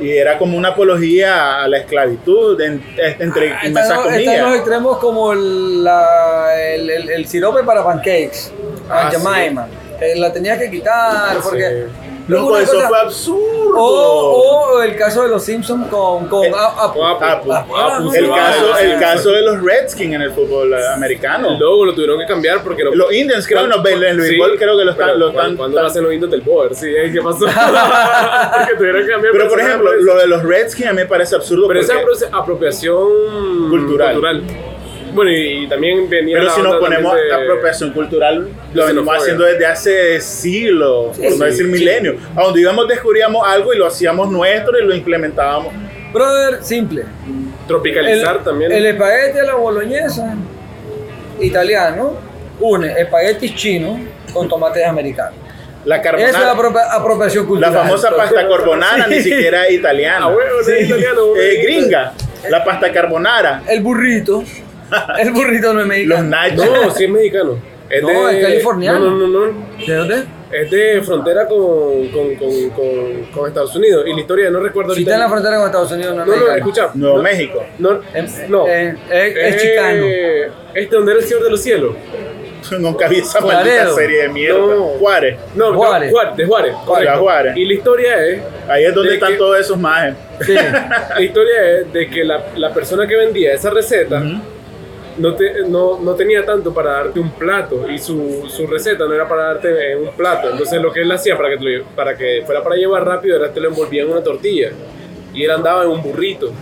y 0.00 0.10
era 0.10 0.38
como 0.38 0.56
una 0.56 0.68
apología 0.68 1.62
a 1.62 1.68
la 1.68 1.78
esclavitud, 1.78 2.58
en- 2.60 2.82
entre 3.18 3.52
Ah, 3.52 3.60
Están, 3.64 3.72
los- 3.72 3.82
están 3.82 3.96
los 3.98 4.06
comillas. 4.06 4.54
extremos 4.56 4.98
como 4.98 5.32
el, 5.32 5.84
la- 5.84 6.74
el, 6.74 6.88
el- 6.90 7.10
el 7.10 7.26
sirope 7.26 7.62
para 7.64 7.84
pancakes, 7.84 8.52
Ah, 8.88 9.10
Jemima. 9.12 9.68
que 9.98 10.14
la 10.16 10.32
tenías 10.32 10.58
que 10.58 10.70
quitar 10.70 11.36
porque... 11.42 11.86
Loco, 12.28 12.56
eso 12.58 12.72
cosa- 12.74 12.88
fue 12.88 12.98
absurdo. 13.00 13.74
O, 13.74 14.74
o 14.76 14.82
el 14.82 14.96
caso 14.96 15.22
de 15.22 15.28
los 15.28 15.42
Simpsons 15.44 15.88
con, 15.88 16.28
con 16.28 16.46
Apu. 16.46 17.02
Apu. 17.02 17.04
Apu. 17.24 17.52
Apu. 17.52 17.74
Apu. 17.76 18.12
el, 18.14 18.28
caso, 18.28 18.78
el 18.78 19.00
caso 19.00 19.30
de 19.30 19.42
los 19.42 19.62
Redskins 19.62 20.14
en 20.14 20.22
el 20.22 20.30
fútbol 20.32 20.74
americano. 20.74 21.56
Luego 21.58 21.86
lo 21.86 21.94
tuvieron 21.94 22.18
que 22.18 22.26
cambiar 22.26 22.62
porque 22.62 22.84
no. 22.84 22.94
Los 22.94 23.12
Indians, 23.12 23.46
creo, 23.46 23.66
no, 23.66 23.84
en 23.86 24.02
el 24.02 24.22
Sí, 24.22 24.38
creo 24.58 24.76
que 24.78 24.84
lo 24.84 24.90
están. 24.92 25.18
Lo 25.18 25.32
cuando- 25.32 25.40
están 25.40 25.56
Cuando 25.56 25.80
lo 25.80 25.86
hacen 25.86 26.04
los 26.04 26.12
indios 26.12 26.30
del 26.30 26.42
poder, 26.42 26.74
sí, 26.74 26.86
¿eh? 26.88 27.10
¿qué 27.12 27.20
pasó? 27.22 27.46
Porque 28.58 28.74
tuvieron 28.76 29.02
que 29.02 29.08
cambiar 29.10 29.32
pero 29.32 29.48
por 29.48 29.60
ejemplo, 29.60 29.92
lo 29.92 30.16
de 30.16 30.26
los 30.26 30.42
Redskins 30.42 30.88
a 30.88 30.92
mí 30.92 30.96
me 30.96 31.06
parece 31.06 31.34
absurdo. 31.34 31.66
Pero 31.68 31.80
esa 31.80 31.94
apropiación 32.32 33.08
Cultural. 33.70 34.42
Bueno, 35.14 35.30
y, 35.30 35.64
y 35.64 35.68
también 35.68 36.08
venía. 36.08 36.36
pero 36.36 36.48
la 36.48 36.54
si 36.54 36.62
nos 36.62 36.76
ponemos 36.76 37.14
de- 37.14 37.32
apropiación 37.34 37.92
cultural, 37.92 38.48
lo 38.72 38.86
venimos 38.86 39.16
haciendo 39.16 39.44
desde 39.44 39.66
hace 39.66 40.20
siglos, 40.20 41.16
por 41.18 41.30
no 41.30 41.36
sí, 41.36 41.44
decir 41.44 41.66
sí. 41.66 41.72
milenios. 41.72 42.16
A 42.36 42.42
donde 42.44 42.60
íbamos 42.60 42.88
descubríamos 42.88 43.46
algo 43.46 43.74
y 43.74 43.78
lo 43.78 43.86
hacíamos 43.86 44.30
nuestro 44.30 44.78
y 44.78 44.84
lo 44.86 44.94
implementábamos. 44.94 45.72
Brother, 46.12 46.62
simple. 46.64 47.04
Tropicalizar 47.68 48.36
el, 48.38 48.42
también. 48.44 48.72
El 48.72 48.86
espagueti 48.86 49.38
a 49.38 49.44
la 49.44 49.54
boloñesa 49.54 50.34
italiano 51.40 52.14
une 52.60 52.92
espaguetis 53.00 53.54
chinos 53.54 53.98
con 54.32 54.48
tomates 54.48 54.86
americanos. 54.86 55.34
La 55.84 55.96
Esa 55.96 56.10
es 56.16 56.32
carbonara, 56.32 56.52
apropia- 56.52 56.92
apropiación 56.92 57.42
la 57.44 57.48
cultural. 57.48 57.72
famosa 57.74 58.10
pasta 58.16 58.48
carbonara 58.48 59.06
ni 59.08 59.16
Sí. 59.16 59.30
siquiera 59.30 59.68
italiana. 59.70 60.26
Ah, 60.26 60.28
huevo, 60.28 60.60
no 60.64 60.72
es 60.72 60.84
italiano, 60.86 61.20
Eh, 61.36 61.60
gringa, 61.64 62.12
la 62.48 62.64
pasta 62.64 62.92
carbonara, 62.92 63.62
El 63.68 63.80
burrito. 63.82 64.44
El 65.18 65.30
burrito 65.32 65.72
no 65.74 65.80
es 65.80 65.86
los 66.06 66.20
mexicano. 66.20 66.22
nachos. 66.28 66.66
No, 66.66 66.90
sí 66.90 67.04
es 67.04 67.10
mexicano. 67.10 67.58
Es 67.90 68.02
No, 68.02 68.26
de, 68.26 68.38
es 68.38 68.44
californiano. 68.46 68.98
No, 69.00 69.10
no, 69.10 69.26
no, 69.28 69.46
no. 69.52 69.66
¿De 69.86 69.94
dónde? 69.94 70.24
Es 70.50 70.70
de 70.70 71.00
frontera 71.02 71.46
con, 71.46 72.08
con, 72.08 72.34
con, 72.36 72.70
con, 72.70 73.24
con 73.34 73.48
Estados 73.48 73.74
Unidos. 73.76 74.04
Y 74.06 74.12
la 74.14 74.20
historia, 74.20 74.50
no 74.50 74.60
recuerdo 74.60 74.90
Si 74.94 75.00
ahorita. 75.00 75.10
está 75.10 75.14
en 75.16 75.20
la 75.22 75.28
frontera 75.30 75.56
con 75.56 75.66
Estados 75.66 75.92
Unidos, 75.92 76.14
no 76.14 76.22
es 76.22 76.28
No, 76.28 76.36
no, 76.46 76.54
escucha. 76.56 76.90
Nuevo 76.94 77.16
no, 77.18 77.22
México. 77.22 77.64
No, 77.78 78.00
Es, 78.14 78.48
no. 78.50 78.66
eh, 78.68 78.94
es, 79.10 79.36
es 79.36 79.62
chicano. 79.62 80.06
Este 80.74 80.96
donde 80.96 81.12
era 81.12 81.20
el 81.20 81.26
Señor 81.26 81.44
de 81.44 81.50
los 81.50 81.60
Cielos. 81.62 81.94
Nunca 82.78 83.08
vi 83.08 83.18
esa 83.18 83.40
maldita 83.40 83.90
serie 83.90 84.22
de 84.22 84.28
mierda. 84.28 84.58
No. 84.58 84.84
Juárez. 84.98 85.36
No, 85.54 85.74
Juárez. 85.74 86.10
no, 86.12 86.16
Juárez, 86.16 86.36
de 86.36 86.44
Juárez. 86.46 86.74
correcto. 86.86 87.18
Juárez. 87.18 87.56
Y 87.56 87.64
la 87.64 87.72
historia 87.74 88.26
es. 88.26 88.40
Ahí 88.68 88.84
es 88.84 88.94
donde 88.94 89.08
de 89.10 89.14
están 89.16 89.32
que- 89.32 89.38
todos 89.38 89.58
esos 89.58 89.78
majes. 89.78 90.14
Sí. 90.46 90.54
La 91.14 91.20
historia 91.22 91.78
es 91.80 91.92
de 91.92 92.08
que 92.08 92.24
la, 92.24 92.42
la 92.56 92.72
persona 92.72 93.06
que 93.06 93.16
vendía 93.16 93.52
esa 93.54 93.70
receta 93.70 94.22
no, 95.18 95.34
te- 95.34 95.68
no, 95.68 95.98
no 96.00 96.14
tenía 96.14 96.44
tanto 96.44 96.72
para 96.72 96.92
darte 96.92 97.20
un 97.20 97.30
plato 97.32 97.88
y 97.90 97.98
su, 97.98 98.44
su 98.48 98.66
receta 98.66 99.04
no 99.06 99.12
era 99.14 99.28
para 99.28 99.44
darte 99.54 99.92
en 99.92 99.98
un 100.02 100.10
plato. 100.10 100.50
Entonces 100.50 100.80
lo 100.80 100.92
que 100.92 101.00
él 101.02 101.10
hacía 101.12 101.36
para 101.36 101.56
que, 101.56 101.82
para 101.94 102.16
que 102.16 102.42
fuera 102.46 102.62
para 102.62 102.76
llevar 102.76 103.04
rápido 103.04 103.36
era 103.36 103.48
que 103.48 103.54
te 103.54 103.60
lo 103.60 103.68
envolvía 103.68 104.02
en 104.02 104.10
una 104.10 104.22
tortilla 104.22 104.70
y 105.34 105.44
él 105.44 105.50
andaba 105.50 105.84
en 105.84 105.90
un 105.90 106.02
burrito. 106.02 106.52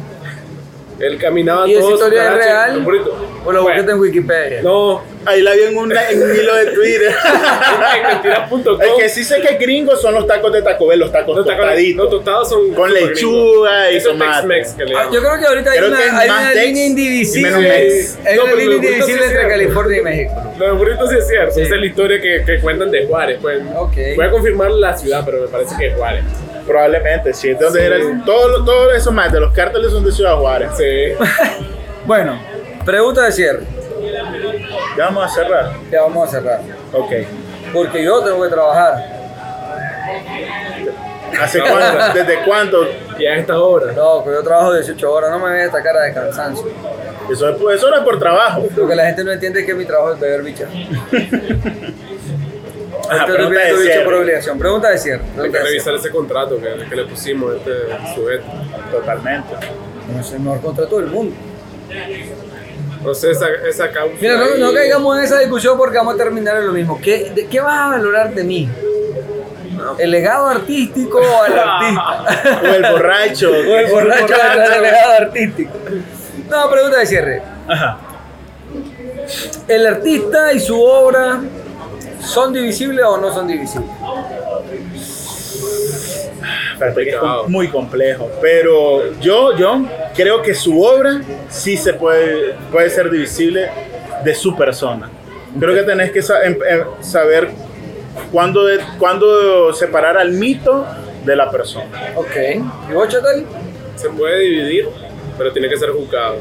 Él 1.01 1.18
caminaba 1.18 1.66
¿Y 1.68 1.72
esa 1.72 1.80
todo 1.80 1.90
su 1.90 1.94
historia 1.96 2.28
es 2.28 2.34
real? 2.34 2.86
O 2.86 2.90
lo 2.90 3.14
Bueno, 3.44 3.62
buscaste 3.62 3.90
en 3.92 3.98
Wikipedia. 4.01 4.62
No, 4.62 5.03
Ahí 5.26 5.42
la 5.42 5.53
vi 5.53 5.64
en, 5.64 5.76
un 5.76 5.90
hilo 5.90 6.57
de 6.57 6.66
Twitter. 6.72 7.12
El 8.80 8.96
que 8.96 9.09
sí 9.11 9.22
sé 9.22 9.40
que 9.42 9.57
gringos 9.57 10.01
son 10.01 10.14
los 10.14 10.26
tacos 10.26 10.51
de 10.51 10.62
Taco 10.62 10.86
Bell, 10.86 10.98
los 10.98 11.12
tacos 11.12 11.44
tostaditos. 11.44 12.05
no, 12.05 12.11
tostados 12.11 12.48
son 12.48 12.72
Con 12.72 12.92
lechuga 12.92 13.92
y 13.92 14.03
tomate. 14.03 14.62
Ah, 14.96 15.09
yo 15.12 15.20
creo 15.20 15.38
que 15.38 15.46
ahorita 15.46 15.70
hay 15.72 15.78
una, 15.78 16.55
línea 16.55 16.84
y 16.84 16.86
indivisible. 16.86 17.51
menos 17.51 17.62
Mex. 17.62 18.18
Hay 18.24 18.36
No, 18.36 18.44
una 18.44 18.53
línea 18.55 18.66
los 18.66 18.84
indivisible 18.84 19.24
entre. 19.26 19.48
California 19.48 19.98
y 19.98 20.03
México. 20.03 20.32
Los 20.59 20.78
burritos 20.78 21.11
sí 21.11 21.16
es 21.18 21.28
cierto, 21.28 21.55
Sí. 21.55 21.61
esa 21.62 21.74
es 21.74 21.80
la 21.80 21.86
historia 21.86 22.20
que, 22.20 22.42
que 22.44 22.61
cuentan 22.61 22.90
de 22.90 23.07
Juárez. 23.07 23.38
Pues. 23.42 23.61
Ok. 23.76 23.96
Voy 24.16 24.24
a 24.24 24.30
confirmar 24.30 24.70
la 24.70 24.96
ciudad, 24.96 25.22
pero 25.24 25.42
me 25.42 25.48
parece 25.48 25.74
que 25.78 25.88
es 25.88 25.94
Juárez. 25.96 26.24
Probablemente, 26.71 27.35
sí. 27.35 27.51
Es 27.51 27.59
de 27.59 27.64
donde 27.64 27.81
Sí. 27.81 27.87
era 27.87 27.97
el- 27.97 28.25
todo, 28.25 28.64
todo 28.64 28.93
eso 28.93 29.11
más 29.11 29.33
de 29.33 29.41
los 29.41 29.53
cárteles 29.53 29.91
son 29.91 30.05
de 30.05 30.12
Ciudad 30.12 30.37
Juárez. 30.37 30.71
Sí. 30.77 31.12
Bueno, 32.07 32.41
pregunta 32.85 33.23
de 33.25 33.31
cierre. 33.33 33.61
Ya 34.97 35.05
vamos 35.05 35.25
a 35.27 35.29
cerrar. 35.29 35.73
Ya 35.91 36.01
vamos 36.03 36.27
a 36.29 36.31
cerrar. 36.31 36.61
Ok. 36.93 37.12
Porque 37.75 38.03
yo 38.03 38.23
tengo 38.25 38.43
que 38.43 38.49
trabajar. 38.49 38.95
¿Hace 41.41 41.61
cuánto? 41.61 42.12
¿Desde 42.18 42.43
cuándo? 42.45 42.89
Ya 43.18 43.31
a 43.33 43.37
esta 43.37 43.59
hora. 43.61 43.93
No, 43.93 44.25
yo 44.25 44.43
trabajo 44.43 44.73
18 44.75 45.12
horas, 45.12 45.31
no 45.31 45.39
me 45.39 45.53
ve 45.53 45.64
esta 45.64 45.83
cara 45.83 46.01
de 46.03 46.14
cansancio. 46.14 46.66
Eso, 47.31 47.49
es- 47.51 47.57
eso 47.79 47.91
no 47.91 47.97
es 47.99 48.03
por 48.03 48.18
trabajo. 48.18 48.64
Lo 48.75 48.89
que 48.89 48.97
la 48.97 49.07
gente 49.07 49.23
no 49.23 49.33
entiende 49.33 49.61
es 49.61 49.66
que 49.66 49.75
mi 49.75 49.85
trabajo 49.85 50.14
es 50.14 50.21
beber 50.21 50.43
bicha. 50.43 50.64
Ajá, 53.11 53.20
Estoy 53.24 53.34
pregunta 53.36 53.61
de 53.61 53.76
cierre. 53.76 54.04
por 54.04 54.14
obligación. 54.14 54.58
Pregunta 54.58 54.90
de 54.90 54.98
cierre. 54.98 55.22
Hay 55.36 55.50
que 55.50 55.58
de 55.58 55.64
revisar 55.64 55.94
ese 55.94 56.11
contrato 56.11 56.58
que, 56.61 56.88
que 56.88 56.96
le 56.96 57.04
pusimos 57.04 57.52
a 57.52 57.56
este 57.56 57.72
sujeto. 58.14 58.44
Totalmente. 58.92 59.54
no 60.12 60.20
es 60.20 60.32
el 60.32 60.40
mejor 60.40 60.61
contrato 60.61 60.96
del 60.98 61.06
mundo. 61.06 61.34
No 63.02 63.14
sé, 63.14 63.30
esa, 63.30 63.46
esa 63.68 63.90
causa. 63.90 64.14
Mira, 64.20 64.36
no, 64.58 64.72
caigamos 64.72 65.18
en 65.18 65.24
esa 65.24 65.38
discusión 65.38 65.76
porque 65.78 65.96
vamos 65.96 66.14
a 66.14 66.18
terminar 66.18 66.56
en 66.58 66.66
lo 66.66 66.72
mismo. 66.72 67.00
¿Qué, 67.02 67.32
de, 67.34 67.46
¿Qué 67.46 67.61
vas 67.61 67.78
a 67.78 67.88
valorar 67.96 68.34
de 68.34 68.44
mí? 68.44 68.68
¿El 69.98 70.11
legado 70.11 70.46
artístico 70.48 71.18
o 71.18 71.44
el 71.46 71.58
artista? 71.58 72.61
O 72.62 72.66
el 72.66 72.92
borracho. 72.92 73.50
o 73.52 73.54
el 73.54 73.86
borracho 73.90 74.26
detrás 74.34 74.70
del 74.70 74.82
legado 74.82 75.12
artístico. 75.14 75.72
No, 76.50 76.70
pregunta 76.70 76.98
de 76.98 77.06
cierre. 77.06 77.42
Ajá. 77.66 77.98
¿El 79.68 79.86
artista 79.86 80.52
y 80.52 80.61
su 80.61 80.80
obra 80.82 81.40
son 82.21 82.53
divisibles 82.53 83.05
o 83.05 83.16
no 83.18 83.33
son 83.33 83.47
divisibles? 83.49 83.91
Es 87.45 87.49
muy 87.49 87.68
complejo. 87.68 88.31
Pero 88.41 89.12
yo, 89.21 89.57
yo 89.57 89.85
creo 90.14 90.41
que 90.43 90.55
su 90.55 90.83
obra 90.83 91.21
sí 91.49 91.77
se 91.77 91.93
puede, 91.95 92.55
puede 92.73 92.89
ser 92.91 93.11
divisible 93.11 93.68
de 94.25 94.35
su 94.35 94.57
persona. 94.57 95.11
Creo 95.59 95.75
que 95.75 95.83
tenés 95.83 96.11
que 96.12 96.21
em- 96.45 96.59
em- 96.68 96.85
saber 97.03 97.51
cuándo, 98.33 98.64
de- 98.64 98.81
cuándo 98.99 99.73
separar 99.75 100.16
al 100.16 100.33
mito 100.33 100.87
de 101.25 101.37
la 101.37 101.51
persona. 101.51 102.12
Ok. 102.16 102.37
¿Y 102.91 102.93
vos, 102.95 103.09
Chatal? 103.09 103.45
Se 103.97 104.09
puede 104.09 104.39
dividir, 104.41 104.89
pero 105.37 105.53
tiene 105.53 105.68
que 105.68 105.77
ser 105.77 105.91
juzgado. 105.91 106.37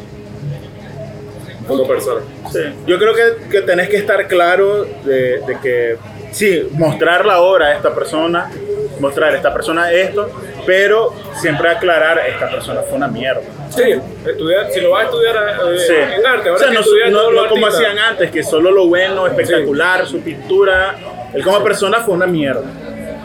Como 1.70 1.88
persona. 1.88 2.22
Sí. 2.52 2.60
Yo 2.86 2.98
creo 3.00 3.14
que, 3.14 3.50
que 3.50 3.62
tenés 3.62 3.88
que 3.90 3.98
estar 3.98 4.28
claro 4.28 4.84
de, 5.06 5.40
de 5.40 5.58
que, 5.62 5.98
sí, 6.32 6.68
mostrar 6.74 7.26
la 7.26 7.40
obra 7.42 7.68
a 7.68 7.74
esta 7.76 7.94
persona, 7.96 8.52
mostrar 9.00 9.32
a 9.34 9.38
esta 9.38 9.54
persona 9.54 9.92
esto, 9.92 10.30
pero 10.66 11.14
siempre 11.40 11.70
aclarar, 11.70 12.20
esta 12.28 12.50
persona 12.50 12.82
fue 12.82 12.98
una 12.98 13.08
mierda. 13.08 13.42
Sí, 13.70 13.84
estudiar, 14.28 14.72
si 14.72 14.82
lo 14.82 14.92
vas 14.92 15.04
a 15.04 15.06
estudiar 15.06 15.36
eh, 15.38 15.78
Sí. 15.78 15.94
en 16.20 16.26
arte, 16.26 16.50
ahora 16.50 16.56
o 16.56 16.58
sea, 16.58 16.72
no, 16.74 16.80
estudiar 16.82 17.12
no- 17.12 17.32
no 17.32 17.48
como 17.48 17.68
hacían 17.68 17.98
antes, 17.98 18.30
que 18.32 18.44
solo 18.44 18.72
lo 18.72 18.88
bueno, 18.88 19.26
espectacular, 19.28 20.06
su 20.06 20.20
pintura. 20.22 20.96
Él 21.34 21.44
como 21.44 21.64
persona 21.64 22.00
fue 22.00 22.16
una 22.16 22.26
mierda. 22.28 22.64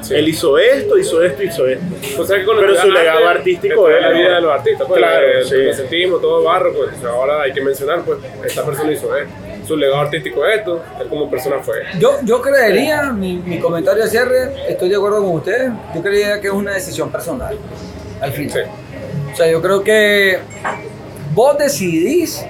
Sí. 0.05 0.15
Él 0.15 0.29
hizo 0.29 0.59
esto, 0.59 0.99
hizo 0.99 1.23
esto, 1.23 1.43
hizo 1.43 1.67
esto. 1.67 1.85
O 2.23 2.25
sea, 2.27 2.39
que 2.39 2.45
cuando 2.45 2.63
Pero 2.63 2.81
su 2.81 2.91
legado 2.91 3.27
artístico 3.29 3.89
es- 3.89 4.03
la 4.03 4.11
vida 4.11 4.35
de 4.35 4.41
los 4.43 4.53
artistas, 4.53 4.87
pues, 4.87 4.99
Claro, 4.99 5.27
el, 5.27 5.45
sí. 5.47 5.55
el 5.55 5.67
recentismo, 5.67 6.17
todo 6.19 6.43
barro, 6.43 6.73
pues 6.75 6.91
ahora 7.05 7.43
hay 7.43 7.53
que 7.53 7.63
mencionar, 7.63 8.03
pues, 8.03 8.19
esta 8.45 8.65
persona 8.65 8.93
hizo 8.93 9.17
esto, 9.17 9.33
su 9.67 9.77
legado 9.77 10.01
artístico 10.03 10.45
es 10.47 10.59
esto, 10.59 10.83
él 11.01 11.09
como 11.09 11.31
persona 11.31 11.57
fue. 11.61 11.77
Yo, 11.99 12.19
yo 12.23 12.43
creería, 12.43 13.05
mi, 13.13 13.39
mi 13.39 13.59
comentario 13.61 14.05
de 14.05 14.11
cierre, 14.11 14.53
estoy 14.69 14.91
de 14.91 14.97
acuerdo 14.97 15.23
con 15.25 15.37
ustedes, 15.37 15.71
yo 15.95 16.03
creería 16.03 16.41
que 16.41 16.49
es 16.49 16.53
una 16.53 16.73
decisión 16.75 17.11
personal, 17.11 17.57
al 18.21 18.33
Sí. 18.33 18.49
final. 18.49 18.67
O 19.33 19.37
sea, 19.37 19.51
yo 19.51 19.63
creo 19.63 19.83
que 19.83 20.39
vos 21.35 21.57
decidís 21.59 22.45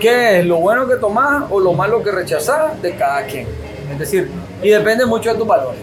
qué 0.00 0.40
es 0.40 0.44
lo 0.46 0.56
bueno 0.56 0.88
que 0.88 0.96
tomás 0.96 1.44
o 1.50 1.60
lo 1.60 1.72
malo 1.72 2.02
que 2.02 2.10
rechazás 2.10 2.80
de 2.82 2.94
cada 2.96 3.24
quien. 3.26 3.46
Es 3.92 3.98
decir, 3.98 4.28
y 4.62 4.70
depende 4.70 5.06
mucho 5.06 5.30
de 5.32 5.38
tus 5.38 5.46
valores. 5.46 5.80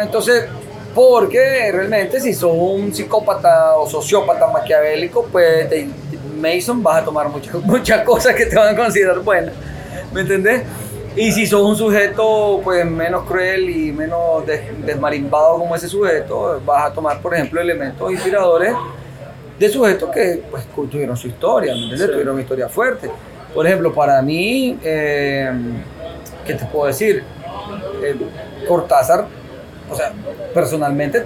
Entonces, 0.00 0.44
porque 0.94 1.70
realmente 1.72 2.20
si 2.20 2.34
sos 2.34 2.52
un 2.54 2.94
psicópata 2.94 3.76
o 3.76 3.88
sociópata 3.88 4.46
maquiavélico, 4.48 5.26
pues 5.30 5.68
de 5.70 5.88
Mason 6.40 6.82
vas 6.82 7.02
a 7.02 7.04
tomar 7.04 7.28
muchas, 7.28 7.54
muchas 7.62 8.02
cosas 8.04 8.34
que 8.34 8.46
te 8.46 8.56
van 8.56 8.74
a 8.74 8.76
considerar 8.76 9.18
buenas. 9.20 9.54
¿Me 10.12 10.22
entendés? 10.22 10.62
Y 11.14 11.30
si 11.30 11.46
sos 11.46 11.60
un 11.62 11.76
sujeto 11.76 12.60
pues 12.64 12.84
menos 12.86 13.24
cruel 13.24 13.68
y 13.68 13.92
menos 13.92 14.46
des- 14.46 14.62
desmarimbado 14.84 15.58
como 15.58 15.76
ese 15.76 15.88
sujeto, 15.88 16.60
vas 16.64 16.90
a 16.90 16.92
tomar, 16.94 17.20
por 17.20 17.34
ejemplo, 17.34 17.60
elementos 17.60 18.10
inspiradores 18.10 18.74
de 19.58 19.68
sujetos 19.68 20.10
que 20.10 20.42
pues 20.50 20.64
tuvieron 20.90 21.16
su 21.16 21.28
historia, 21.28 21.72
¿me 21.74 21.80
entiendes? 21.82 22.06
Sí. 22.06 22.12
Tuvieron 22.12 22.34
una 22.34 22.42
historia 22.42 22.68
fuerte. 22.68 23.10
Por 23.54 23.66
ejemplo, 23.66 23.92
para 23.92 24.22
mí, 24.22 24.78
eh, 24.82 25.50
¿qué 26.46 26.54
te 26.54 26.64
puedo 26.64 26.86
decir? 26.86 27.22
Eh, 28.02 28.16
Cortázar, 28.66 29.26
o 29.92 29.94
sea, 29.94 30.12
personalmente 30.54 31.24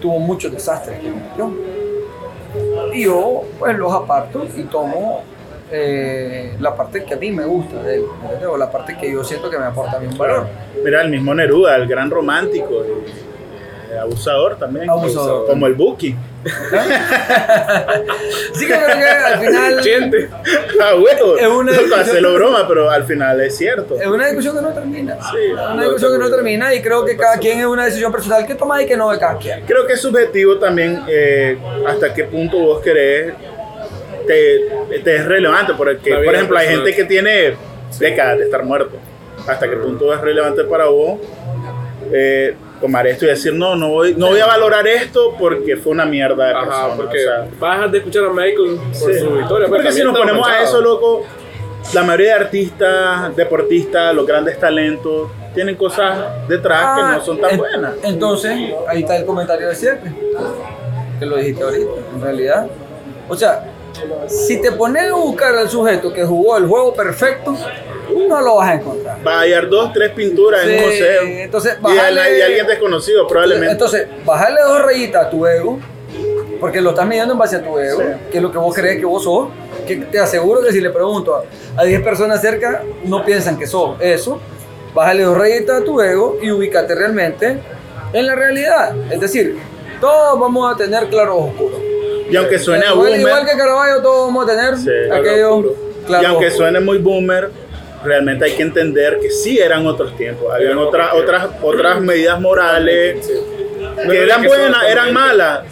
tuvo 0.00 0.18
muchos 0.18 0.52
desastres 0.52 1.00
que. 1.00 1.12
Y 2.92 3.04
yo 3.04 3.42
pues 3.58 3.76
los 3.76 3.92
aparto 3.92 4.46
y 4.56 4.62
tomo 4.64 5.22
eh, 5.70 6.56
la 6.60 6.76
parte 6.76 7.04
que 7.04 7.14
a 7.14 7.16
mí 7.16 7.32
me 7.32 7.44
gusta 7.44 7.82
de 7.82 7.96
él, 7.96 8.04
o 8.48 8.56
la 8.56 8.70
parte 8.70 8.96
que 8.96 9.10
yo 9.10 9.24
siento 9.24 9.50
que 9.50 9.58
me 9.58 9.64
aporta 9.64 9.98
un 9.98 10.16
valor. 10.16 10.46
Mira, 10.84 11.02
el 11.02 11.10
mismo 11.10 11.34
Neruda, 11.34 11.76
el 11.76 11.88
gran 11.88 12.10
romántico. 12.10 12.84
Abusador 13.98 14.56
también. 14.58 14.88
Abusador. 14.90 15.46
Como 15.46 15.66
el 15.66 15.74
Buki. 15.74 16.14
Sí 18.54 18.66
que 18.66 18.72
creo 18.74 18.86
que 18.98 19.04
al 19.04 19.38
final 19.40 19.80
Chente. 19.80 20.28
Ah, 20.80 20.94
huevo. 20.94 21.36
Es 21.38 21.46
una 21.46 21.72
discusión- 21.72 22.00
hacerlo 22.00 22.34
broma, 22.34 22.66
pero 22.68 22.90
al 22.90 23.04
final 23.04 23.40
es 23.40 23.56
cierto. 23.56 23.96
es 24.00 24.06
una 24.06 24.26
discusión 24.26 24.56
que 24.56 24.62
no 24.62 24.72
termina. 24.72 25.14
Sí, 25.30 25.38
Es 25.46 25.52
una 25.52 25.74
no 25.74 25.82
discusión 25.82 26.12
que 26.12 26.18
no 26.18 26.30
termina. 26.30 26.74
y 26.74 26.82
creo 26.82 27.04
que 27.04 27.16
cada 27.16 27.38
quien 27.38 27.60
es 27.60 27.66
una 27.66 27.84
decisión 27.86 28.12
personal 28.12 28.46
que 28.46 28.54
toma 28.54 28.82
y 28.82 28.86
que 28.86 28.96
no 28.96 29.10
de 29.10 29.18
cada 29.18 29.38
quien. 29.38 29.62
Creo 29.66 29.86
que 29.86 29.94
es 29.94 30.00
subjetivo 30.00 30.58
también 30.58 31.02
eh, 31.08 31.58
hasta 31.86 32.12
qué 32.14 32.24
punto 32.24 32.58
vos 32.58 32.80
querés 32.82 33.34
te, 34.26 34.98
te 35.02 35.16
es 35.16 35.24
relevante. 35.24 35.72
Porque, 35.76 36.14
por 36.24 36.34
ejemplo, 36.34 36.58
hay 36.58 36.68
gente 36.68 36.94
que 36.94 37.04
tiene 37.04 37.54
décadas 37.98 38.38
de 38.38 38.44
estar 38.44 38.62
muerto. 38.64 38.96
Hasta 39.46 39.68
qué 39.68 39.76
punto 39.76 40.12
es 40.14 40.20
relevante 40.20 40.64
para 40.64 40.86
vos 40.86 41.18
eh, 42.12 42.54
tomar 42.84 43.06
esto 43.06 43.24
y 43.24 43.28
decir, 43.28 43.54
no, 43.54 43.74
no 43.76 43.88
voy, 43.88 44.14
no 44.14 44.26
voy 44.26 44.40
a 44.40 44.46
valorar 44.46 44.86
esto 44.86 45.34
porque 45.38 45.74
fue 45.78 45.92
una 45.92 46.04
mierda 46.04 46.48
de 46.48 46.52
persona. 46.52 46.76
Ajá, 46.86 46.96
porque 46.96 47.16
o 47.18 47.22
sea, 47.30 47.46
vas 47.58 47.70
a 47.70 47.74
dejar 47.76 47.90
de 47.92 47.98
escuchar 47.98 48.24
a 48.26 48.28
Michael 48.30 48.76
por 48.76 48.94
Sí. 48.94 49.18
su 49.20 49.40
historia. 49.40 49.68
pues, 49.68 49.68
Porque 49.70 49.92
si 49.92 50.02
nos 50.04 50.18
ponemos 50.18 50.46
a 50.46 50.62
eso, 50.62 50.82
loco, 50.82 51.24
la 51.94 52.02
mayoría 52.02 52.26
de 52.36 52.44
artistas, 52.44 53.34
deportistas, 53.36 54.14
los 54.14 54.26
grandes 54.26 54.60
talentos, 54.60 55.30
tienen 55.54 55.76
cosas 55.76 56.46
detrás 56.46 56.80
Ah, 56.82 56.94
que 57.12 57.16
no 57.18 57.24
son 57.24 57.40
tan 57.40 57.50
en- 57.52 57.56
buenas. 57.58 57.94
Entonces, 58.02 58.52
ahí 58.86 59.00
está 59.00 59.16
el 59.16 59.24
comentario 59.24 59.66
de 59.68 59.74
cierre, 59.74 60.12
que 61.18 61.24
lo 61.24 61.36
dijiste 61.36 61.62
ahorita, 61.64 61.90
en 62.16 62.20
realidad. 62.20 62.66
O 63.30 63.34
sea, 63.36 63.64
si 64.26 64.60
te 64.60 64.72
pones 64.72 65.10
a 65.10 65.14
buscar 65.14 65.54
al 65.54 65.68
sujeto 65.68 66.12
que 66.12 66.24
jugó 66.24 66.56
el 66.56 66.66
juego 66.66 66.92
perfecto, 66.94 67.56
no 68.28 68.40
lo 68.40 68.56
vas 68.56 68.68
a 68.70 68.74
encontrar. 68.74 69.18
Va 69.26 69.36
a 69.36 69.40
hallar 69.40 69.68
dos, 69.68 69.92
tres 69.92 70.10
pinturas 70.12 70.64
en 70.64 70.78
un 70.78 70.84
museo. 70.86 71.22
entonces, 71.24 71.80
bájale- 71.80 72.38
y 72.38 72.42
alguien 72.42 72.66
desconocido, 72.66 73.26
probablemente. 73.26 73.72
Entonces, 73.72 74.06
bajarle 74.24 74.60
dos 74.66 74.82
rayitas 74.82 75.26
a 75.26 75.30
tu 75.30 75.46
ego, 75.46 75.78
porque 76.60 76.80
lo 76.80 76.90
estás 76.90 77.06
midiendo 77.06 77.32
en 77.32 77.38
base 77.38 77.56
a 77.56 77.62
tu 77.62 77.78
ego, 77.78 78.00
Sí. 78.00 78.06
que 78.30 78.36
es 78.38 78.42
lo 78.42 78.50
que 78.52 78.58
vos 78.58 78.74
crees 78.74 78.98
que 78.98 79.04
vos 79.04 79.22
sos, 79.24 79.48
que 79.86 79.96
te 79.96 80.18
aseguro 80.18 80.62
que 80.62 80.72
si 80.72 80.80
le 80.80 80.90
pregunto 80.90 81.34
a- 81.34 81.44
a 81.80 81.84
10 81.84 82.00
personas 82.02 82.40
cerca, 82.40 82.82
no 83.04 83.24
piensan 83.24 83.58
que 83.58 83.66
sos 83.66 83.96
eso. 84.00 84.40
Bájale 84.94 85.24
dos 85.24 85.36
rayitas 85.36 85.82
a 85.82 85.84
tu 85.84 86.00
ego 86.00 86.38
y 86.40 86.50
ubícate 86.52 86.94
realmente 86.94 87.58
en 88.12 88.26
la 88.26 88.34
realidad. 88.34 88.94
Es 89.10 89.20
decir, 89.20 89.58
todos 90.00 90.38
vamos 90.38 90.72
a 90.72 90.76
tener 90.76 91.08
claros 91.08 91.36
oscuros. 91.38 91.73
Y 92.30 92.36
aunque 92.36 92.58
suene 92.58 92.84
a 92.86 92.90
igual, 92.92 93.08
boomer, 93.08 93.20
igual 93.20 93.46
que 93.46 93.56
Caravaggio, 93.56 94.02
todos 94.02 94.26
vamos 94.26 94.44
a 94.44 94.46
tener 94.48 94.76
Sí, 94.78 94.90
aquellos 95.12 95.50
oscuro. 95.50 95.74
claros 96.06 96.22
y 96.22 96.26
aunque 96.26 96.50
suene 96.50 96.80
muy 96.80 96.98
boomer, 96.98 97.50
realmente 98.04 98.44
hay 98.44 98.52
que 98.52 98.62
entender 98.62 99.18
que 99.20 99.30
sí 99.30 99.58
eran 99.58 99.86
otros 99.86 100.16
tiempos. 100.16 100.52
Habían 100.52 100.72
Eran 100.72 100.78
otras, 100.84 101.14
otras, 101.14 101.48
otras 101.62 102.00
medidas 102.00 102.40
morales 102.40 103.26
que 104.08 104.22
eran 104.22 104.44
buenas, 104.44 104.84
eran 104.84 105.12
malas. 105.12 105.62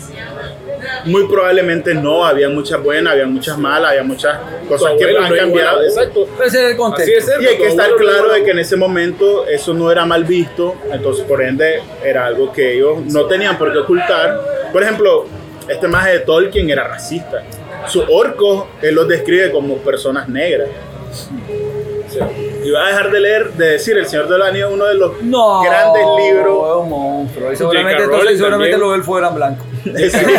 Muy 1.04 1.26
probablemente 1.26 1.94
no, 1.94 2.24
había 2.24 2.48
muchas 2.48 2.82
buenas, 2.82 3.12
había 3.12 3.26
muchas 3.26 3.58
malas, 3.58 3.90
había 3.90 4.02
muchas 4.02 4.38
cosas 4.68 4.92
que 4.98 5.16
han 5.16 5.34
cambiado. 5.34 5.82
Exacto. 5.82 6.28
Ese 6.44 6.64
es 6.64 6.70
el 6.72 6.76
contexto. 6.76 7.02
Así 7.02 7.12
es 7.18 7.24
cerca, 7.24 7.42
Y 7.42 7.46
hay 7.46 7.56
que 7.56 7.68
estar 7.68 7.94
claro 7.96 8.32
de 8.32 8.44
que 8.44 8.50
en 8.50 8.58
ese 8.58 8.76
momento 8.76 9.46
eso 9.46 9.74
no 9.74 9.90
era 9.90 10.04
mal 10.06 10.24
visto, 10.24 10.76
entonces 10.92 11.24
por 11.24 11.42
ende 11.42 11.82
era 12.04 12.26
algo 12.26 12.52
que 12.52 12.74
ellos 12.74 12.98
no 13.06 13.26
tenían 13.26 13.58
por 13.58 13.72
qué 13.72 13.78
ocultar. 13.78 14.40
Por 14.72 14.82
ejemplo, 14.82 15.26
este 15.72 15.88
maje 15.88 16.12
de 16.12 16.18
Tolkien 16.20 16.70
era 16.70 16.84
racista. 16.88 17.42
Sus 17.86 18.04
orcos, 18.10 18.66
él 18.80 18.94
los 18.94 19.08
describe 19.08 19.50
como 19.50 19.76
personas 19.78 20.28
negras. 20.28 20.68
Sí. 21.12 22.18
Y 22.64 22.70
va 22.70 22.84
a 22.84 22.88
dejar 22.88 23.10
de 23.10 23.20
leer, 23.20 23.52
de 23.54 23.70
decir 23.72 23.96
El 23.98 24.06
Señor 24.06 24.28
de 24.28 24.38
los 24.38 24.46
Anillos, 24.46 24.70
uno 24.72 24.84
de 24.84 24.94
los 24.94 25.20
No, 25.22 25.62
grandes 25.62 26.04
libros. 26.18 26.68
es 26.68 26.76
un 26.82 26.88
monstruo. 26.90 27.52
Y 27.52 27.56
seguramente, 27.56 28.02
entonces, 28.04 28.36
seguramente 28.38 28.78
los 28.78 28.94
elfos 28.94 29.18
eran 29.18 29.34
blancos. 29.34 29.66
Exacto. 29.84 30.30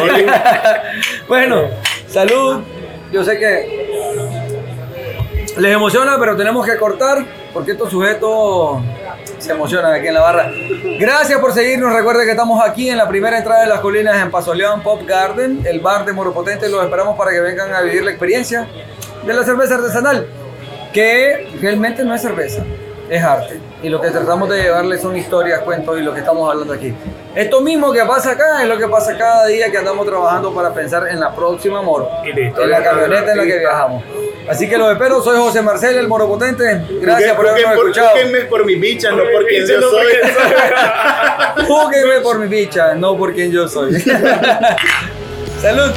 Bueno, 1.27 1.63
salud. 2.07 2.61
Yo 3.11 3.23
sé 3.23 3.37
que 3.37 3.83
les 5.57 5.73
emociona, 5.73 6.17
pero 6.19 6.35
tenemos 6.37 6.65
que 6.65 6.77
cortar 6.77 7.25
porque 7.53 7.73
estos 7.73 7.91
sujetos 7.91 8.81
se 9.37 9.51
emocionan 9.51 9.93
aquí 9.93 10.07
en 10.07 10.13
la 10.13 10.21
barra. 10.21 10.51
Gracias 10.99 11.39
por 11.39 11.53
seguirnos. 11.53 11.93
Recuerden 11.93 12.25
que 12.25 12.31
estamos 12.31 12.63
aquí 12.63 12.89
en 12.89 12.97
la 12.97 13.07
primera 13.07 13.37
entrada 13.37 13.61
de 13.61 13.67
las 13.67 13.79
colinas 13.79 14.21
en 14.21 14.31
Paso 14.31 14.53
León 14.53 14.81
Pop 14.81 15.01
Garden, 15.05 15.61
el 15.65 15.79
bar 15.79 16.05
de 16.05 16.13
Moropotente. 16.13 16.69
Los 16.69 16.83
esperamos 16.83 17.17
para 17.17 17.31
que 17.31 17.39
vengan 17.39 17.73
a 17.73 17.81
vivir 17.81 18.03
la 18.03 18.11
experiencia 18.11 18.67
de 19.25 19.33
la 19.33 19.43
cerveza 19.43 19.75
artesanal, 19.75 20.27
que 20.93 21.49
realmente 21.61 22.03
no 22.03 22.15
es 22.15 22.21
cerveza. 22.21 22.63
es 23.09 23.23
arte. 23.23 23.72
Y 23.83 23.89
lo 23.89 23.99
que 23.99 24.09
tratamos 24.09 24.49
de 24.49 24.61
llevarles 24.61 25.01
son 25.01 25.15
historias, 25.17 25.59
cuentos 25.59 25.99
y 25.99 26.03
lo 26.03 26.13
que 26.13 26.21
estamos 26.21 26.49
hablando 26.49 26.73
aquí. 26.73 26.93
Esto 27.35 27.59
mismo 27.59 27.91
que 27.91 28.03
pasa 28.05 28.31
acá 28.31 28.63
es 28.63 28.69
lo 28.69 28.77
que 28.77 28.87
pasa 28.87 29.17
cada 29.17 29.45
día 29.47 29.69
que 29.69 29.77
andamos 29.77 30.07
trabajando 30.07 30.53
para 30.53 30.73
pensar 30.73 31.09
en 31.09 31.19
la 31.19 31.35
próxima 31.35 31.81
moro. 31.81 32.09
Y 32.23 32.31
listo. 32.31 32.61
En 32.61 32.69
la 32.69 32.81
camioneta 32.81 33.33
en 33.33 33.37
la 33.37 33.43
que 33.43 33.59
viajamos. 33.59 34.03
Así 34.47 34.69
que 34.69 34.77
los 34.77 34.91
espero, 34.91 35.21
soy 35.21 35.37
José 35.37 35.61
Marcel, 35.61 35.97
el 35.97 36.07
Moro 36.07 36.27
Potente. 36.29 36.81
Gracias 37.01 37.35
por 37.35 37.47
habernos 37.47 37.75
Júguenme 37.75 37.89
escuchado. 37.89 38.09
Júguenme 38.11 38.41
por 38.45 38.65
mis 38.65 38.79
bichas, 38.79 39.13
no 39.13 39.23
por 39.23 39.45
quien 39.47 39.67
yo 39.67 39.81
soy. 39.81 40.07
Júguenme 41.67 42.19
por 42.23 42.39
mi 42.39 42.47
bicha, 42.47 42.95
no 42.95 43.17
por 43.17 43.33
quien 43.33 43.51
yo 43.51 43.67
soy. 43.67 43.99
Salud. 45.61 45.91